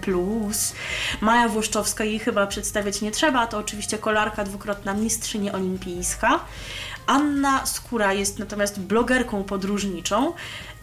[1.20, 6.40] Maja Włoszczowska jej chyba przedstawiać nie trzeba, to oczywiście kolarka, dwukrotna mistrzyni olimpijska.
[7.07, 10.32] Anna Skóra jest natomiast blogerką podróżniczą.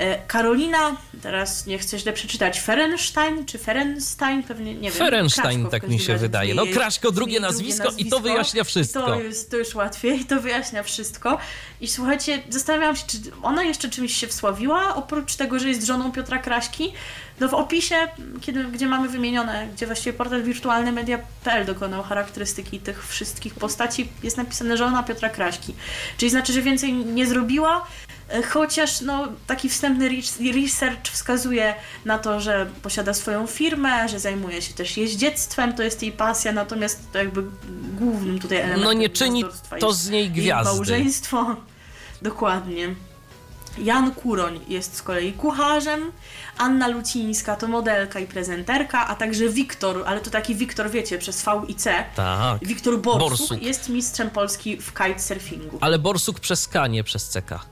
[0.03, 4.99] E, Karolina, teraz nie chcę źle przeczytać, Ferenstein czy Ferenstein, pewnie nie wiem.
[4.99, 6.55] Ferenstein, tak mi się wydaje.
[6.55, 9.05] No, Kraszko, drugie jej nazwisko i to wyjaśnia wszystko.
[9.05, 11.37] To już, to już łatwiej, to wyjaśnia wszystko.
[11.81, 16.11] I słuchajcie, zastanawiałam się, czy ona jeszcze czymś się wsławiła, oprócz tego, że jest żoną
[16.11, 16.93] Piotra Kraśki.
[17.39, 17.95] No w opisie,
[18.41, 24.77] kiedy, gdzie mamy wymienione, gdzie właściwie portal wirtualnymedia.pl dokonał charakterystyki tych wszystkich postaci, jest napisane
[24.77, 25.75] żona Piotra Kraśki.
[26.17, 27.87] Czyli znaczy, że więcej nie zrobiła,
[28.49, 31.75] chociaż no, taki wstępny res- research wskazuje
[32.05, 36.51] na to, że posiada swoją firmę, że zajmuje się też jeździectwem, to jest jej pasja,
[36.51, 37.43] natomiast to jakby
[37.99, 39.45] głównym tutaj elementem No nie czyni
[39.79, 40.73] to jest z niej gwiazdy.
[40.75, 41.55] małżeństwo.
[42.21, 42.95] Dokładnie.
[43.77, 46.11] Jan Kuroń jest z kolei kucharzem,
[46.57, 51.43] Anna Lucińska to modelka i prezenterka, a także Wiktor, ale to taki Wiktor, wiecie, przez
[51.43, 52.03] V i C.
[52.15, 52.65] Tak.
[52.67, 53.61] Wiktor Borsuk, Borsuk.
[53.61, 55.77] jest mistrzem Polski w kitesurfingu.
[55.81, 57.65] Ale Borsuk przez K, nie przez CK.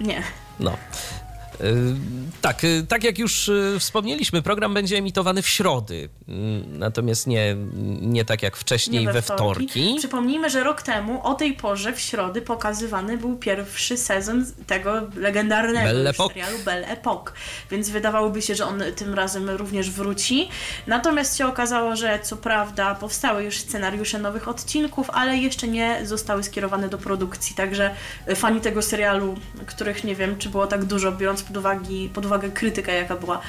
[0.00, 0.22] Nie.
[0.60, 0.76] No.
[1.60, 1.94] Y,
[2.40, 6.08] Tak, y, tak jak już y, wspomnieliśmy, program będzie emitowany w środy,
[6.68, 7.56] natomiast nie,
[8.00, 9.94] nie tak jak wcześniej nie we wtorki.
[9.98, 16.12] Przypomnijmy, że rok temu o tej porze w środy pokazywany był pierwszy sezon tego legendarnego
[16.12, 17.32] serialu Belle Époque,
[17.70, 20.48] więc wydawałoby się, że on tym razem również wróci.
[20.86, 26.42] Natomiast się okazało, że co prawda powstały już scenariusze nowych odcinków, ale jeszcze nie zostały
[26.42, 27.94] skierowane do produkcji, także
[28.36, 29.34] fani tego serialu,
[29.66, 31.84] których nie wiem, czy było tak dużo, biorąc pod uwagę,
[32.14, 33.40] pod uwagę krytykę, jaka była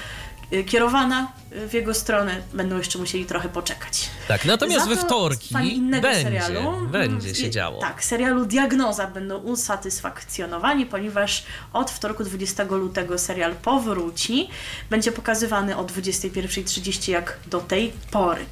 [0.53, 1.31] y, kierowana
[1.67, 4.09] w jego stronę, będą jeszcze musieli trochę poczekać.
[4.27, 5.55] Tak, natomiast Za we to wtorki
[6.01, 7.81] będzie, serialu, będzie mm, się i- działo.
[7.81, 11.43] Tak, serialu Diagnoza będą usatysfakcjonowani, ponieważ
[11.73, 14.49] od wtorku 20 lutego serial powróci.
[14.89, 18.45] Będzie pokazywany o 21.30 jak do tej pory.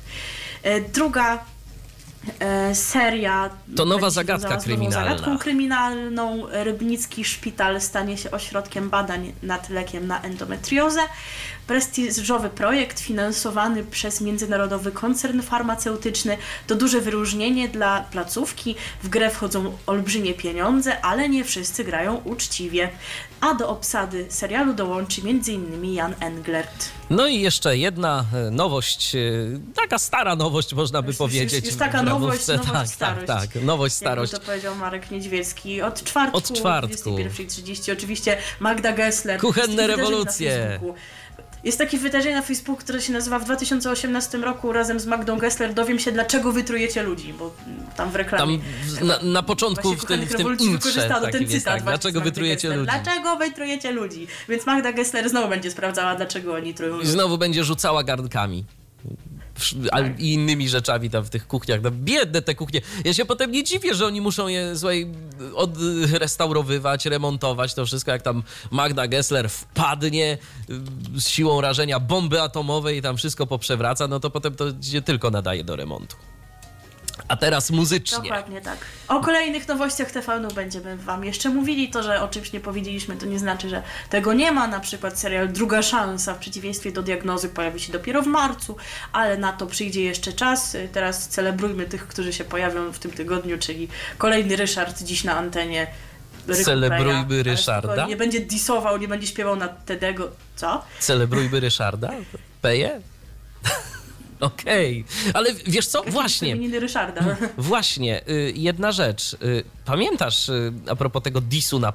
[0.63, 1.39] E, Druga e,
[2.73, 3.49] seria.
[3.75, 5.09] To nowa zagadka kryminalna.
[5.09, 6.47] Zagadką kryminalną.
[6.51, 11.01] Rybnicki Szpital stanie się ośrodkiem badań nad lekiem na endometriozę.
[11.67, 16.37] Prestiżowy projekt finansowany przez międzynarodowy koncern farmaceutyczny
[16.67, 18.75] to duże wyróżnienie dla placówki.
[19.03, 22.89] W grę wchodzą olbrzymie pieniądze, ale nie wszyscy grają uczciwie.
[23.41, 25.93] A do obsady serialu dołączy m.in.
[25.93, 26.89] Jan Englert.
[27.09, 29.19] No i jeszcze jedna e, nowość, e,
[29.75, 31.53] taka stara nowość można by Już- powiedzieć.
[31.53, 32.71] już- już taka nowość, ramówce.
[32.71, 33.27] nowość, tak, starość.
[33.27, 34.31] tak, tak, nowość, starość.
[34.33, 35.81] Jakby to powiedział Marek Niedźwiecki.
[35.81, 37.09] Od czwartku, Od czwartku.
[37.17, 39.39] 21.30 oczywiście Magda Gessler.
[39.39, 40.79] Kuchenne rewolucje.
[41.67, 45.73] Jest takie wydarzenie na Facebooku, które się nazywa w 2018 roku razem z Magdą Gessler
[45.73, 47.53] dowiem się dlaczego wytrujecie ludzi, bo
[47.95, 48.59] tam w reklamie.
[48.99, 52.67] Tam na, na początku w tym, w tym intrze wykorzystano ten cytat tak, dlaczego wytrujecie
[52.67, 52.79] Gessler.
[52.79, 52.91] ludzi?
[53.03, 54.27] Dlaczego wytrujecie ludzi?
[54.49, 57.09] Więc Magda Gessler znowu będzie sprawdzała, dlaczego oni trują I ludzi.
[57.09, 58.65] znowu będzie rzucała garnkami.
[59.91, 60.19] Tak.
[60.19, 61.81] I innymi rzeczami tam w tych kuchniach.
[61.81, 62.81] No, biedne te kuchnie.
[63.05, 65.07] Ja się potem nie dziwię, że oni muszą je słuchaj,
[65.55, 70.37] odrestaurowywać, remontować to wszystko, jak tam Magda Gessler wpadnie
[70.69, 75.01] y, z siłą rażenia bomby atomowej i tam wszystko poprzewraca, no to potem to się
[75.01, 76.15] tylko nadaje do remontu.
[77.27, 78.17] A teraz muzycznie.
[78.17, 78.77] Dokładnie tak.
[79.07, 81.89] O kolejnych nowościach TVN będziemy Wam jeszcze mówili.
[81.89, 84.67] To, że o czymś nie powiedzieliśmy, to nie znaczy, że tego nie ma.
[84.67, 88.75] Na przykład serial Druga Szansa w przeciwieństwie do diagnozy pojawi się dopiero w marcu,
[89.13, 90.77] ale na to przyjdzie jeszcze czas.
[90.91, 93.87] Teraz celebrujmy tych, którzy się pojawią w tym tygodniu, czyli
[94.17, 95.87] kolejny Ryszard dziś na antenie.
[96.47, 98.07] Ryku Celebrujmy Ryszarda.
[98.07, 100.31] Nie będzie disował, nie będzie śpiewał na Tedego.
[100.55, 100.83] Co?
[100.99, 102.11] Celebrujmy Ryszarda?
[102.61, 103.01] Peje?
[104.39, 105.05] Okej.
[105.33, 106.03] Ale wiesz co?
[106.03, 106.49] Właśnie.
[106.49, 107.21] Imieniny Ryszarda.
[107.57, 109.33] Właśnie, y, jedna rzecz.
[109.33, 111.93] Y, Pamiętasz y, a propos tego disu na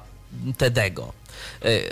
[0.57, 1.13] Tedego?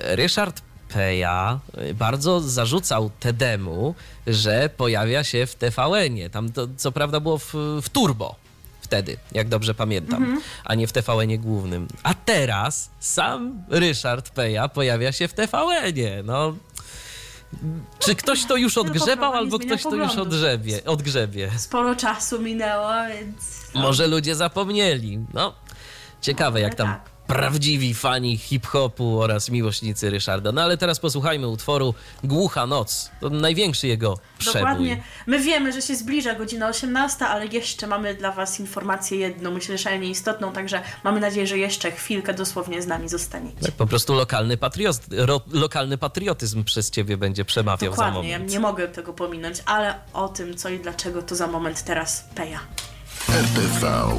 [0.03, 0.61] Ryszard
[0.94, 1.60] Peja
[1.94, 3.95] bardzo zarzucał Tedemu,
[4.28, 6.30] że pojawia się w TVN-ie.
[6.30, 8.36] Tam to co prawda było w, w Turbo
[8.91, 11.88] wtedy, jak dobrze pamiętam, a nie w TVN-ie głównym.
[12.03, 16.23] A teraz sam Ryszard Peja pojawia się w TVN-ie.
[16.23, 16.56] No,
[17.99, 21.52] Czy ktoś to już odgrzebał, poprawa nie albo ktoś to już odgrzebie, odgrzebie.
[21.57, 23.61] Sporo czasu minęło, więc...
[23.73, 25.19] Może ludzie zapomnieli.
[25.34, 25.53] No,
[26.22, 27.10] ciekawe jak tam tak.
[27.31, 30.51] Prawdziwi fani hip-hopu oraz miłośnicy Ryszarda.
[30.51, 31.93] No ale teraz posłuchajmy utworu
[32.23, 33.11] Głucha Noc.
[33.21, 34.61] To największy jego przebój.
[34.61, 35.03] Dokładnie.
[35.27, 39.77] My wiemy, że się zbliża godzina 18, ale jeszcze mamy dla Was informację jedną, myślę,
[39.77, 43.61] szalenie istotną, także mamy nadzieję, że jeszcze chwilkę dosłownie z nami zostaniecie.
[43.61, 48.37] Tak, po prostu lokalny, patriot, ro, lokalny patriotyzm przez ciebie będzie przemawiał za Dokładnie, ja
[48.37, 48.53] moment.
[48.53, 52.59] nie mogę tego pominąć, ale o tym, co i dlaczego, to za moment teraz Peja.
[53.29, 54.11] RTV.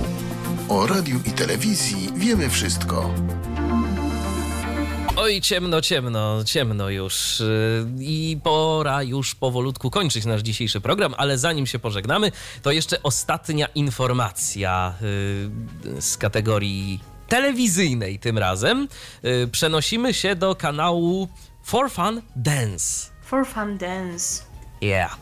[0.72, 3.14] O radiu i telewizji wiemy wszystko.
[5.16, 7.42] Oj, ciemno, ciemno, ciemno już.
[8.00, 12.32] I pora już powolutku kończyć nasz dzisiejszy program, ale zanim się pożegnamy,
[12.62, 14.94] to jeszcze ostatnia informacja
[15.84, 18.88] yy, z kategorii telewizyjnej tym razem.
[19.22, 21.28] Yy, Przenosimy się do kanału
[21.62, 23.10] For Fun Dance.
[23.22, 24.42] For Fun Dance.
[24.80, 25.21] Yeah.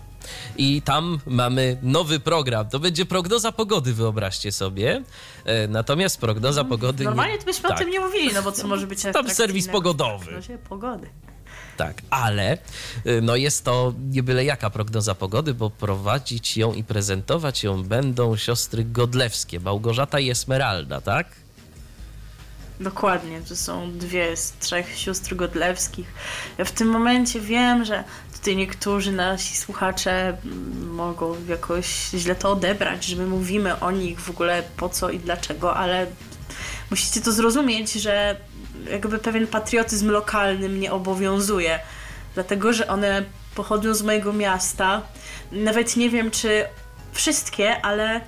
[0.57, 2.69] I tam mamy nowy program.
[2.69, 5.03] To będzie prognoza pogody, wyobraźcie sobie.
[5.45, 7.05] E, Natomiast prognoza pogody.
[7.05, 9.69] Normalnie to byśmy tak, o tym nie mówili, no bo co może być atrakcyjnego serwis
[9.69, 10.41] pogodowy.
[10.69, 11.11] pogody.
[11.77, 12.59] Tak, ale
[13.07, 17.83] y, no jest to nie byle jaka prognoza pogody, bo prowadzić ją i prezentować ją
[17.85, 21.27] będą siostry Godlewskie, Małgorzata i Esmeralda, tak?
[22.81, 26.07] Dokładnie, to są dwie z trzech sióstr Godlewskich.
[26.59, 28.05] Ja w tym momencie wiem, że
[28.41, 30.37] tutaj niektórzy nasi słuchacze
[30.91, 35.19] mogą jakoś źle to odebrać, że my mówimy o nich w ogóle po co i
[35.19, 36.07] dlaczego, ale
[36.91, 38.37] musicie to zrozumieć, że
[38.91, 41.81] jakby pewien patriotyzm lokalny mnie obowiązuje,
[42.35, 45.03] dlatego że one pochodzą z mojego miasta.
[45.53, 46.65] Nawet nie wiem, czy
[47.13, 48.21] wszystkie, ale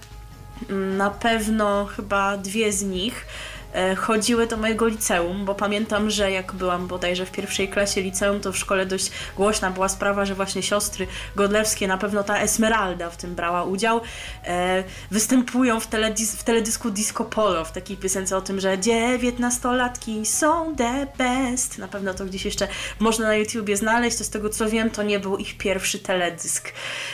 [0.96, 3.26] na pewno chyba dwie z nich
[3.96, 8.52] chodziły do mojego liceum, bo pamiętam, że jak byłam bodajże w pierwszej klasie liceum, to
[8.52, 13.16] w szkole dość głośna była sprawa, że właśnie siostry Godlewskie, na pewno ta Esmeralda w
[13.16, 14.00] tym brała udział,
[14.44, 20.26] e, występują w, teledys w teledysku Disco Polo, w takiej piosence o tym, że dziewiętnastolatki
[20.26, 21.78] są the best.
[21.78, 22.68] Na pewno to gdzieś jeszcze
[22.98, 26.72] można na YouTubie znaleźć, to z tego co wiem, to nie był ich pierwszy teledysk,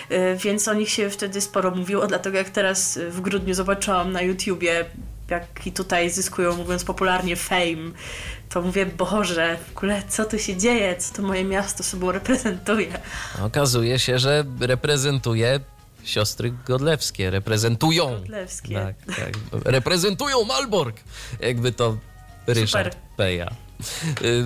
[0.09, 4.13] e, więc o nich się wtedy sporo mówiło, dlatego jak teraz e, w grudniu zobaczyłam
[4.13, 4.85] na YouTubie
[5.31, 7.93] jaki tutaj zyskują, mówiąc popularnie, fame,
[8.49, 12.99] to mówię, Boże, w ogóle co tu się dzieje, co to moje miasto sobą reprezentuje.
[13.43, 15.61] Okazuje się, że reprezentuje
[16.05, 18.11] siostry Godlewskie, reprezentują.
[18.11, 18.75] Godlewskie.
[18.75, 19.33] Tak, tak.
[19.65, 20.97] Reprezentują Malbork,
[21.41, 21.97] jakby to
[22.47, 23.51] Ryszard Peja.
[24.23, 24.45] Y,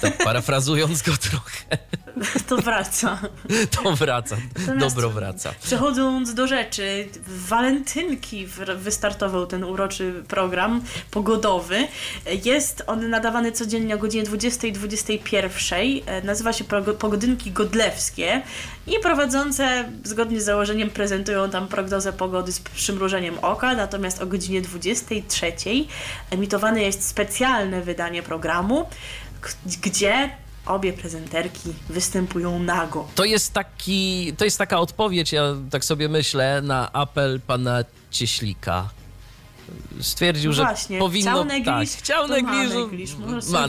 [0.00, 1.78] Tak, parafrazując go trochę,
[2.48, 3.18] To wraca.
[3.82, 5.54] to wraca, Natomiast dobro wraca.
[5.62, 11.88] Przechodząc do rzeczy, w walentynki wystartował ten uroczy program pogodowy.
[12.44, 15.78] Jest on nadawany codziennie o godzinie 20 i 21.
[16.06, 16.64] E, Nazywa się
[16.98, 18.42] Pogodynki Godlewskie
[18.86, 24.62] i prowadzące zgodnie z założeniem prezentują tam prognozę pogody z przymrużeniem oka, natomiast o godzinie
[24.62, 25.52] 23
[26.30, 28.86] emitowane jest specjalne wydanie programu,
[29.82, 30.30] gdzie
[30.66, 33.08] obie prezenterki występują nago.
[33.14, 38.88] To jest taki, to jest taka odpowiedź, ja tak sobie myślę, na apel pana Cieślika.
[40.00, 41.30] Stwierdził, No że właśnie, powinno...
[41.30, 43.68] chciał negliż, tak, chciał to ma negliż, może sobie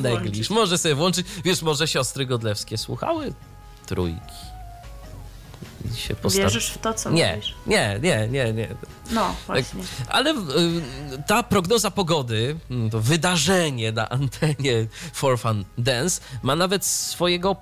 [0.50, 1.28] ma może sobie włączyć.
[1.46, 3.34] Wiesz, może siostry Godlewskie słuchały
[3.86, 4.53] trójki.
[5.96, 6.42] Się postaw...
[6.42, 7.56] Wierzysz w to, co Nie, mówisz?
[7.68, 8.68] nie, nie, nie, nie.
[9.12, 9.84] No, właśnie.
[10.10, 10.36] Ale y,
[11.28, 17.56] ta prognoza pogody, mm, to wydarzenie na antenie For Fun Dance ma nawet swojego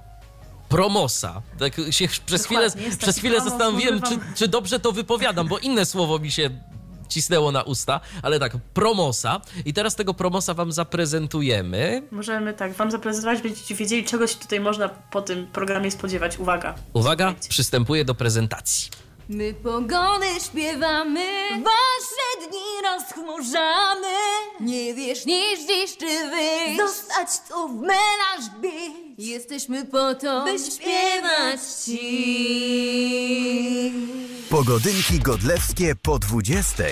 [0.69, 1.41] promosa.
[1.59, 5.47] Tak się przez chwilę, Dokładnie, jest przez chwilę promos, zastanowiłem, czy, czy dobrze to wypowiadam,
[5.47, 6.49] bo inne słowo mi się
[7.11, 9.41] cisnęło na usta, ale tak, promosa.
[9.65, 12.03] I teraz tego promosa wam zaprezentujemy.
[12.11, 16.39] Możemy tak wam zaprezentować, będziecie wiedzieli, czego się tutaj można po tym programie spodziewać.
[16.39, 16.75] Uwaga.
[16.93, 19.00] Uwaga, przystępuję do prezentacji.
[19.33, 24.07] My pogody śpiewamy, wasze dni rozchmurzamy.
[24.59, 29.27] Nie wiesz niż dziś czy wyjść, zostać tu w melanż bić.
[29.27, 32.01] Jesteśmy po to, by śpiewać ci.
[34.49, 36.83] Pogodynki godlewskie po 20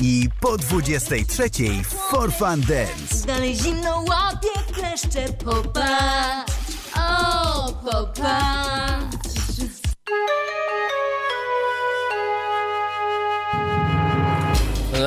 [0.00, 1.50] i po 23
[1.82, 3.26] w For Fun Dance.
[3.26, 6.52] Dalej zimno łapie kleszcze, popatrz,
[6.96, 9.26] o popatrz.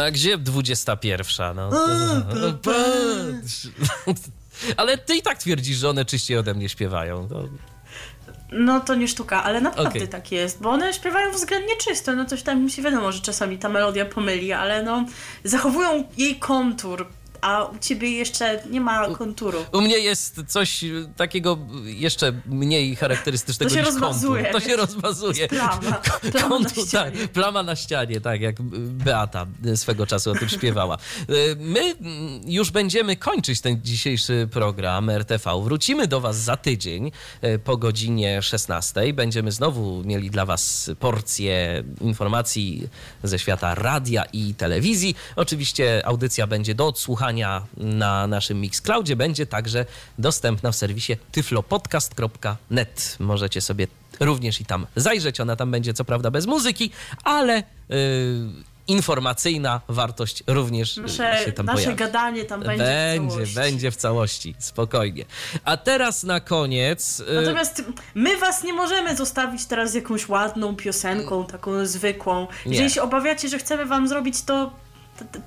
[0.10, 1.56] A gdzie 21?
[1.56, 3.68] No, to, patrz.
[4.78, 7.28] Ale ty i tak twierdzisz, że one czyściej ode mnie śpiewają.
[7.28, 7.44] To...
[8.52, 10.08] No to nie sztuka, ale naprawdę Okej.
[10.08, 13.58] tak jest, bo one śpiewają względnie czysto, no coś tam mi się wiadomo, że czasami
[13.58, 15.06] ta melodia pomyli, ale no
[15.44, 17.08] zachowują jej kontur,
[17.42, 19.66] a u ciebie jeszcze nie ma konturu.
[19.74, 20.86] U mnie jest coś
[21.18, 24.62] takiego jeszcze mniej charakterystycznego To się niż rozmazuje, kontur.
[24.62, 24.78] To się wiesz?
[24.78, 25.48] rozmazuje.
[25.48, 25.80] Plama.
[26.32, 27.18] Plama na Kontur, ścianie.
[27.18, 29.46] tak, plama na ścianie, tak jak Beata
[29.76, 30.98] swego czasu o tym śpiewała.
[31.30, 31.96] Y, My
[32.46, 35.62] już będziemy kończyć ten dzisiejszy program RTV.
[35.64, 37.12] Wrócimy do Was za tydzień
[37.44, 39.14] y, po godzinie 16.
[39.14, 42.90] Będziemy znowu mieli dla Was porcję informacji
[43.24, 45.16] ze świata radia i telewizji.
[45.36, 47.29] Oczywiście audycja będzie do odsłuchania
[47.78, 49.16] na naszym Mixcloudzie.
[49.16, 49.86] Będzie także
[50.18, 53.16] dostępna w serwisie tyflopodcast.net.
[53.20, 53.88] Możecie sobie
[54.20, 55.40] również i tam zajrzeć.
[55.40, 56.92] Ona tam będzie co prawda bez muzyki,
[57.24, 57.96] ale yy,
[58.88, 61.96] informacyjna wartość również yy, Nasze, się tam nasze pojawi.
[61.96, 62.76] gadanie tam będzie.
[62.84, 63.56] w Będzie, całości.
[63.56, 65.26] będzie w całości, spokojnie.
[65.66, 67.20] A teraz na koniec.
[67.20, 67.84] yy, Natomiast
[68.16, 72.48] my was nie możemy zostawić teraz jakąś ładną piosenką, taką zwykłą.
[72.66, 72.72] Nie.
[72.72, 74.72] Jeżeli się obawiacie, że chcemy wam zrobić to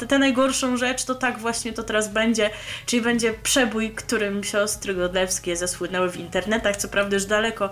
[0.09, 2.51] tę najgorszą rzecz, to tak właśnie to teraz będzie.
[2.87, 6.77] Czyli będzie przebój, którym siostry Godlewskie zasłynęły w internetach.
[6.77, 7.71] Co prawda już daleko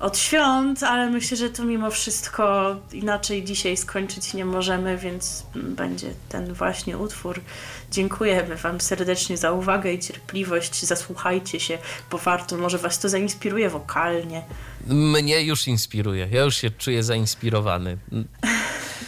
[0.00, 6.10] od świąt, ale myślę, że to mimo wszystko inaczej dzisiaj skończyć nie możemy, więc będzie
[6.28, 7.40] ten właśnie utwór.
[7.90, 10.84] Dziękujemy Wam serdecznie za uwagę i cierpliwość.
[10.84, 11.78] Zasłuchajcie się,
[12.10, 14.42] bo warto, może Was to zainspiruje wokalnie.
[14.86, 16.28] Mnie już inspiruje.
[16.30, 17.96] Ja już się czuję zainspirowany.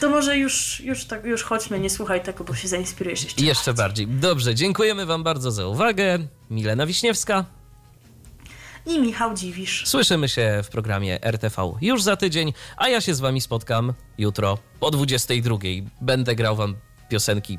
[0.01, 3.45] To może już, już, tak, już chodźmy, nie słuchaj tego, bo się zainspirujesz jeszcze.
[3.45, 4.07] Jeszcze bardziej.
[4.07, 6.19] Dobrze, dziękujemy Wam bardzo za uwagę.
[6.51, 7.45] Milena Wiśniewska.
[8.87, 9.83] I Michał Dziwisz.
[9.87, 14.59] Słyszymy się w programie RTV już za tydzień, a ja się z Wami spotkam jutro
[14.81, 15.57] o 22.
[16.01, 16.77] Będę grał Wam
[17.09, 17.59] piosenki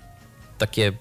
[0.58, 0.94] takie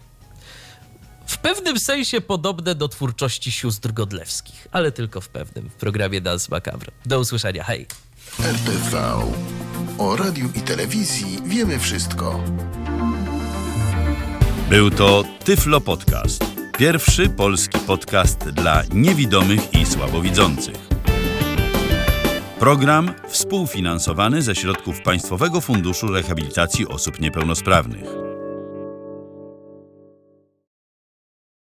[1.26, 6.48] w pewnym sensie podobne do twórczości sióstr Godlewskich, ale tylko w pewnym, w programie Dance
[6.50, 6.92] Macabre.
[7.06, 7.86] Do usłyszenia, hej!
[8.40, 9.22] RTV.
[10.00, 12.40] O radiu i telewizji wiemy wszystko.
[14.70, 16.44] Był to Tyflo Podcast.
[16.78, 20.88] Pierwszy polski podcast dla niewidomych i słabowidzących.
[22.58, 28.04] Program współfinansowany ze środków Państwowego Funduszu Rehabilitacji Osób Niepełnosprawnych.